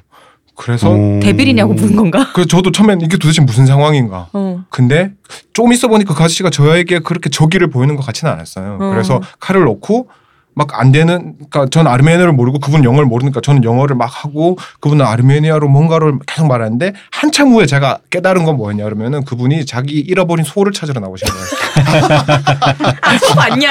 [0.55, 1.19] 그래서 오.
[1.21, 2.29] 데빌이냐고 묻는 건가?
[2.33, 4.29] 그래서 저도 처음엔 이게 도대체 무슨 상황인가.
[4.33, 4.63] 어.
[4.69, 5.11] 근데
[5.53, 8.77] 조금 있어 보니까 그 아저씨가 저에게 그렇게 저기를 보이는 것 같지는 않았어요.
[8.79, 8.89] 어.
[8.91, 10.09] 그래서 칼을 넣고
[10.53, 15.05] 막 안 되는 그러니까 전 아르메니아를 모르고 그분 영어를 모르니까 저는 영어를 막 하고 그분은
[15.05, 20.71] 아르메니아로 뭔가를 계속 말하는데 한참 후에 제가 깨달은 건 뭐였냐 그러면은 그분이 자기 잃어버린 소를
[20.73, 21.45] 찾으러 나오신 거예요.
[23.01, 23.69] 아, 소 봤냐?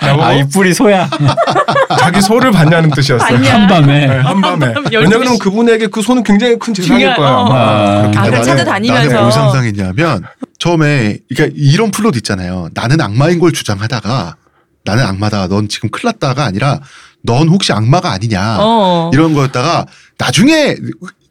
[0.00, 1.08] 나보고 아, 이 뿔이 소야.
[1.98, 3.36] 자기 소를 봤냐는 뜻이었어요.
[3.36, 3.54] 봤냐?
[3.54, 4.06] 한밤에.
[4.06, 4.66] 네, 한밤에.
[4.66, 7.28] 한밤 왜냐하면 그분에게 그 소는 굉장히 큰 재산일 거야.
[7.28, 7.40] 아마.
[7.40, 8.00] 어.
[8.02, 8.44] 그렇게 아, 그걸 되면.
[8.44, 9.08] 찾아다니면서.
[9.08, 10.24] 나는 뭘 상상했냐면
[10.58, 12.68] 처음에 그러니까 이런 플롯 있잖아요.
[12.74, 14.36] 나는 악마인 걸 주장하다가
[14.84, 15.48] 나는 악마다.
[15.48, 16.80] 넌 지금 큰일 났다가 아니라
[17.22, 18.58] 넌 혹시 악마가 아니냐.
[18.60, 19.10] 어.
[19.12, 19.86] 이런 거였다가
[20.18, 20.76] 나중에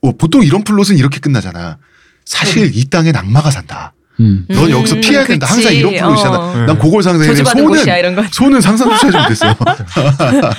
[0.01, 1.77] 어, 보통 이런 플롯은 이렇게 끝나잖아.
[2.25, 3.93] 사실 이 땅엔 악마가 산다.
[4.24, 4.45] 음.
[4.49, 5.45] 넌 여기서 피해야 된다.
[5.47, 5.74] 항상.
[5.74, 6.38] 이런 플롯이잖아.
[6.39, 6.53] 어.
[6.55, 6.65] 네.
[6.65, 8.24] 난 그걸 상상했는데 이런 거.
[8.32, 9.53] 소는 상상조차 좀 됐어요.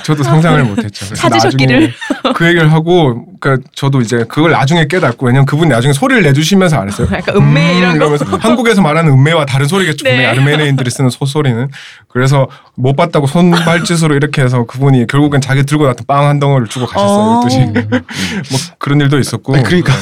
[0.03, 1.13] 저도 상상을 못했죠.
[1.15, 1.93] 찾으셨기를.
[2.35, 7.07] 그 얘기를 하고, 그러니까 저도 이제 그걸 나중에 깨닫고, 왜냐면 그분 나중에 소리를 내주시면서 알았어요.
[7.11, 7.95] 약간 음매 이런 거.
[7.97, 10.03] 이러면서 한국에서 말하는 음매와 다른 소리겠죠.
[10.03, 10.11] 네.
[10.11, 11.67] 분명히 아르메니아인들이 쓰는 소소리는.
[12.07, 16.85] 그래서 못 봤다고 손발짓으로 이렇게 해서 그분이 결국엔 자기 들고 나왔던 빵 한 덩어리를 주고
[16.87, 17.07] 가셨어요.
[17.07, 17.41] 어.
[17.45, 17.73] 12시.
[17.73, 19.53] 뭐 그런 일도 있었고.
[19.55, 19.93] 아니, 그러니까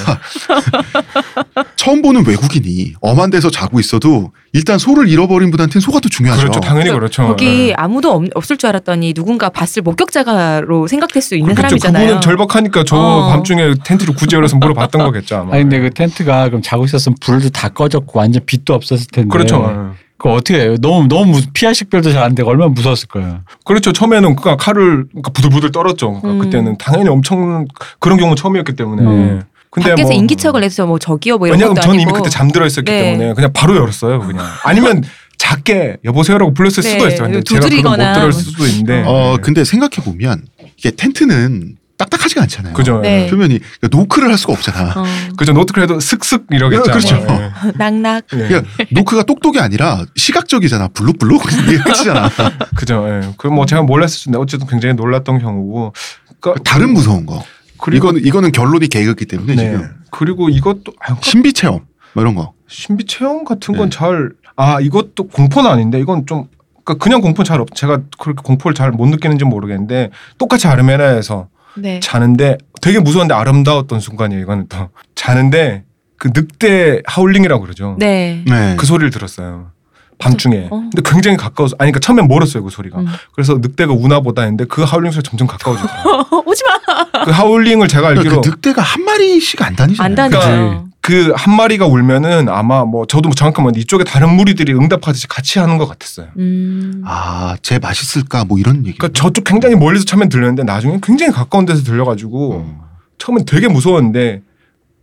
[1.84, 6.42] 처음 보는 외국인이 엄한 데서 자고 있어도 일단 소를 잃어버린 분한테는 소가 더 중요하죠.
[6.44, 6.60] 그렇죠.
[6.62, 7.28] 당연히 그렇죠.
[7.28, 7.74] 거기 예.
[7.76, 11.80] 아무도 없, 없을 줄 알았더니 누군가 봤을 목격자로 생각될 수 있는 그렇겠죠.
[11.80, 12.06] 사람이잖아요.
[12.06, 13.30] 그분은 절박하니까 저 어.
[13.32, 15.36] 밤중에 텐트를 굳이 열어서 물어봤던 거겠죠.
[15.40, 15.56] 아마.
[15.56, 19.28] 아니 근데 그 텐트가 그럼 자고 있었으면 불도 다 꺼졌고 완전 빛도 없었을 텐데.
[19.30, 19.94] 그렇죠.
[20.18, 20.76] 그거 어떻게 해요?
[20.80, 23.42] 너무 너무 무- 피하 식별도 잘 안 되고 얼마나 무서웠을 거예요.
[23.66, 23.92] 그렇죠.
[23.92, 26.22] 처음에는 그니까 칼을 그러니까 부들부들 떨었죠.
[26.22, 26.40] 그러니까 음.
[26.40, 27.66] 그때는 당연히 엄청
[28.00, 29.02] 그런 경우 처음이었기 때문에.
[29.04, 29.42] 음.
[29.74, 32.10] 근데 밖에서 뭐 인기척을 내서 뭐 저기요 뭐 이런 왜냐면 것도 저는 아니고.
[32.12, 33.02] 이미 그때 잠들어 있었기 네.
[33.02, 34.20] 때문에 그냥 바로 열었어요.
[34.20, 35.04] 그냥 아니면
[35.38, 37.24] 작게 여보세요라고 불렀을 네, 수도 있어요.
[37.24, 38.32] 근데 제가 그걸 못 두드리거나 들을 뭐.
[38.32, 39.04] 수도 있는데.
[39.06, 40.44] 어 근데 생각해 보면
[40.78, 42.74] 이게 텐트는 딱딱하지가 않잖아요.
[42.74, 43.00] 그죠.
[43.02, 43.28] 네.
[43.30, 44.94] 표면이 그러니까 노크를 할 수가 없잖아.
[44.96, 45.04] 어,
[45.38, 45.54] 그죠.
[45.54, 46.84] 노트크래도 슥슥 이러겠죠.
[46.84, 47.16] 그렇죠.
[47.18, 47.52] 네.
[47.78, 48.26] 낙낙.
[48.32, 48.48] 네.
[48.48, 50.90] 그러니까 노크가 똑똑이 아니라 시각적이잖아.
[50.90, 52.30] 블룩블룩 이게 끝이잖아.
[52.76, 53.06] 그죠.
[53.10, 53.30] 예.
[53.38, 55.94] 그뭐 제가 몰랐을 수도 있는데 어쨌든 굉장히 놀랐던 경우고.
[56.40, 57.44] 그러니까 다른 무서운 거.
[57.84, 59.64] 그리고 이거는 이거는 결론이 개그기 때문에 네.
[59.64, 61.82] 지금 그리고 이것도 아유, 신비 체험
[62.14, 62.54] 뭐 이런 거.
[62.68, 63.78] 신비 체험 같은 네.
[63.80, 66.48] 건잘아 이것도 공포는 아닌데 이건 좀
[66.86, 67.76] 그러니까 그냥 공포는 잘 없.
[67.76, 72.00] 제가 그렇게 공포를 잘 못 느끼는지 모르겠는데 똑같이 아르메나에서 네.
[72.00, 74.42] 자는데 되게 무서운데 아름다웠던 순간이에요.
[74.42, 75.84] 이거는 또 자는데
[76.18, 77.98] 그 늑대 하울링이라고 그러죠.
[78.00, 78.44] 네.
[78.48, 78.76] 네.
[78.78, 79.72] 그 소리를 들었어요.
[80.18, 80.68] 밤중에.
[80.72, 80.90] 어.
[80.92, 83.00] 근데 굉장히 가까워서 아니 그러니까 처음엔 멀었어요 그 소리가.
[83.00, 83.08] 음.
[83.34, 86.44] 그래서 늑대가 우나 보다 했는데 그 하울링 소리가 점점 가까워지더라고요.
[86.46, 87.24] 오지 마.
[87.26, 90.06] 그 하울링을 제가 그러니까 알기로 그 늑대가 한 마리씩 안 다니잖아요.
[90.06, 90.40] 안 다니죠.
[90.40, 95.60] 그러니까 그한 마리가 울면은 아마 뭐 저도 뭐 정확히 뭐 이쪽에 다른 무리들이 응답하듯이 같이
[95.60, 96.28] 하는 것 같았어요.
[96.38, 97.04] 음.
[97.06, 98.98] 아, 쟤 맛있을까 뭐 이런 얘기.
[98.98, 102.78] 그러니까 저쪽 굉장히 멀리서 처음엔 들렸는데 나중에 굉장히 가까운 데서 들려가지고 음.
[103.18, 104.44] 처음엔 되게 무서웠는데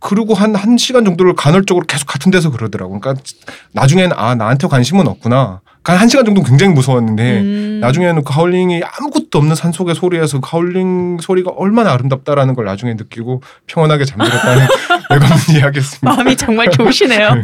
[0.01, 2.99] 그리고 한한 시간 정도를 간헐적으로 계속 같은 데서 그러더라고.
[2.99, 3.23] 그러니까
[3.71, 5.61] 나중에는 아 나한테 관심은 없구나.
[5.83, 7.79] 그러니까 한 시간 정도 는 굉장히 무서웠는데 음.
[7.81, 12.95] 나중에는 그 하울링이 아무것도 없는 산 속의 소리에서 그 하울링 소리가 얼마나 아름답다라는 걸 나중에
[12.95, 14.67] 느끼고 평온하게 잠들었다는
[15.11, 16.15] 외관문 이야기했습니다.
[16.15, 17.41] 마음이 정말 좋으시네요.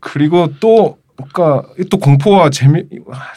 [0.00, 0.99] 그리고 또
[1.32, 2.84] 그러니까 또 공포와 재미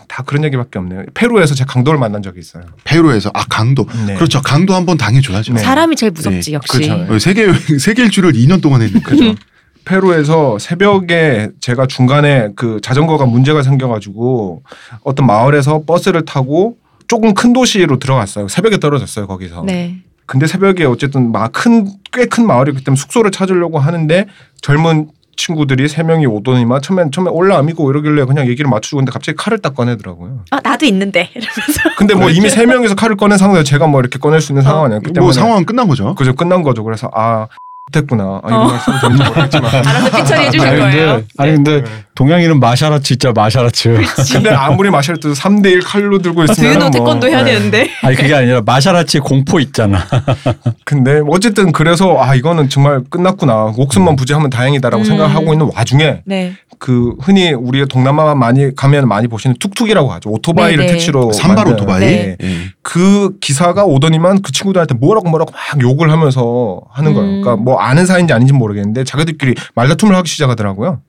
[0.07, 1.03] 다 그런 얘기밖에 없네요.
[1.13, 2.63] 페루에서 제가 강도를 만난 적이 있어요.
[2.83, 3.85] 페루에서 아 강도.
[4.07, 4.15] 네.
[4.15, 4.41] 그렇죠.
[4.41, 5.53] 강도 한번 당해줘야죠.
[5.53, 5.61] 네.
[5.61, 6.71] 사람이 제일 무섭지 네, 역시.
[6.79, 7.13] 그렇죠.
[7.13, 9.03] 어, 세계 세계 일주를 2년 동안 했는데.
[9.05, 9.35] 그죠.
[9.85, 14.63] 페루에서 새벽에 제가 중간에 그 자전거가 문제가 생겨가지고
[15.03, 16.77] 어떤 마을에서 버스를 타고
[17.07, 18.47] 조금 큰 도시로 들어갔어요.
[18.47, 19.63] 새벽에 떨어졌어요 거기서.
[19.65, 19.97] 네.
[20.25, 24.25] 근데 새벽에 어쨌든 막 큰 꽤 큰 마을이기 때문에 숙소를 찾으려고 하는데
[24.61, 29.59] 젊은 친구들이 세 명이 오더니만 처음엔 처음에 올라암이고 이러길래 그냥 얘기를 맞추고 있는데 갑자기 칼을
[29.59, 30.45] 딱 꺼내더라고요.
[30.51, 31.95] 아 나도 있는데 이러면서.
[31.97, 34.87] 근데 뭐 이미 세 명이서 칼을 꺼낸 상황에서 제가 뭐 이렇게 꺼낼 수 있는 상황은
[34.87, 36.15] 아니었기 때문에 뭐 상황은 끝난 거죠.
[36.15, 36.83] 그죠 끝난 거죠.
[36.83, 37.47] 그래서 아
[37.91, 38.41] 됐구나.
[38.43, 38.67] 아, 이런 어.
[38.67, 39.71] 말씀 드리지 모르겠지만.
[39.85, 41.07] 알아서 삐처리 해 주실 아니, 거예요.
[41.13, 42.03] 근데, 아니 근데 네.
[42.15, 44.01] 동양인은 마샤라츠 있죠 마샤라츠.
[44.33, 47.53] 근데 아무리 마샬도 3대 1 칼로 들고 있으면 드유노 뭐, 태권도 해야 네.
[47.53, 47.89] 되는데.
[48.01, 49.99] 아니 그게 아니라 마샤라츠의 공포 있잖아.
[50.85, 53.73] 근데 어쨌든 그래서 아 이거는 정말 끝났구나.
[53.75, 55.05] 목숨만 부지하면 다행이다라고 음.
[55.05, 56.53] 생각을 하고 있는 와중에 네.
[56.77, 60.29] 그 흔히 우리가 동남아 많이 가면 많이 보시는 툭툭이라고 하죠.
[60.29, 60.91] 오토바이를 네네.
[60.91, 61.67] 택시로 산발.
[61.69, 61.99] 오토바이.
[62.01, 62.37] 네.
[62.41, 62.57] 예.
[62.83, 67.29] 그 기사가 오더니만 그 친구들한테 뭐라고 뭐라고 막 욕을 하면서 하는 거예요.
[67.29, 67.41] 음.
[67.41, 71.01] 그러니까 뭐 아는 사이인지 아닌지 모르겠는데 자기들끼리 말다툼을 하기 시작하더라고요.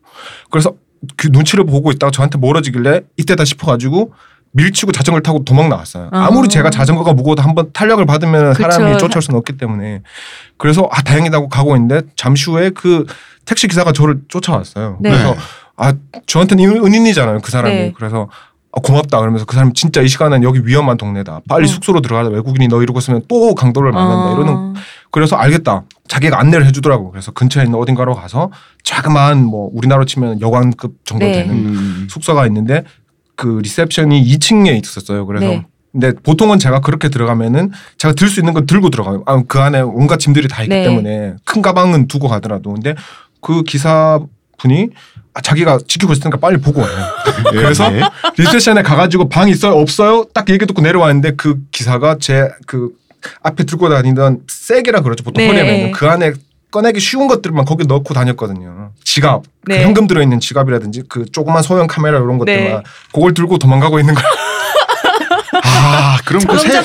[0.51, 0.73] 그래서
[1.17, 4.13] 그 눈치를 보고 있다가 저한테 멀어지길래 이때다 싶어가지고
[4.53, 6.11] 밀치고 자전거를 타고 도망 나왔어요.
[6.13, 6.27] 아.
[6.27, 9.07] 아무리 제가 자전거가 무거워도 한번 탄력을 받으면 사람이 그쵸.
[9.09, 10.03] 쫓아올 수는 없기 때문에
[10.57, 13.05] 그래서 아 다행이다고 가고 있는데 잠시 후에 그
[13.47, 14.99] 택시 기사가 저를 쫓아왔어요.
[15.01, 15.11] 네.
[15.11, 15.35] 그래서
[15.77, 15.93] 아
[16.27, 17.93] 저한테는 은- 은인이잖아요 그 사람이 네.
[17.97, 18.29] 그래서
[18.71, 21.67] 아, 고맙다 그러면서 그 사람이 진짜 이 시간은 여기 위험한 동네다 빨리 어.
[21.67, 24.35] 숙소로 들어가자 외국인이 너 이러고 있으면 또 강도를 만난다 어.
[24.35, 24.75] 이러는
[25.15, 28.51] 그래서 알겠다 자기가 안내를 해주더라고 그래서 근처에 있는 어딘가로 가서
[28.83, 31.35] 자그마한 뭐 우리나라로 치면 여관급 정도 네.
[31.35, 32.09] 되는 음.
[32.11, 32.83] 숙소가 있는데
[33.37, 35.67] 그 리셉션이 2층에 있었어요 그래서 네.
[35.93, 39.23] 근데 보통은 제가 그렇게 들어가면은 제가 들 수 있는 건 들고 들어가요.
[39.27, 40.83] 아, 그 안에 온갖 짐들이 다 있기 네.
[40.83, 42.97] 때문에 큰 가방은 두고 가더라도 근데
[43.41, 44.19] 그 기사
[44.59, 44.89] 분이
[45.35, 46.91] 아, 자기가 지키고 있으니까 빨리 보고 와요.
[47.53, 48.01] 그래서 네.
[48.37, 52.91] 리셉션에 가가지고 방 있어요 없어요 딱 얘기 듣고 내려왔는데 그 기사가 제 그
[53.43, 55.49] 앞에 들고 다니던 색이라 그러죠 보통 네.
[55.49, 56.33] 허리에 그 안에
[56.71, 58.91] 꺼내기 쉬운 것들만 거기 넣고 다녔거든요.
[59.05, 59.85] 지갑, 그 네.
[59.85, 62.83] 현금 들어있는 지갑이라든지 그 조그만 소형 카메라 이런 것들만 네.
[63.13, 64.25] 그걸 들고 도망가고 있는 거야.
[65.63, 66.83] 아, 그럼 그 세.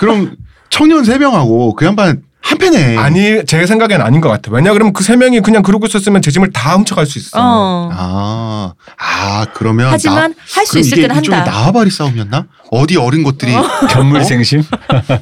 [0.00, 0.36] 그럼
[0.70, 2.96] 청년 세 명하고 그 양반 한 패네.
[2.96, 4.50] 아니 제 생각엔 아닌 것 같아.
[4.52, 7.38] 왜냐 그러면 그 세 명이 그냥 그러고 있었으면 제 짐을 다 훔쳐갈 수 있어.
[7.40, 7.90] 어.
[7.92, 11.50] 아, 아 그러면 하지만 할 수 있을 일종의 한다.
[11.50, 12.46] 나와바리 싸움이었나?
[12.70, 13.52] 어디 어린 것들이
[13.90, 14.62] 견물생심.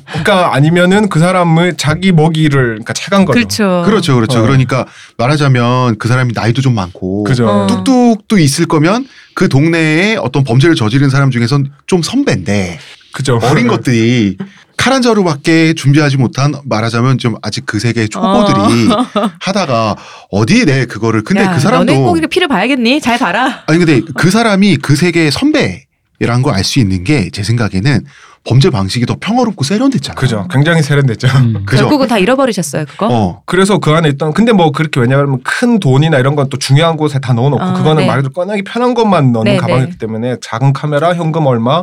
[0.09, 3.35] 그러니까 아니면은 그 사람을 자기 먹이를 그러니까 채간 거죠.
[3.39, 3.83] 그렇죠.
[3.87, 4.39] 그렇죠, 그렇죠.
[4.41, 4.43] 어.
[4.43, 4.87] 그러니까
[5.19, 7.49] 말하자면 그 사람이 나이도 좀 많고 그죠.
[7.49, 7.67] 어.
[7.69, 12.79] 뚝뚝도 있을 거면 그 동네에 어떤 범죄를 저지른 사람 중에선 좀 선배인데
[13.17, 13.41] 그죠.
[13.43, 14.37] 어린 것들이
[14.77, 18.89] 칼한 자루밖에 준비하지 못한 말하자면 좀 아직 그 세계 초보들이
[19.41, 19.97] 하다가
[20.31, 23.01] 어디에 내 그거를 근데 야, 그 사람도 너네 꼭 이렇게 피를 봐야겠니?
[23.01, 23.63] 잘 봐라.
[23.69, 25.85] 아니 근데 그 사람이 그 세계의 선배
[26.21, 28.05] 라는 걸 알 수 있는 게 제 생각에는
[28.45, 30.21] 범죄 방식이 더 평화롭고 세련됐잖아요.
[30.21, 30.47] 그죠.
[30.53, 31.27] 굉장히 세련됐죠.
[31.27, 31.65] 음.
[31.67, 31.83] 그죠?
[31.85, 33.09] 결국은 다 잃어버리셨어요 그거.
[33.11, 33.43] 어.
[33.47, 37.19] 그래서 그 안에 있던 근데 뭐 그렇게 왜냐하면 큰 돈이나 이런 건 또 중요한 곳에
[37.19, 38.07] 다 넣어놓고 아, 그거는 네.
[38.07, 39.99] 말 그대로 꺼내기 편한 것만 넣는 네, 가방이기 네.
[39.99, 41.83] 때문에 작은 카메라, 현금 얼마,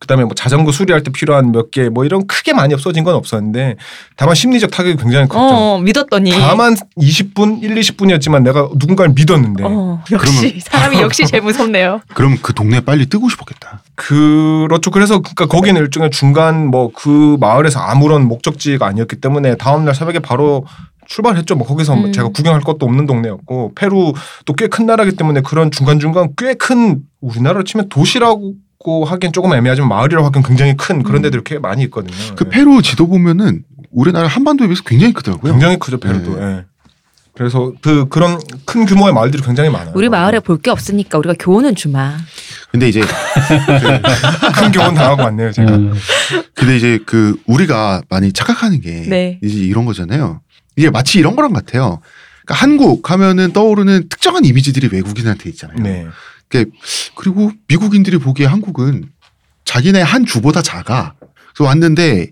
[0.00, 3.76] 그다음에 뭐 자전거 수리할 때 필요한 몇 개 뭐 이런 크게 많이 없어진 건 없었는데
[4.16, 5.54] 다만 심리적 타격이 굉장히 컸죠.
[5.54, 6.30] 어, 믿었더니.
[6.32, 12.00] 다만 20분, 1, 20분이었지만 내가 누군가를 믿었는데 어, 역시 사람이 역시 제일 무섭네요.
[12.14, 13.82] 그럼 그 동네 빨리 뜨고 싶었겠다.
[13.94, 14.90] 그렇죠.
[14.90, 20.18] 그래서 그러니까 거기는 일종의 중간 뭐 그 마을에서 아무런 목적지가 아니었기 때문에 다음 날 새벽에
[20.18, 20.66] 바로
[21.06, 21.54] 출발했죠.
[21.56, 22.12] 뭐 거기서 뭐 음.
[22.12, 27.00] 제가 구경할 것도 없는 동네였고 페루도 꽤 큰 나라기 때문에 그런 중간 중간 꽤 큰
[27.20, 28.54] 우리나라로 치면 도시라고
[28.84, 31.22] 하기엔 조금 애매하지만 마을이라고 하기엔 굉장히 큰 그런 음.
[31.22, 32.14] 데들이 꽤 많이 있거든요.
[32.34, 32.50] 그 예.
[32.50, 35.52] 페루 지도 보면은 우리나라 한반도에 비해서 굉장히 크더라고요.
[35.52, 36.36] 굉장히 크죠 페루도.
[36.38, 36.42] 네.
[36.46, 36.64] 예.
[37.36, 39.92] 그래서 그 그런 큰 규모의 마을들이 굉장히 많아요.
[39.94, 42.16] 우리 마을에 볼 게 없으니까 우리가 교훈은 주마.
[42.70, 45.74] 근데 이제 큰 교훈 당하고 왔네요 제가.
[45.74, 45.94] 음.
[46.54, 49.38] 근데 이제 그 우리가 많이 착각하는 게 네.
[49.42, 50.40] 이제 이런 거잖아요.
[50.76, 52.00] 이게 마치 이런 거랑 같아요.
[52.44, 55.78] 그러니까 한국 하면은 떠오르는 특정한 이미지들이 외국인한테 있잖아요.
[55.80, 56.06] 네.
[57.14, 59.10] 그리고 미국인들이 보기에 한국은
[59.64, 61.14] 자기네 한 주보다 작아.
[61.54, 62.30] 그래서 왔는데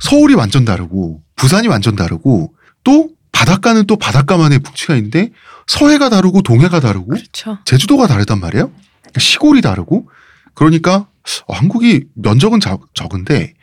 [0.00, 2.54] 서울이 완전 다르고 부산이 완전 다르고
[2.84, 5.30] 또 바닷가는 또 바닷가만의 풍치가 있는데
[5.66, 7.58] 서해가 다르고 동해가 다르고 그렇죠.
[7.64, 8.70] 제주도가 다르단 말이에요.
[9.18, 10.08] 시골이 다르고
[10.54, 11.08] 그러니까
[11.46, 13.54] 어, 한국이 면적은 자- 적은데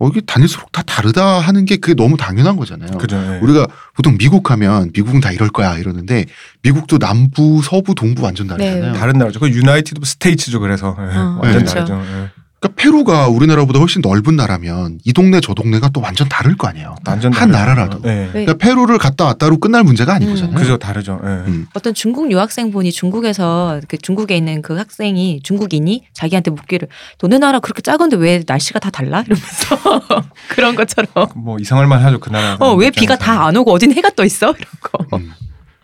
[0.00, 2.96] 어, 이게 다닐수록 다 다르다 하는 게 그게 너무 당연한 거잖아요.
[2.96, 3.16] 그죠.
[3.16, 3.38] 예.
[3.42, 6.24] 우리가 보통 미국 하면 미국은 다 이럴 거야 이러는데
[6.62, 8.92] 미국도 남부, 서부, 동부 완전 다르잖아요.
[8.92, 8.98] 네.
[8.98, 9.38] 다른 나라죠.
[9.40, 10.58] 그 유나이티드 스테이츠죠.
[10.60, 11.16] 그래서 예.
[11.16, 11.74] 어, 완전 그렇죠.
[11.74, 12.30] 다르죠.
[12.62, 12.68] 예.
[12.68, 16.94] 그러니까 페루가 우리나라보다 훨씬 넓은 나라면 이 동네 저 동네가 또 완전 다를 거 아니에요.
[17.06, 17.50] 완전 한.
[17.50, 18.00] 나라라도.
[18.04, 18.08] 예.
[18.08, 18.28] 네.
[18.30, 20.34] 그러니까 페루를 갔다 왔다로 끝날 문제가 아닌 음.
[20.34, 20.56] 거잖아요.
[20.56, 21.18] 그죠 다르죠.
[21.24, 21.28] 예.
[21.28, 21.66] 음.
[21.74, 26.88] 어떤 중국 유학생분이 중국에서 그 중국에 있는 그 학생이 중국인이 자기한테 묻기를
[27.20, 29.76] 너네 나라 그렇게 작은데 왜 날씨가 다 달라 이러면서
[30.50, 32.56] 그런 것처럼 뭐 이상할 만하죠 그 나라.
[32.60, 35.16] 어왜 비가 다 안 오고 어딘 해가 떠 있어 이런 거.
[35.16, 35.32] 음.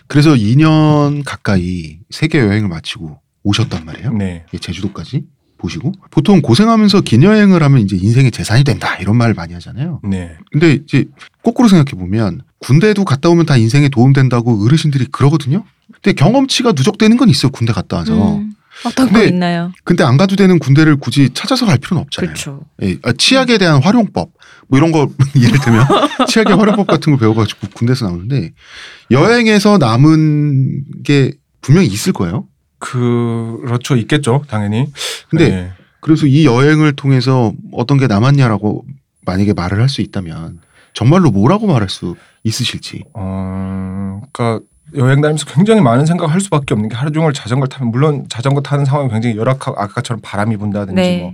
[0.08, 4.12] 그래서 2년 가까이 세계 여행을 마치고 오셨단 말이에요.
[4.12, 4.44] 네.
[4.52, 5.22] 예, 제주도까지
[5.66, 10.00] 보시고 보통 고생하면서 긴 여행을 하면 이제 인생의 재산이 된다 이런 말을 많이 하잖아요.
[10.04, 10.36] 네.
[10.52, 11.06] 근데 이제
[11.42, 15.64] 거꾸로 생각해 보면 군대도 갔다 오면 다 인생에 도움 된다고 어르신들이 그러거든요.
[15.92, 17.50] 근데 경험치가 누적되는 건 있어요.
[17.50, 18.36] 군대 갔다 와서.
[18.36, 18.52] 음,
[18.84, 19.72] 어떤 거 근데 있나요?
[19.84, 22.32] 근데 안 가도 되는 군대를 굳이 찾아서 갈 필요는 없잖아요.
[22.32, 22.60] 그렇죠.
[22.82, 24.30] 예, 치약에 대한 활용법
[24.68, 25.86] 뭐 이런 거 예를 들면
[26.28, 28.52] 치약의 활용법 같은 거 배워가지고 군대에서 나오는데
[29.10, 32.46] 여행에서 남은 게 분명히 있을 거예요.
[32.86, 34.86] 그렇죠 있겠죠 당연히.
[35.28, 35.72] 근데 네.
[36.00, 38.84] 그래서 이 여행을 통해서 어떤 게 남았냐라고
[39.24, 40.60] 만약에 말을 할 수 있다면
[40.92, 42.14] 정말로 뭐라고 말할 수
[42.44, 43.04] 있으실지.
[43.14, 44.64] 어, 그러니까
[44.94, 48.60] 여행 다니면서 굉장히 많은 생각을 할 수밖에 없는 게 하루 종일 자전거를 타면 물론 자전거
[48.60, 51.18] 타는 상황이 굉장히 열악하고 아까처럼 바람이 분다든지 네.
[51.18, 51.32] 뭐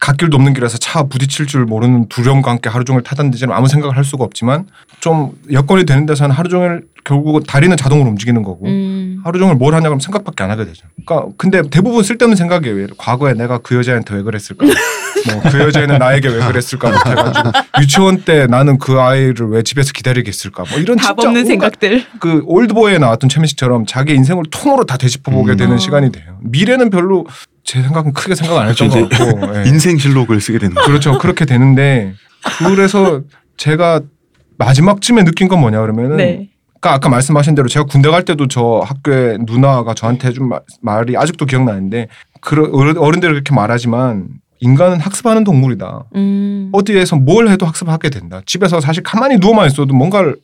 [0.00, 4.04] 갓길도 없는 길에서 차 부딪힐 줄 모르는 두려움과 함께 하루 종일 타다든지는 아무 생각을 할
[4.04, 4.66] 수가 없지만
[5.00, 9.20] 좀 여건이 되는 데서는 하루 종일 결국은 다리는 자동으로 움직이는 거고 음.
[9.24, 10.86] 하루 종일 뭘 하냐 그러면 생각밖에 안 하게 되죠.
[11.04, 12.86] 그러니까 근데 대부분 쓸데없는 생각이에요.
[12.96, 14.66] 과거에 내가 그 여자한테 왜 그랬을까?
[14.66, 16.90] 뭐 그 여자애는 나에게 왜 그랬을까?
[16.90, 20.64] 뭐 해가지고 유치원 때 나는 그 아이를 왜 집에서 기다리게 했을까?
[20.70, 22.04] 뭐 이런 답 없는 생각들.
[22.20, 25.56] 그 올드보이에 나왔던 최민식처럼 자기 인생을 통으로 다 되짚어보게 음.
[25.56, 25.78] 되는 어.
[25.78, 26.38] 시간이 돼요.
[26.42, 27.26] 미래는 별로
[27.68, 29.64] 제 생각은 크게 생각 안 했던 것 그렇죠, 같고 예.
[29.68, 30.86] 인생 실록을 쓰게 되는 거죠.
[30.86, 32.14] 그렇죠 그렇게 되는데
[32.66, 33.20] 그래서
[33.58, 34.00] 제가
[34.56, 36.48] 마지막쯤에 느낀 건 뭐냐 그러면은 네.
[36.80, 41.14] 그러니까 아까 말씀하신 대로 제가 군대 갈 때도 저 학교에 누나가 저한테 해준 마- 말이
[41.18, 42.08] 아직도 기억나는데
[42.40, 44.28] 그런 어른- 어른들이 그렇게 말하지만
[44.60, 46.04] 인간은 학습하는 동물이다.
[46.16, 46.70] 음.
[46.72, 48.40] 어디에서 뭘 해도 학습하게 된다.
[48.46, 50.36] 집에서 사실 가만히 누워만 있어도 뭔가를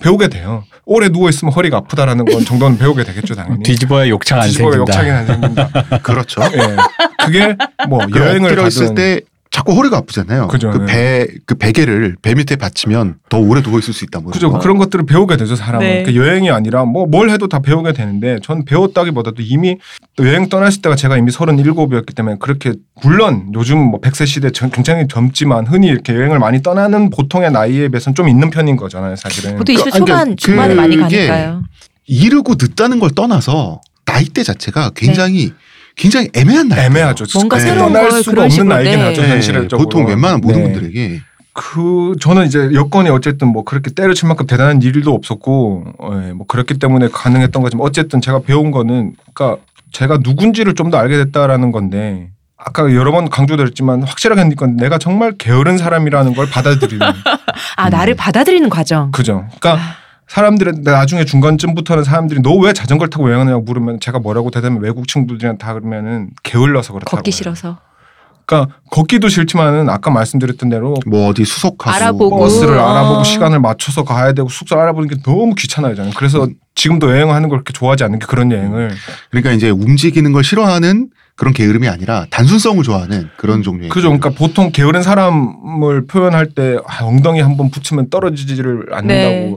[0.00, 0.64] 배우게 돼요.
[0.84, 3.62] 오래 누워 있으면 허리가 아프다라는 건 정도는 배우게 되겠죠, 당연히.
[3.64, 4.92] 뒤집어야 욕창 안 뒤집어야 생긴다.
[4.92, 5.68] 욕창이 안 생긴다.
[6.02, 6.42] 그렇죠.
[6.42, 6.76] 예.
[7.24, 7.56] 그게
[7.88, 9.20] 뭐그 여행을 엎드려 있을 가든 때
[9.56, 10.48] 자꾸 허리가 아프잖아요.
[10.48, 14.20] 그죠, 그 배 그 베개를 배 밑에 받치면 더 오래 누워 있을 수 있다.
[14.20, 14.52] 뭐 그죠.
[14.58, 15.86] 그런 것들을 배우게 되죠, 사람은.
[15.86, 16.02] 네.
[16.02, 19.78] 그 여행이 아니라 뭐 뭘 해도 다 배우게 되는데 전 배웠다기보다도 이미
[20.16, 24.70] 또 여행 떠났을 때가 제가 이미 37이었기 때문에 그렇게 물론 요즘 뭐 100세 시대 전-
[24.70, 29.56] 굉장히 젊지만 흔히 이렇게 여행을 많이 떠나는 보통의 나이에 비해서는 좀 있는 편인 거잖아요, 사실은.
[29.56, 31.62] 보통 20대 그- 초반 그러니까 중반에 많이 가니까요.
[32.06, 35.52] 이르고 늦다는 걸 떠나서 나이대 자체가 굉장히
[35.96, 36.86] 굉장히 애매한 나이.
[36.86, 37.24] 애매하죠.
[37.34, 37.62] 뭔가 네.
[37.64, 39.04] 새로운 걸 수가 없는 식으로, 나이긴 네.
[39.06, 39.78] 하죠, 현실적으로.
[39.78, 40.72] 보통 웬만한 모든 네.
[40.72, 41.20] 분들에게
[41.54, 45.84] 그 저는 이제 여건이 어쨌든 뭐 그렇게 때려칠 만큼 대단한 일도 없었고
[46.26, 50.98] 예, 뭐 그렇기 때문에 가능했던 거지만 어쨌든 제가 배운 거는 그러니까 제가 누군지를 좀 더
[50.98, 52.28] 알게 됐다라는 건데
[52.58, 57.06] 아까 여러 번 강조드렸지만 확실하게 느끼건 내가 정말 게으른 사람이라는 걸 받아들이는
[57.76, 59.10] 아 나를 받아들이는 과정.
[59.12, 59.46] 그죠.
[59.58, 59.82] 그러니까
[60.28, 65.58] 사람들은 나중에 중간쯤부터는 사람들이 너 왜 자전거를 타고 여행하냐고 물으면 제가 뭐라고 대답하면 외국 친구들이랑
[65.58, 67.30] 다 그러면은 게을러서 그렇다고 걷기.
[67.30, 67.78] 싫어서.
[68.46, 72.38] 그러니까 걷기도 싫지만은 아까 말씀드렸던 대로 뭐 어디 수속하고 알아보고.
[72.38, 72.88] 버스를 어.
[72.90, 76.12] 알아보고 시간을 맞춰서 가야 되고 숙소를 알아보는 게 너무 귀찮아요 저는.
[76.16, 78.92] 그래서 지금도 여행하는 걸 그렇게 좋아하지 않는 게 그런 여행을
[79.30, 84.08] 그러니까 이제 움직이는 걸 싫어하는 그런 게으름이 아니라 단순성을 좋아하는 그런 종류의 그죠.
[84.08, 89.56] 그러니까 보통 게으른 사람을 표현할 때 아, 엉덩이 한 번 붙이면 떨어지지를 않는다고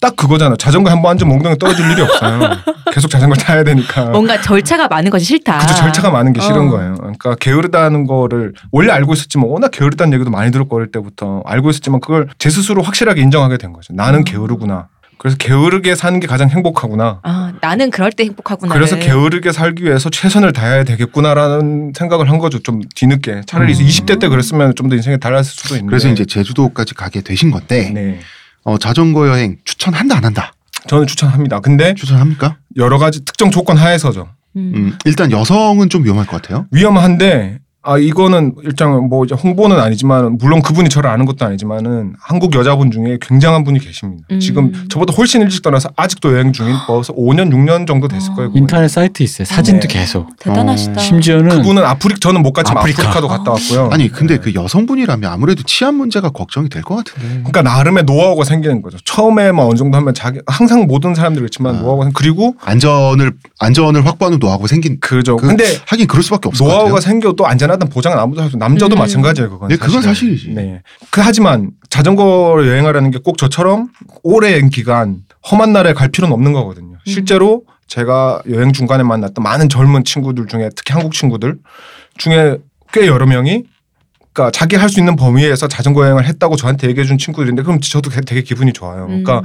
[0.00, 0.56] 딱 그거잖아.
[0.56, 2.40] 자전거 한번 앉으면 엉덩이 떨어질 일이 없어요.
[2.92, 4.06] 계속 자전거 타야 되니까.
[4.06, 5.58] 뭔가 절차가 많은 것이 싫다.
[5.58, 6.70] 그죠 절차가 많은 게 싫은 어.
[6.70, 6.94] 거예요.
[6.96, 12.00] 그러니까 게으르다는 거를 원래 알고 있었지만 워낙 게으르다는 얘기도 많이 들었고 어릴 때부터 알고 있었지만
[12.00, 13.92] 그걸 제 스스로 확실하게 인정하게 된 거죠.
[13.94, 14.24] 나는 음.
[14.24, 14.88] 게으르구나.
[15.18, 17.20] 그래서 게으르게 사는 게 가장 행복하구나.
[17.22, 18.72] 아, 나는 그럴 때 행복하구나.
[18.72, 22.58] 그래서 게으르게 살기 위해서 최선을 다해야 되겠구나라는 생각을 한 거죠.
[22.60, 23.42] 좀 뒤늦게.
[23.46, 23.78] 차라리 음.
[23.78, 25.90] 20대 때 그랬으면 좀 더 인생이 달랐을 수도 있는데.
[25.90, 28.20] 그래서 이제 제주도까지 가게 되신 건데 네.
[28.64, 30.52] 어, 자전거 여행 추천한다 안 한다
[30.88, 31.60] 저는 추천합니다.
[31.60, 32.56] 근데 추천합니까?
[32.76, 34.28] 여러 가지 특정 조건 하에서죠.
[34.56, 34.72] 음.
[34.74, 36.66] 음, 일단 여성은 좀 위험할 것 같아요.
[36.72, 42.54] 위험한데 아 이거는 일단 뭐 이제 홍보는 아니지만 물론 그분이 저를 아는 것도 아니지만은 한국
[42.54, 44.22] 여자분 중에 굉장한 분이 계십니다.
[44.30, 44.38] 음.
[44.38, 48.34] 지금 저보다 훨씬 일찍 떠나서 아직도 여행 중인 벌써 5년 6년 정도 됐을 아.
[48.34, 48.48] 거예요.
[48.50, 48.60] 그분이.
[48.60, 49.46] 인터넷 사이트 있어요.
[49.46, 49.98] 사진도 네.
[49.98, 50.28] 계속.
[50.38, 50.92] 대단하시다.
[50.92, 53.02] 어, 심지어는 그분은 아프리 저는 못 갔지만 아프리카.
[53.02, 53.20] 아프리카.
[53.22, 53.88] 도 갔다 왔고요.
[53.92, 54.40] 아니 근데 네.
[54.42, 57.28] 그 여성분이라면 아무래도 치안 문제가 걱정이 될 것 같은데.
[57.50, 58.98] 그러니까 나름의 노하우가 생기는 거죠.
[59.06, 61.80] 처음에만 어느 정도 하면 자기 항상 모든 사람들이 그렇지만 아.
[61.80, 64.98] 노하우가 생- 그리고 안전을 안전을 확보하는 노하우가 생긴.
[65.00, 65.36] 그죠.
[65.36, 67.00] 그, 근데 하긴 그럴 수밖에 없을 것 노하우가 같아요.
[67.10, 68.56] 생겨도 안전 하다는 보장은 아무도 할 수.
[68.56, 68.98] 남자도 음.
[68.98, 69.50] 마찬가지예요.
[69.50, 69.68] 그건.
[69.68, 70.14] 네, 그건 사실은.
[70.14, 70.50] 사실이지.
[70.54, 70.82] 네.
[71.10, 73.88] 그 하지만 자전거 여행하라는 게 꼭 저처럼
[74.22, 75.18] 오랜 기간
[75.50, 76.98] 험한 날에 갈 필요는 없는 거거든요.
[77.06, 81.56] 실제로 제가 여행 중간에 만났던 많은 젊은 친구들 중에 특히 한국 친구들
[82.18, 82.58] 중에
[82.92, 83.64] 꽤 여러 명이
[84.32, 88.10] 그러니까 자기 할 수 있는 범위에서 자전거 여행을 했다고 저한테 얘기해 준 친구들인데 그럼 저도
[88.10, 89.06] 되게 기분이 좋아요.
[89.08, 89.22] 음.
[89.24, 89.42] 그러니까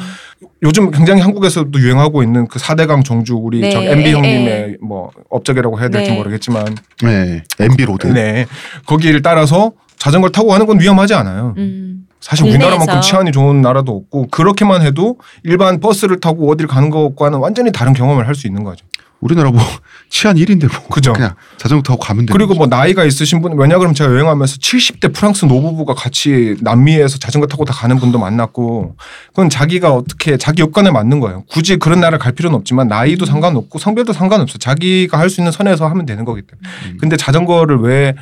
[0.64, 4.76] 요즘 굉장히 한국에서도 유행하고 있는 그 4대강 종주 우리 네, 저 MB 에, 형님의 에.
[4.82, 6.18] 뭐 업적이라고 해야 될지 네.
[6.18, 8.08] 모르겠지만 네, MB road.
[8.08, 8.46] 네.
[8.86, 11.54] 거기를 따라서 자전거를 타고 가는 건 위험하지 않아요.
[11.58, 12.08] 음.
[12.22, 12.66] 사실 국내에서.
[12.66, 17.94] 우리나라만큼 치안이 좋은 나라도 없고 그렇게만 해도 일반 버스를 타고 어디를 가는 것과는 완전히 다른
[17.94, 18.86] 경험을 할 수 있는 거죠.
[19.26, 19.60] 우리나라 뭐
[20.10, 21.12] 치안 1인데 뭐 그죠.
[21.14, 22.58] 그냥 자전거 타고 가면 되는 그리고 거죠.
[22.60, 27.66] 뭐 나이가 있으신 분 왜냐 그러면 제가 여행하면서 70대 프랑스 노부부가 같이 남미에서 자전거 타고
[27.66, 28.96] 다 가는 분도 만났고
[29.30, 31.44] 그건 자기가 어떻게 자기 여건에 맞는 거예요.
[31.50, 34.58] 굳이 그런 나라를 갈 필요는 없지만 나이도 상관없고 성별도 상관없어.
[34.60, 36.70] 자기가 할 수 있는 선에서 하면 되는 거기 때문에.
[36.92, 36.98] 음.
[37.00, 38.14] 근데 자전거를 왜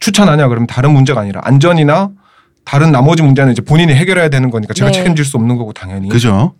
[0.00, 2.10] 추천하냐 그러면 다른 문제가 아니라 안전이나
[2.64, 4.98] 다른 나머지 문제는 이제 본인이 해결해야 되는 거니까 제가 네.
[4.98, 6.08] 책임질 수 없는 거고 당연히.
[6.08, 6.54] 그죠.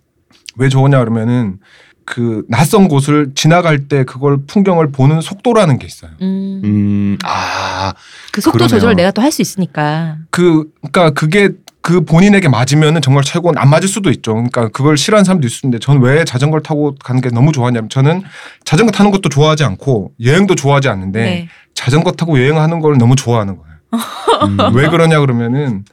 [0.55, 1.57] 왜 좋으냐 그러면은
[2.05, 6.11] 그 낯선 곳을 지나갈 때 그걸 풍경을 보는 속도라는 게 있어요.
[6.21, 6.61] 음.
[6.63, 7.93] 음, 아,
[8.31, 8.69] 그 속도 그러네요.
[8.77, 10.17] 조절을 내가 또 할 수 있으니까.
[10.29, 11.49] 그 그러니까 그게
[11.81, 14.33] 그 본인에게 맞으면은 정말 최고 안 맞을 수도 있죠.
[14.33, 18.23] 그러니까 그걸 싫어하는 사람도 있을 텐데 저는 왜 자전거를 타고 가는 게 너무 좋아하냐면 저는
[18.63, 21.47] 자전거 타는 것도 좋아하지 않고 여행도 좋아하지 않는데 네.
[21.73, 23.73] 자전거 타고 여행하는 걸 너무 좋아하는 거예요.
[24.47, 25.83] 음, 왜 그러냐 그러면은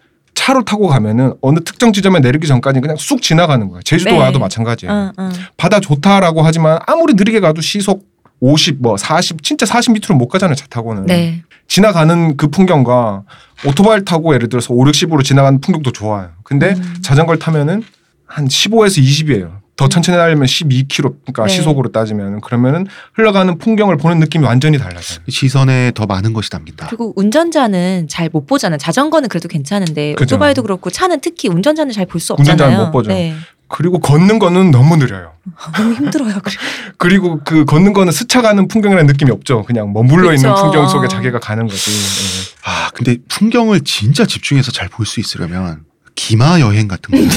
[0.50, 3.82] 차로 타고 가면은 어느 특정 지점에 내리기 전까지 그냥 쑥 지나가는 거예요.
[3.82, 4.18] 제주도 네.
[4.18, 4.92] 와도 마찬가지예요.
[4.92, 5.30] 어, 어.
[5.56, 8.08] 바다 좋다라고 하지만 아무리 느리게 가도 시속
[8.40, 10.56] 50, 뭐 40, 진짜 40 밑으로 못 가잖아요.
[10.56, 11.06] 차 타고는.
[11.06, 11.42] 네.
[11.68, 13.22] 지나가는 그 풍경과
[13.64, 16.30] 오토바이를 타고 예를 들어서 5, 60으로 지나가는 풍경도 좋아요.
[16.42, 16.96] 근데 음.
[17.02, 17.82] 자전거를 타면은
[18.26, 19.59] 한 15에서 20이에요.
[19.80, 21.48] 더 천천히 달리면 12km, 그러니까 네.
[21.48, 25.20] 시속으로 따지면 그러면은 흘러가는 풍경을 보는 느낌이 완전히 달라져요.
[25.26, 26.88] 시선에 더 많은 것이 담긴다.
[26.88, 28.76] 그리고 운전자는 잘 못 보잖아요.
[28.76, 30.36] 자전거는 그래도 괜찮은데 그죠.
[30.36, 32.52] 오토바이도 그렇고 차는 특히 운전자는 잘 볼 수 없잖아요.
[32.52, 33.08] 운전자는 못 보죠.
[33.10, 33.34] 네.
[33.68, 35.32] 그리고 걷는 거는 너무 느려요.
[35.78, 36.34] 너무 힘들어요.
[36.42, 36.54] 그래.
[36.98, 39.62] 그리고 그 걷는 거는 스쳐가는 풍경이라는 느낌이 없죠.
[39.62, 40.64] 그냥 머물러 있는 그쵸.
[40.64, 41.90] 풍경 속에 자기가 가는 거지.
[41.90, 42.70] 예.
[42.70, 45.84] 아, 근데 풍경을 진짜 집중해서 잘 볼 수 있으려면
[46.20, 47.34] 기마 여행 같은 거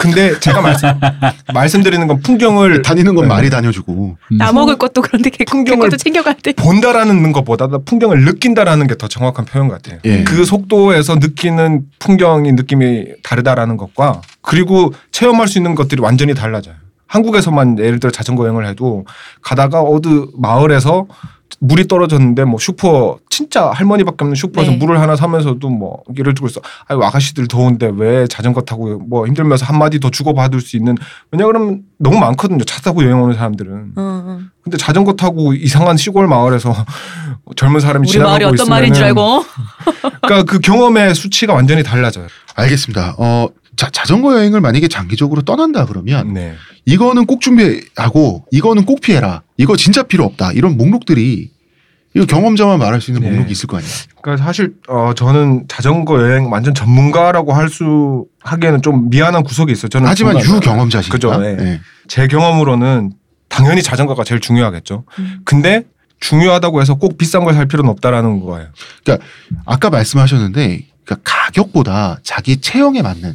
[0.00, 0.88] 근데 제가 말씀
[1.54, 3.28] 말씀드리는 건 풍경을 다니는 건 네.
[3.28, 6.52] 많이 다녀주고 나 먹을 것도 그런데 개, 풍경을 챙겨가야 돼.
[6.52, 9.98] 본다라는 것보다 풍경을 느낀다라는 게 더 정확한 표현 같아요.
[10.06, 10.24] 예.
[10.24, 16.74] 그 속도에서 느끼는 풍경이 느낌이 다르다라는 것과 그리고 체험할 수 있는 것들이 완전히 달라져요.
[17.06, 19.04] 한국에서만 예를 들어 자전거 여행을 해도
[19.42, 21.06] 가다가 어느 마을에서
[21.60, 24.76] 물이 떨어졌는데 뭐 슈퍼 진짜 할머니밖에 없는 슈퍼에서 네.
[24.76, 26.60] 물을 하나 사면서도 뭐 예를 들고 있어.
[26.86, 30.96] 아유 아가씨들 더운데 왜 자전거 타고 뭐 힘들면서 한 마디 더 주고 받을 수 있는
[31.30, 32.64] 왜냐 그러면 너무 많거든요.
[32.64, 33.92] 차 타고 여행 오는 사람들은.
[33.96, 34.40] 어, 어.
[34.62, 36.74] 근데 자전거 타고 이상한 시골 마을에서
[37.56, 39.44] 젊은 사람이 우리 지나가고 마을이 어떤 말인 줄 알고.
[40.22, 42.26] 그러니까 그 경험의 수치가 완전히 달라져요.
[42.54, 43.16] 알겠습니다.
[43.18, 46.54] 어, 자, 자전거 여행을 만약에 장기적으로 떠난다 그러면 네.
[46.86, 49.42] 이거는 꼭 준비하고 이거는 꼭 피해라.
[49.56, 50.52] 이거 진짜 필요 없다.
[50.52, 51.50] 이런 목록들이
[52.14, 53.30] 이거 경험자만 말할 수 있는 네.
[53.30, 53.92] 목록이 있을 거 아니에요.
[54.22, 59.88] 그러니까 사실 어 저는 자전거 여행 완전 전문가라고 할 수 하기에는 좀 미안한 구석이 있어요.
[59.88, 61.12] 저는 하지만 중간- 유경험자시니까.
[61.12, 61.36] 그죠.
[61.38, 61.56] 네.
[61.56, 61.80] 네.
[62.08, 63.12] 제 경험으로는
[63.48, 65.04] 당연히 자전거가 제일 중요하겠죠.
[65.18, 65.40] 음.
[65.44, 65.84] 근데
[66.20, 68.68] 중요하다고 해서 꼭 비싼 걸 살 필요는 없다라는 거예요.
[69.66, 73.34] 아까 말씀하셨는데 그러니까 가격보다 자기 체형에 맞는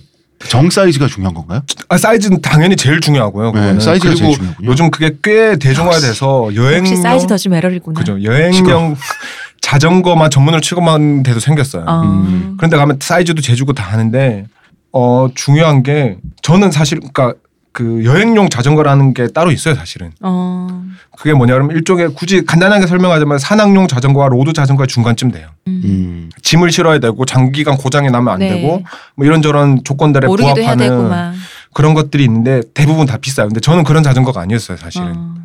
[0.49, 1.61] 정 사이즈가 중요한 건가요?
[1.89, 3.51] 아, 사이즈는 당연히 제일 중요하고요.
[3.51, 3.73] 그거는.
[3.75, 4.69] 네, 사이즈가 그리고 제일 중요하군요.
[4.69, 7.99] 요즘 그게 꽤 대중화돼서 여행용 역시 사이즈 더지 메럴이구나.
[7.99, 8.95] 그죠 여행용
[9.61, 11.85] 자전거만 전문을 취급한 데도 생겼어요.
[11.87, 12.01] 어.
[12.03, 12.55] 음.
[12.57, 14.45] 그런데 가면 사이즈도 재주고 다 하는데
[14.91, 17.33] 어 중요한 게 저는 사실 그러니까
[17.73, 20.83] 그 여행용 자전거라는 게 따로 있어요 사실은 어.
[21.17, 25.81] 그게 뭐냐면 일종의 굳이 간단하게 설명하자면 산악용 자전거와 로드 자전거의 중간쯤 돼요 음.
[25.85, 26.29] 음.
[26.41, 28.49] 짐을 실어야 되고 장기간 고장이 나면 안 네.
[28.49, 28.83] 되고
[29.15, 31.33] 뭐 이런저런 조건들에 부합하는 막.
[31.73, 35.35] 그런 것들이 있는데 대부분 다 비싸요 근데 저는 그런 자전거가 아니었어요 사실은 어.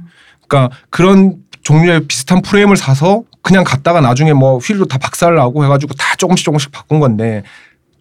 [0.48, 6.16] 그러니까 그런 종류의 비슷한 프레임을 사서 그냥 갔다가 나중에 뭐 휠도 다 박살나고 해가지고 다
[6.16, 7.44] 조금씩 조금씩 바꾼 건데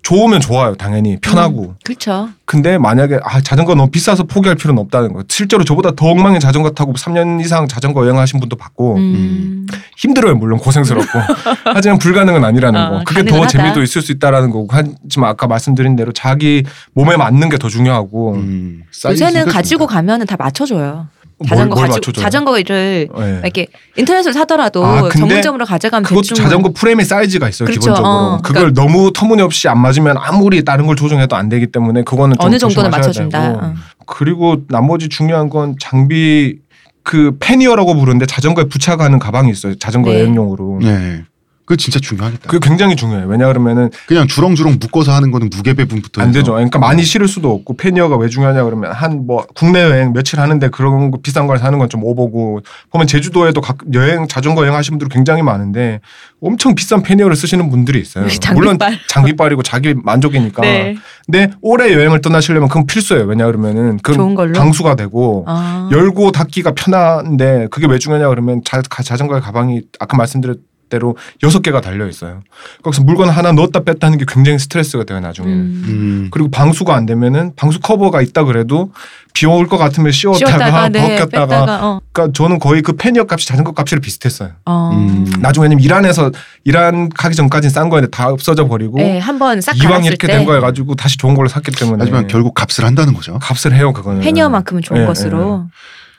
[0.06, 2.30] 좋으면 좋아요 당연히 편하고 그렇죠.
[2.46, 6.70] 근데 만약에 아 자전거 너무 비싸서 포기할 필요는 없다는 거 실제로 저보다 더 엉망인 자전거
[6.70, 9.66] 타고 3년 이상 자전거 여행하신 분도 봤고 음.
[9.98, 11.08] 힘들어요 물론 고생스럽고
[11.74, 13.48] 하지만 불가능은 아니라는 어, 거 그게 가능은 더 하다.
[13.48, 16.64] 재미도 있을 수 있다라는 거고 하지만 아까 말씀드린 대로 자기
[16.94, 18.84] 몸에 맞는 게 더 중요하고 음.
[19.06, 19.88] 요새는 가지고.
[19.88, 21.08] 가면은 다 맞춰줘요.
[21.38, 22.24] 뭘- 자전거 뭘 가지고 맞춰줘요?
[22.24, 23.40] 자전거를 네.
[23.44, 23.68] 이렇게
[23.98, 27.80] 인터넷으로 사더라도 아, 전문점으로 가져가면 그것도 대충 자전거 프레임의 사이즈가 있어요 그렇죠.
[27.82, 32.38] 기본적으로 어, 그걸 너무 터무니없이 안 맞으면 아무리 다른 걸 조정해도 안 되기 때문에 그거는
[32.40, 33.42] 좀 어느 정도는 맞춰준다.
[33.54, 33.66] 되고.
[33.66, 33.74] 어.
[34.06, 36.58] 그리고 나머지 중요한 건 장비
[37.04, 40.22] 그 패니어라고 부르는데 자전거에 부착하는 가방이 있어요 자전거 네.
[40.22, 41.24] 여행용으로 네.
[41.66, 42.48] 그거 진짜 중요하겠다.
[42.50, 46.40] 그게 굉장히 중요해요 왜냐 그러면은 그냥 주렁주렁 묶어서 하는 거는 무게 배분부터 안 해서.
[46.40, 50.40] 되죠 그러니까 많이 실을 수도 없고 패니어가 왜 중요하냐 그러면 한 뭐 국내 여행 며칠
[50.40, 52.62] 하는데 그런 거 비싼 걸 사는 건 좀 오보고
[52.92, 56.02] 보면 제주도에도 각 여행 자전거 여행 하시는 분들이 굉장히 많은데
[56.42, 59.00] 엄청 비싼 패니어를 쓰시는 분들이 있어요 물론 장비빨.
[59.10, 60.96] 장비빨이고 자기 만족이니까 네.
[61.26, 63.24] 근데 올해 여행을 떠나시려면 그건 필수예요.
[63.26, 64.54] 왜냐 그러면은 그 좋은 걸로?
[64.54, 65.90] 방수가 되고 아.
[65.92, 70.58] 열고 닫기가 편한데 그게 왜 중요하냐 그러면 자, 가- 자전거의 가방이 아까 말씀드렸
[70.90, 72.42] 대로 여섯 개가 달려 있어요.
[72.84, 75.56] 거기서 물건 하나 넣었다 뺐다 하는 게 굉장히 스트레스가 돼요 나중에는.
[75.58, 75.84] 음.
[75.88, 76.28] 음.
[76.32, 78.92] 그리고 방수가 안 되면은 방수 커버가 있다 그래도
[79.34, 82.02] 비 올 것 같으면 씌웠다가, 쉬었다가 네, 벗겼다가 뺐다가 어.
[82.14, 84.52] 그러니까 저는 거의 그 패니어 값이 자전거 값이랑 비슷했어요.
[84.66, 84.92] 어.
[84.94, 85.26] 음.
[85.40, 86.32] 나중에 왜냐면 이란에서
[86.64, 90.62] 이란 가기 전까지는 싼 거였는데 다 없어져 버리고 네, 한번 싹 이왕 이렇게 때된 거여
[90.62, 93.38] 가지고 다시 좋은 걸로 샀기 때문에 하지만 결국 값을 한다는 거죠.
[93.40, 95.66] 값을 해요 그거는 패니어만큼은 좋은 예, 것으로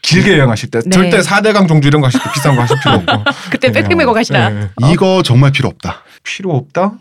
[0.06, 0.90] 길게 여행하실 때 네.
[0.90, 4.12] 절대 4대강 종주 이런 거 하실 때 비싼 거 하실 필요 없고 그때 백팩 메고
[4.12, 4.52] 가시라.
[4.52, 4.68] 예.
[4.92, 6.02] 이거 정말 필요 없다.
[6.22, 6.92] 필요 없다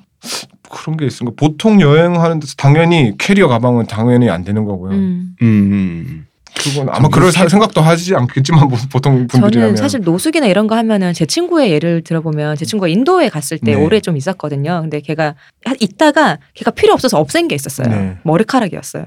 [0.69, 5.35] 그런 게 있습니다 보통 여행하는 데서 당연히 캐리어 가방은 당연히 안 되는 거고요 음.
[5.41, 6.25] 음.
[6.57, 10.75] 그건 아마 그럴 사- 생각도 하지 않겠지만 뭐 보통 분들이라면 저는 사실 노숙이나 이런 거
[10.77, 13.83] 하면은 제 친구의 예를 들어보면 제 친구가 인도에 갔을 때 네.
[13.83, 14.79] 오래 좀 있었거든요.
[14.81, 17.87] 근데 걔가 한- 있다가 걔가 필요 없어서 없앤 게 있었어요.
[17.89, 18.17] 네.
[18.23, 19.03] 머리카락이었어요.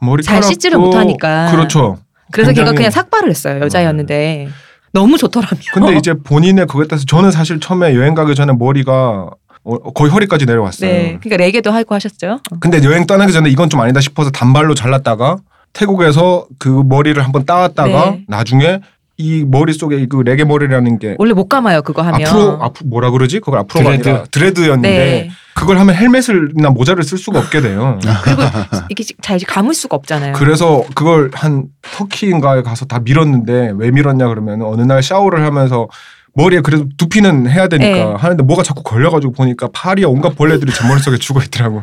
[0.00, 1.50] 머리카락도 잘 씻지를 못하니까.
[1.50, 1.98] 그렇죠
[2.32, 3.60] 그래서 걔가 그냥 삭발을 했어요.
[3.60, 4.48] 여자였는데
[4.92, 5.60] 너무 좋더라고요.
[5.72, 9.30] 근데 이제 본인의 그거에 따라서 저는 사실 처음에 여행 가기 전에 머리가
[9.62, 12.40] 어, 거의 허리까지 내려왔어요 네, 그러니까 레게도 하고 하셨죠.
[12.60, 15.36] 근데 여행 떠나기 전에 이건 좀 아니다 싶어서 단발로 잘랐다가
[15.72, 18.24] 태국에서 그 머리를 한번 따왔다가 네.
[18.26, 18.80] 나중에
[19.20, 22.26] 이 머리 속에 그 레게 머리라는 게 원래 못 감아요 그거 하면.
[22.26, 23.40] 앞으로 앞으로 뭐라 그러지?
[23.40, 24.08] 그걸 앞으로가 드레드.
[24.08, 25.30] 아니라 드레드였는데 네.
[25.54, 27.98] 그걸 하면 헬멧을나 모자를 쓸 수가 없게 돼요.
[28.24, 28.42] 그리고
[28.88, 30.32] 이게 잘 감을 수가 없잖아요.
[30.34, 35.88] 그래서 그걸 한 터키인가에 가서 다 밀었는데 왜 밀었냐 그러면 어느 날 샤워를 하면서
[36.34, 38.14] 머리에 그래도 두피는 해야 되니까 네.
[38.16, 41.82] 하는데 뭐가 자꾸 걸려가지고 보니까 파리에 온갖 벌레들이 제 머릿속에 죽어 있더라고.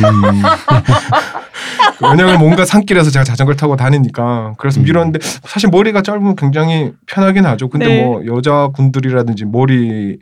[0.00, 0.42] 음.
[2.10, 4.84] 왜냐면 뭔가 산길에서 제가 자전거를 타고 다니니까 그래서 음.
[4.84, 7.68] 밀었는데 사실 머리가 짧으면 굉장히 편하긴 하죠.
[7.68, 8.04] 근데 네.
[8.04, 10.20] 뭐 여자분들이라든지 머리를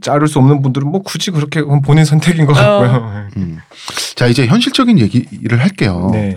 [0.00, 2.54] 자를 수 없는 분들은 뭐 굳이 그렇게 본인 선택인 것 어.
[2.54, 3.28] 같고요.
[3.36, 3.58] 음.
[4.14, 6.10] 자 이제 현실적인 얘기를 할게요.
[6.12, 6.36] 네.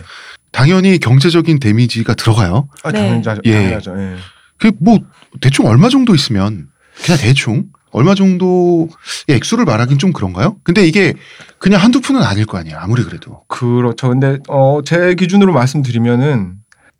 [0.51, 2.67] 당연히 경제적인 데미지가 들어가요.
[2.83, 2.99] 아, 네.
[2.99, 3.41] 당연하죠.
[3.45, 3.53] 예.
[3.53, 3.95] 당연하죠.
[3.99, 4.15] 예.
[4.57, 4.99] 그뭐
[5.41, 6.67] 대충 얼마 정도 있으면
[7.03, 8.87] 그냥 대충 얼마 정도의
[9.29, 10.57] 액수를 말하긴 좀 그런가요?
[10.63, 11.13] 근데 이게
[11.57, 12.77] 그냥 한두 푼은 아닐 거 아니에요.
[12.79, 13.41] 아무리 그래도.
[13.47, 14.09] 그렇죠.
[14.09, 16.53] 근데 어, 제 기준으로 말씀드리면은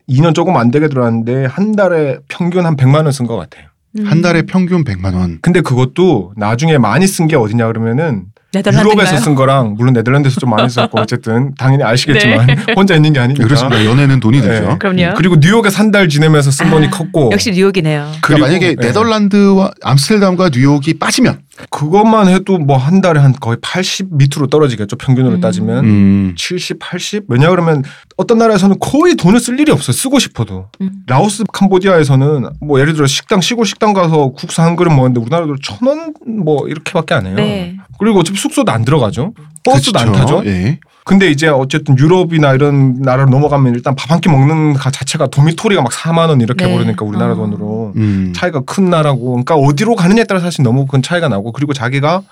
[0.10, 3.68] 2년 조금 안 되게 들어왔는데 한 달에 평균 한 100만 원 쓴 것 같아요.
[4.00, 4.06] 음.
[4.06, 5.40] 한 달에 평균 100만 원.
[5.42, 8.26] 근데 그것도 나중에 많이 쓴 게 어디냐 그러면은?
[8.56, 12.56] 유럽에서 쓴 거랑 물론 네덜란드에서 좀 많이 썼고 어쨌든 당연히 아시겠지만 네.
[12.76, 13.44] 혼자 있는 게 아니니까.
[13.44, 13.84] 그렇습니다.
[13.84, 14.48] 연애는 돈이 네.
[14.48, 14.78] 들죠.
[14.80, 15.14] 그럼요.
[15.18, 18.12] 그리고 뉴욕에 산달 지내면서 쓴 돈이 아, 컸고 역시 뉴욕이네요.
[18.22, 18.88] 그러니까 만약에 네.
[18.88, 21.40] 네덜란드와 암스테르담과 뉴욕이 빠지면
[21.70, 25.42] 그것만 해도 뭐 한 달에 한 거의 80 밑으로 떨어지겠죠 평균으로 음.
[25.42, 26.34] 따지면 음.
[26.38, 27.84] 70, 80 왜냐 그러면
[28.16, 30.92] 어떤 나라에서는 거의 돈을 쓸 일이 없어요 쓰고 싶어도 음.
[31.08, 35.88] 라오스 캄보디아에서는 뭐 예를 들어 식당 시골 식당 가서 국수 한 그릇 먹는데 우리나라도 천
[35.88, 37.78] 원 뭐 이렇게밖에 안 해요 네.
[38.00, 40.38] 그리고 어차피 숙소도 안 들어가죠 버스도 안 그렇죠.
[40.38, 40.80] 타죠 예.
[41.08, 45.82] 근데 이제 어쨌든 유럽이나 이런 나라로 넘어가면 일단 밥 한 끼 먹는 가 자체가 도미토리가
[45.82, 46.74] 막 4만 원 이렇게 네.
[46.74, 47.36] 버리니까 우리나라 어.
[47.38, 48.34] 돈으로 음.
[48.36, 52.24] 차이가 큰 나라고 그러니까 어디로 가느냐에 따라 사실 너무 큰 차이가 나고 그리고 자기가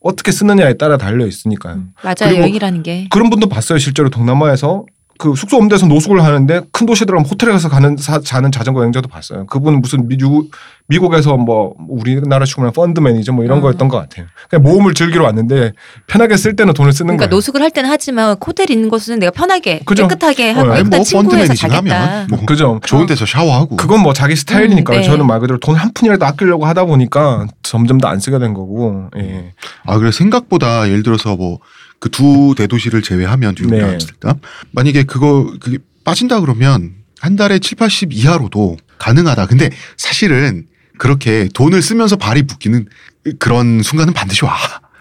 [0.00, 1.84] 어떻게 쓰느냐에 따라 달려 있으니까요.
[2.02, 2.14] 맞아요.
[2.20, 3.06] 그리고 여행이라는 게.
[3.10, 3.78] 그런 분도 봤어요.
[3.78, 4.84] 실제로 동남아에서
[5.18, 8.80] 그 숙소 없는 데서 노숙을 하는데 큰 도시 들어가면 호텔에 가서 가는 사, 자는 자전거
[8.80, 9.46] 여행자도 봤어요.
[9.46, 10.50] 그분 무슨 미국
[10.86, 13.60] 미국에서 뭐 우리나라 식으로 펀드 매니저 뭐 이런 어.
[13.62, 14.26] 거였던 것 같아요.
[14.50, 15.72] 그냥 모험을 즐기러 왔는데
[16.08, 17.36] 편하게 쓸 때는 돈을 쓰는 그러니까 거예요.
[17.36, 20.08] 노숙을 할 때는 하지만 호텔 있는 곳은 내가 편하게 그죠.
[20.08, 21.78] 깨끗하게 하고 깨끗한 뭐 펀드 침구에서 자겠다.
[22.02, 22.80] 하면 뭐 그죠.
[22.84, 23.76] 좋은 데서 샤워하고.
[23.76, 24.98] 그건 뭐 자기 스타일이니까요.
[24.98, 25.06] 음, 네.
[25.06, 29.08] 저는 말 그대로 돈 한 푼이라도 아끼려고 하다 보니까 점점 더 안 쓰게 된 거고.
[29.16, 29.52] 예.
[29.86, 31.58] 아 그래 생각보다 예를 들어서 뭐
[32.04, 33.92] 그 두 대도시를 제외하면 뉴욕이랑 네.
[33.94, 34.38] 암스테르담
[34.72, 39.46] 만약에 그거 그게 빠진다 그러면 한 달에 7, 80 이하로도 가능하다.
[39.46, 40.66] 근데 사실은
[40.98, 42.86] 그렇게 돈을 쓰면서 발이 묶이는
[43.38, 44.54] 그런 순간은 반드시 와.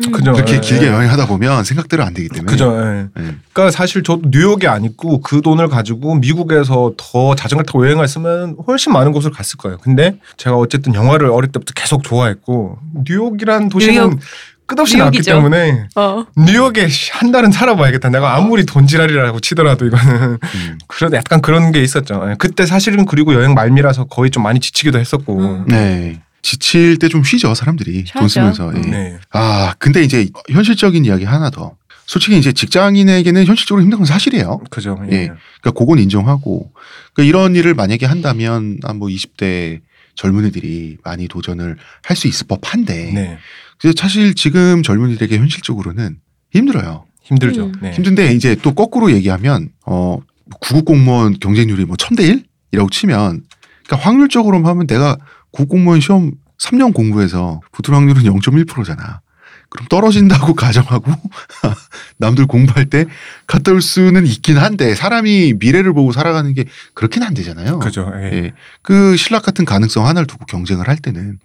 [0.05, 0.11] 음.
[0.11, 0.33] 그죠.
[0.33, 0.91] 그렇게 예, 길게 예.
[0.91, 2.49] 여행하다 보면 생각대로 안 되기 때문에.
[2.49, 2.73] 그죠.
[2.73, 3.01] 예.
[3.21, 3.35] 예.
[3.51, 8.91] 그러니까 사실 저도 뉴욕이 아니고 그 돈을 가지고 미국에서 더 자전거 타고 여행을 했으면 훨씬
[8.93, 9.77] 많은 곳을 갔을 거예요.
[9.79, 14.19] 근데 제가 어쨌든 영화를 어릴 때부터 계속 좋아했고 뉴욕이란 도시는 뉴욕.
[14.65, 15.21] 끝없이 나왔기.
[15.21, 16.25] 때문에 어.
[16.37, 18.09] 뉴욕에 한 달은 살아봐야겠다.
[18.09, 20.77] 내가 아무리 돈지랄이라고 치더라도 이거는 음.
[20.87, 22.25] 그래도 약간 그런 게 있었죠.
[22.29, 22.35] 예.
[22.37, 25.39] 그때 사실은 그리고 여행 말미라서 거의 좀 많이 지치기도 했었고.
[25.39, 25.65] 음.
[25.67, 26.21] 네.
[26.41, 28.71] 지칠 때 좀 쉬죠 사람들이 돈 쉬어야죠.
[28.71, 28.77] 쓰면서.
[28.87, 28.91] 예.
[28.91, 29.17] 네.
[29.31, 31.75] 아 근데 이제 현실적인 이야기 하나 더.
[32.05, 34.59] 솔직히 이제 직장인에게는 현실적으로 힘든 건 사실이에요.
[34.69, 34.99] 그죠.
[35.09, 35.15] 예.
[35.15, 35.25] 예.
[35.61, 36.71] 그러니까 그건 인정하고
[37.13, 39.79] 그러니까 이런 일을 만약에 한다면 한뭐 20대
[40.15, 43.37] 젊은이들이 많이 도전을 할 수 있을 법한데 네.
[43.83, 46.15] 그래서 사실 지금 젊은이들에게 현실적으로는
[46.51, 47.03] 힘들어요.
[47.21, 47.65] 힘들죠.
[47.65, 47.73] 음.
[47.81, 47.91] 네.
[47.91, 50.19] 힘든데 이제 또 거꾸로 얘기하면 어
[50.61, 53.43] 구급 공무원 경쟁률이 뭐 1000대 1이라고 치면
[53.85, 55.17] 그러니까 확률적으로 하면 내가
[55.51, 59.19] 구급 공무원 시험 3년 공부해서 붙을 확률은 0.1%잖아.
[59.67, 61.11] 그럼 떨어진다고 가정하고
[62.15, 63.05] 남들 공부할 때
[63.47, 67.79] 갔다 올 수는 있긴 한데 사람이 미래를 보고 살아가는 게 그렇게는 안 되잖아요.
[67.79, 68.09] 그죠.
[68.15, 68.31] 예.
[68.31, 68.53] 예.
[68.81, 71.37] 그 신락 같은 가능성 하나를 두고 경쟁을 할 때는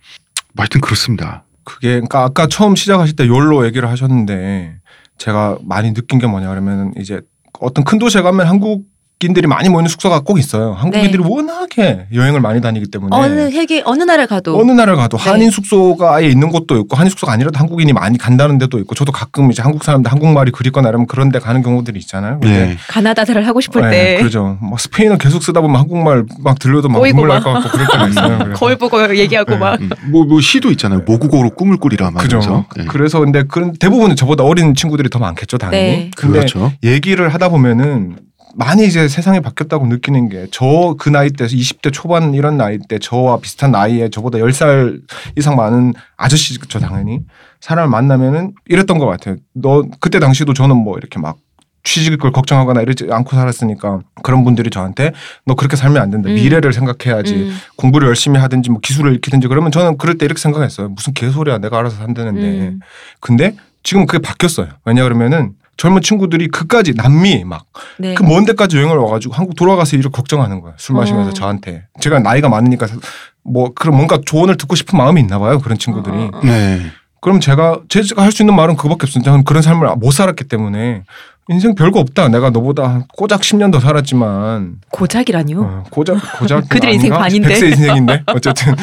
[0.52, 1.42] 뭐 하여튼 그렇습니다.
[1.68, 4.80] 그게 그러니까 아까 처음 시작하실 때 욜로 얘기를 하셨는데
[5.18, 7.20] 제가 많이 느낀 게 뭐냐 그러면 이제
[7.60, 8.86] 어떤 큰 도시에 가면 한국
[9.24, 10.74] 인들이 많이 모이는 숙소가 꼭 있어요.
[10.74, 13.24] 한국인들이 워낙에 여행을 많이 다니기 때문에 네.
[13.24, 15.30] 어느 세계 어느 나라를 가도 어느 나라를 가도 네.
[15.30, 19.10] 한인 숙소가 아예 있는 곳도 있고 한인 숙소가 아니라도 한국인이 많이 간다는 데도 있고 저도
[19.10, 22.38] 가끔 이제 한국 사람들 한국말이 그립거나 이러면 그런 데 가는 경우들이 있잖아요.
[22.42, 22.76] 네.
[22.86, 24.56] 가나다를 하고 싶을 네, 때 그렇죠.
[24.60, 27.44] 뭐 스페인어 계속 쓰다 보면 한국말 막 들려도 막 눈물 날 막.
[27.44, 28.52] 것 같고 그럴 때가 있어요.
[28.54, 29.58] 거울 보고 얘기하고 네.
[29.58, 29.90] 막 음.
[30.12, 31.00] 뭐, 뭐 시도 있잖아요.
[31.04, 32.36] 모국어로 꿈을 꾸리라 그죠.
[32.36, 32.66] 말면서.
[32.78, 32.84] 예.
[32.84, 35.82] 그래서 근데 그런 대부분은 저보다 어린 친구들이 더 많겠죠, 당연히.
[35.82, 36.10] 네.
[36.16, 36.72] 근데 그렇죠.
[36.84, 38.27] 얘기를 하다 보면은
[38.58, 42.98] 많이 이제 세상이 바뀌었다고 느끼는 게 저 그 나이 때 20대 초반 이런 나이 때
[42.98, 45.00] 저와 비슷한 나이에 저보다 10살
[45.36, 47.20] 이상 많은 아저씨죠 당연히
[47.60, 49.36] 사람을 만나면은 이랬던 것 같아요.
[49.54, 51.36] 너 그때 당시도 저는 뭐 이렇게 막
[51.84, 55.12] 취직을 걱정하거나 이러지 않고 살았으니까 그런 분들이 저한테
[55.46, 56.28] 너 그렇게 살면 안 된다.
[56.28, 56.34] 음.
[56.34, 57.34] 미래를 생각해야지.
[57.34, 57.56] 음.
[57.76, 60.88] 공부를 열심히 하든지 뭐 기술을 익히든지 그러면 저는 그럴 때 이렇게 생각했어요.
[60.90, 61.58] 무슨 개소리야.
[61.58, 62.40] 내가 알아서 산다는데.
[62.42, 62.80] 음.
[63.20, 63.54] 근데
[63.84, 64.68] 지금 그게 바뀌었어요.
[64.84, 67.64] 왜냐 그러면은 젊은 친구들이 그까지 남미 막
[67.98, 68.12] 네.
[68.14, 70.74] 그먼 데까지 여행을 와가지고 한국 돌아가서 이렇게 걱정하는 거예요.
[70.76, 71.32] 술 마시면서 어.
[71.32, 71.84] 저한테.
[72.00, 72.86] 제가 나이가 많으니까
[73.44, 75.58] 뭐 그런 뭔가 조언을 듣고 싶은 마음이 있나 봐요.
[75.60, 76.14] 그런 친구들이.
[76.16, 76.40] 어, 어, 어.
[76.44, 76.82] 네.
[77.20, 79.22] 그럼 제가 제가 할 수 있는 말은 그거밖에 없어요.
[79.24, 81.04] 저는 그런 삶을 못 살았기 때문에
[81.48, 82.28] 인생 별거 없다.
[82.28, 85.60] 내가 너보다 한 꼬작 10년 더 살았지만 고작이라뇨.
[85.62, 87.10] 어, 고작 고작 그들 인생?
[87.10, 87.54] 반인데.
[87.54, 88.74] 100세 인생인데 어쨌든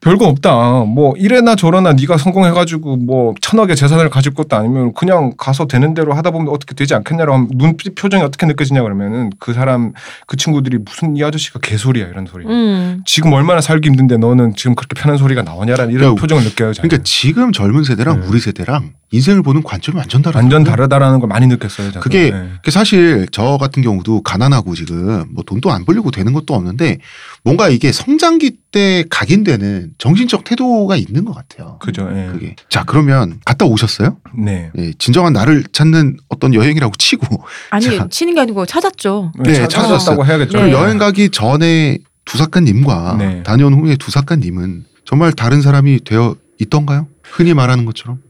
[0.00, 0.84] 별거 없다.
[0.86, 6.14] 뭐 이래나 저래나 네가 성공해가지고 뭐 천억의 재산을 가질 것도 아니면 그냥 가서 되는 대로
[6.14, 9.92] 하다 보면 어떻게 되지 않겠냐라고 하면 눈빛 표정이 어떻게 느껴지냐 그러면은 그 사람
[10.26, 12.46] 그 친구들이 무슨 이 아저씨가 개소리야 이런 소리.
[12.46, 13.02] 음.
[13.04, 16.72] 지금 얼마나 살기 힘든데 너는 지금 그렇게 편한 소리가 나오냐라는 이런 그러니까 표정을 느껴요.
[16.72, 16.88] 저는.
[16.88, 18.26] 그러니까 지금 젊은 세대랑 네.
[18.26, 20.38] 우리 세대랑 인생을 보는 관점이 완전 다르다.
[20.38, 21.88] 완전 다르다라는 걸 많이 느꼈어요.
[21.88, 22.00] 저도.
[22.00, 22.50] 그게 네.
[22.62, 26.98] 그 사실 저 같은 경우도 가난하고 지금 뭐 돈도 안 벌려고 되는 것도 없는데
[27.42, 31.78] 뭔가 이게 성장기 때 각인되는 정신적 태도가 있는 것 같아요.
[31.80, 32.08] 그죠.
[32.12, 32.28] 예.
[32.30, 34.16] 그게 자 그러면 갔다 오셨어요?
[34.38, 34.70] 네.
[34.78, 38.06] 예, 진정한 나를 찾는 어떤 여행이라고 치고 아니 자.
[38.08, 39.32] 치는 게 아니고 찾았죠.
[39.40, 40.24] 네, 찾았다고 찾았어요.
[40.24, 40.56] 해야겠죠.
[40.56, 40.70] 네.
[40.70, 43.42] 그럼 여행 가기 전에 두 작가님과 네.
[43.42, 47.08] 다녀온 후에 두 작가님은 정말 다른 사람이 되어 있던가요?
[47.24, 48.20] 흔히 말하는 것처럼?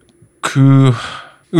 [0.41, 0.93] 그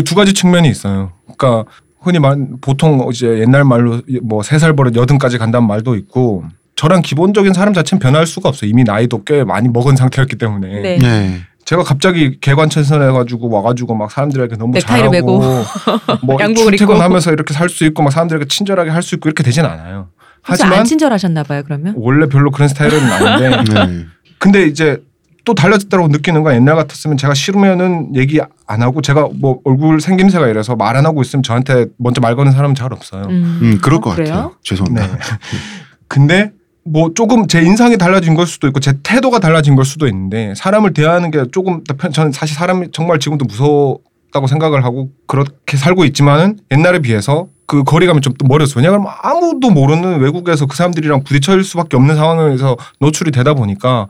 [0.05, 1.11] 두 가지 측면이 있어요.
[1.37, 1.69] 그러니까
[2.01, 6.45] 흔히 말 보통 이제 옛날 말로 뭐 세 살 버릇 여든까지 간다는 말도 있고
[6.77, 8.71] 저랑 기본적인 사람 자체는 변할 수가 없어요.
[8.71, 10.99] 이미 나이도 꽤 많이 먹은 상태였기 때문에 네.
[10.99, 11.41] 네.
[11.65, 15.65] 제가 갑자기 개관천선해가지고 와가지고 막 사람들에게 너무 넥타이를 잘하고 메고
[16.25, 16.77] 뭐 양복을 입고.
[16.77, 20.09] 출퇴근하면서 이렇게 살 수 있고 막 사람들에게 친절하게 할 수 있고 이렇게 되진 않아요.
[20.43, 21.63] 하지만 안 친절하셨나 봐요.
[21.65, 24.07] 그러면 원래 별로 그런 스타일은 아닌데 네.
[24.39, 25.03] 근데 이제
[25.51, 30.47] 또 달라졌다고 느끼는 건 옛날 같았으면 제가 싫으면은 얘기 안 하고 제가 뭐 얼굴 생김새가
[30.47, 33.23] 이래서 말 안 하고 있으면 저한테 먼저 말 거는 사람은 잘 없어요.
[33.25, 34.33] 음, 음, 그럴 어, 것 그래요?
[34.35, 34.53] 같아요.
[34.63, 35.07] 죄송합니다.
[35.07, 35.13] 네.
[36.09, 36.53] 근데
[36.85, 40.93] 뭐 조금 제 인상이 달라진 걸 수도 있고 제 태도가 달라진 걸 수도 있는데 사람을
[40.93, 46.05] 대하는 게 조금 더 편, 저는 사실 사람이 정말 지금도 무섭다고 생각을 하고 그렇게 살고
[46.05, 48.83] 있지만은 옛날에 비해서 그 거리감이 좀 멀었어요.
[48.85, 54.09] 왜냐하면 아무도 모르는 외국에서 그 사람들이랑 부딪힐 수밖에 없는 상황에서 노출이 되다 보니까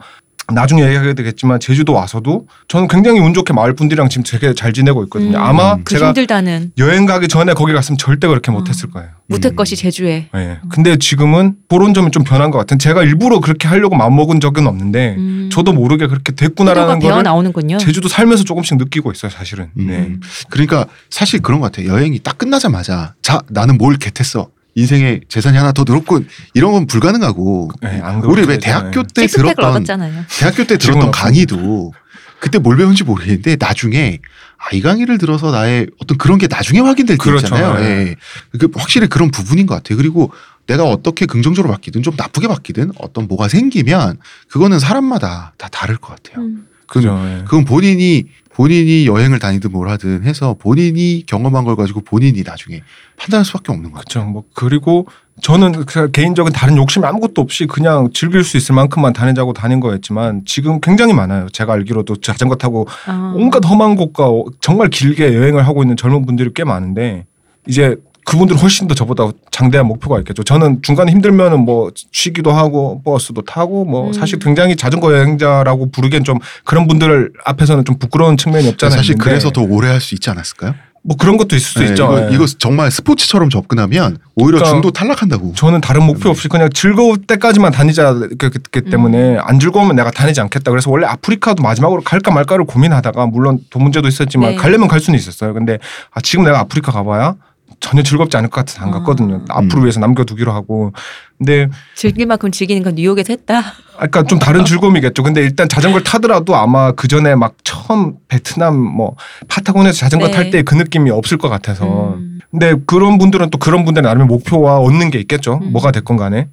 [0.53, 5.03] 나중에 얘기하게 되겠지만 제주도 와서도 저는 굉장히 운 좋게 마을 분들이랑 지금 되게 잘 지내고
[5.05, 5.37] 있거든요.
[5.37, 5.81] 음, 아마 음.
[5.83, 8.91] 그 제가 힘들다는 여행 가기 전에 거기 갔으면 절대 그렇게 못했을 어.
[8.91, 9.09] 거예요.
[9.27, 9.55] 못할 음.
[9.55, 10.27] 것이 제주에.
[10.35, 10.59] 예.
[10.69, 12.77] 근데 지금은 그런 점이 좀 변한 것 같아요.
[12.77, 15.49] 제가 일부러 그렇게 하려고 마음먹은 적은 없는데 음.
[15.51, 17.77] 저도 모르게 그렇게 됐구나라는 거를 나오는군요.
[17.77, 19.69] 제주도 살면서 조금씩 느끼고 있어요, 사실은.
[19.77, 19.87] 음.
[19.87, 20.15] 네.
[20.49, 21.89] 그러니까 사실 그런 것 같아요.
[21.91, 24.49] 여행이 딱 끝나자마자 자 나는 뭘 겟했어.
[24.75, 26.27] 인생에 재산이 하나 더 늘었군.
[26.53, 29.03] 이런 건 불가능하고 네, 안 우리 왜 대학교.
[29.03, 30.23] 때 들었던 얻었잖아요.
[30.29, 31.11] 대학교 때 들었던.
[31.11, 31.93] 강의도
[32.39, 34.19] 그때 뭘 배운지 모르겠는데 나중에
[34.57, 37.47] 아, 이 강의를 들어서 나의 어떤 그런 게 나중에 확인될 때 그렇죠.
[37.47, 37.79] 있잖아요.
[37.79, 37.85] 네.
[38.11, 38.15] 예.
[38.57, 39.97] 그 확실히 그런 부분인 것 같아요.
[39.97, 40.31] 그리고
[40.67, 44.17] 내가 어떻게 긍정적으로 바뀌든 좀 나쁘게 바뀌든 어떤 뭐가 생기면
[44.49, 46.45] 그거는 사람마다 다 다를 것 같아요.
[46.45, 46.67] 음.
[46.87, 47.19] 그죠.
[47.25, 47.43] 예.
[47.45, 52.81] 그건 본인이 본인이 여행을 다니든 뭘 하든 해서 본인이 경험한 걸 가지고 본인이 나중에
[53.17, 54.23] 판단할 수밖에 없는 것 같아요.
[54.23, 54.31] 그렇죠.
[54.31, 55.07] 뭐 그리고
[55.41, 60.43] 저는 그냥 개인적인 다른 욕심이 아무것도 없이 그냥 즐길 수 있을 만큼만 다니자고 다닌 거였지만
[60.45, 61.47] 지금 굉장히 많아요.
[61.49, 63.33] 제가 알기로도 자전거 타고 아.
[63.35, 64.29] 온갖 험한 곳과
[64.59, 67.25] 정말 길게 여행을 하고 있는 젊은 분들이 꽤 많은데
[67.67, 67.95] 이제
[68.31, 70.43] 그분들 은 훨씬 더 저보다 장대한 목표가 있겠죠.
[70.43, 74.13] 저는 중간에 힘들면은 뭐 쉬기도 하고 버스도 타고 뭐 음.
[74.13, 78.95] 사실 굉장히 자전거 여행자라고 부르기엔 좀 그런 분들 앞에서는 좀 부끄러운 측면이 없잖아요.
[78.97, 80.73] 사실 있는데 그래서 더 오래 할 수 있지 않았을까요?
[81.03, 82.05] 뭐 그런 것도 있을 수 네, 있죠.
[82.05, 82.35] 이거, 예.
[82.35, 85.53] 이거 정말 스포츠처럼 접근하면 오히려 그러니까 중도 탈락한다고.
[85.55, 90.69] 저는 다른 목표 없이 그냥 즐거울 때까지만 다니자 그렇기 때문에 안 즐거우면 내가 다니지 않겠다.
[90.71, 94.55] 그래서 원래 아프리카도 마지막으로 갈까 말까를 고민하다가 물론 돈 문제도 있었지만 네.
[94.55, 95.53] 가려면 갈 수는 있었어요.
[95.53, 95.79] 근데
[96.11, 97.35] 아, 지금 내가 아프리카 가봐야
[97.81, 98.99] 전혀 즐겁지 않을 것 같아서 안 아.
[98.99, 99.41] 갔거든요.
[99.49, 99.83] 앞으로 음.
[99.83, 100.93] 위해서 남겨두기로 하고.
[101.37, 103.61] 근데 즐길 만큼 즐기는 건 뉴욕에서 했다.
[103.97, 105.23] 아까 좀 다른 즐거움이겠죠.
[105.23, 109.15] 근데 일단 자전거를 타더라도 아마 그 전에 막 처음 베트남 뭐
[109.47, 110.31] 파타고니아에서 자전거 네.
[110.31, 112.13] 탈때 그 느낌이 없을 것 같아서.
[112.13, 112.39] 음.
[112.51, 115.59] 근데 그런 분들은 또 그런 분들은 나름의 목표와 얻는 게 있겠죠.
[115.61, 115.71] 음.
[115.71, 116.47] 뭐가 됐건 간에.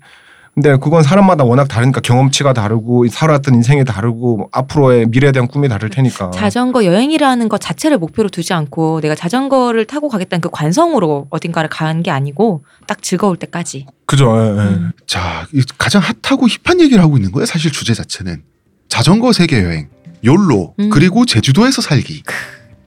[0.59, 5.89] 근데 그건 사람마다 워낙 다르니까 경험치가 다르고 살아왔던 인생이 다르고 앞으로의 미래에 대한 꿈이 다를
[5.89, 6.33] 테니까.
[6.33, 12.03] 자전거 여행이라는 것 자체를 목표로 두지 않고 내가 자전거를 타고 가겠다는 그 관성으로 어딘가를 가는
[12.03, 13.87] 게 아니고 딱 즐거울 때까지.
[14.05, 14.37] 그죠.
[14.37, 14.51] 예, 예.
[14.51, 14.91] 음.
[15.07, 17.47] 자, 이 가장 핫하고 힙한 얘기를 하고 있는 거예요.
[17.47, 18.43] 사실 주제 자체는
[18.89, 19.89] 자전거 세계 여행,
[20.25, 20.91] 욜로, 음.
[20.91, 22.25] 그리고 제주도에서 살기.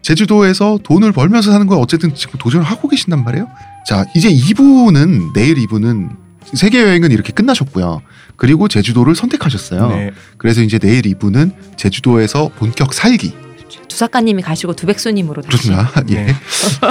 [0.01, 3.47] 제주도에서 돈을 벌면서 사는 거 어쨌든 지금 도전을 하고 계신단 말이에요.
[3.87, 6.09] 자, 이제 2부는 내일 2부는
[6.53, 8.01] 세계 여행은 이렇게 끝나셨고요.
[8.35, 9.87] 그리고 제주도를 선택하셨어요.
[9.89, 10.11] 네.
[10.37, 13.33] 그래서 이제 내일 2부는 제주도에서 본격 살기.
[13.87, 15.57] 두 작가님이 가시고 두백수님으로 다시.
[15.57, 15.91] 좋습니다.
[16.09, 16.15] 예.
[16.25, 16.35] 네.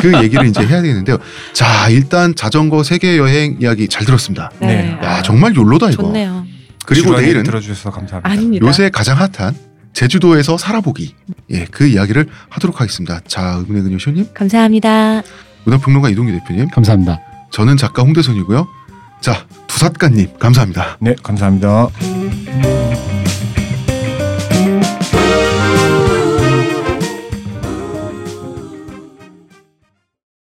[0.01, 1.19] 그 얘기를 이제 해야 되겠는데요.
[1.53, 4.51] 자, 일단 자전거 세계 여행 이야기 잘 들었습니다.
[4.61, 4.67] 네.
[4.67, 4.99] 네.
[5.03, 6.05] 야, 정말 욜로다 이거.
[6.05, 6.47] 좋네요.
[6.87, 8.29] 그리고 내일은 들어주셔서 감사합니다.
[8.29, 8.67] 아닙니다.
[8.67, 9.55] 요새 가장 핫한
[9.93, 11.15] 제주도에서 살아보기.
[11.51, 13.21] 예, 그 이야기를 하도록 하겠습니다.
[13.27, 15.23] 자, 의문의 근요 쇼님, 감사합니다.
[15.65, 17.21] 문화평론가 이동규 대표님, 감사합니다.
[17.51, 18.67] 저는 작가 홍대선이고요.
[19.21, 20.97] 자, 두삿가님 감사합니다.
[21.01, 21.89] 네, 감사합니다.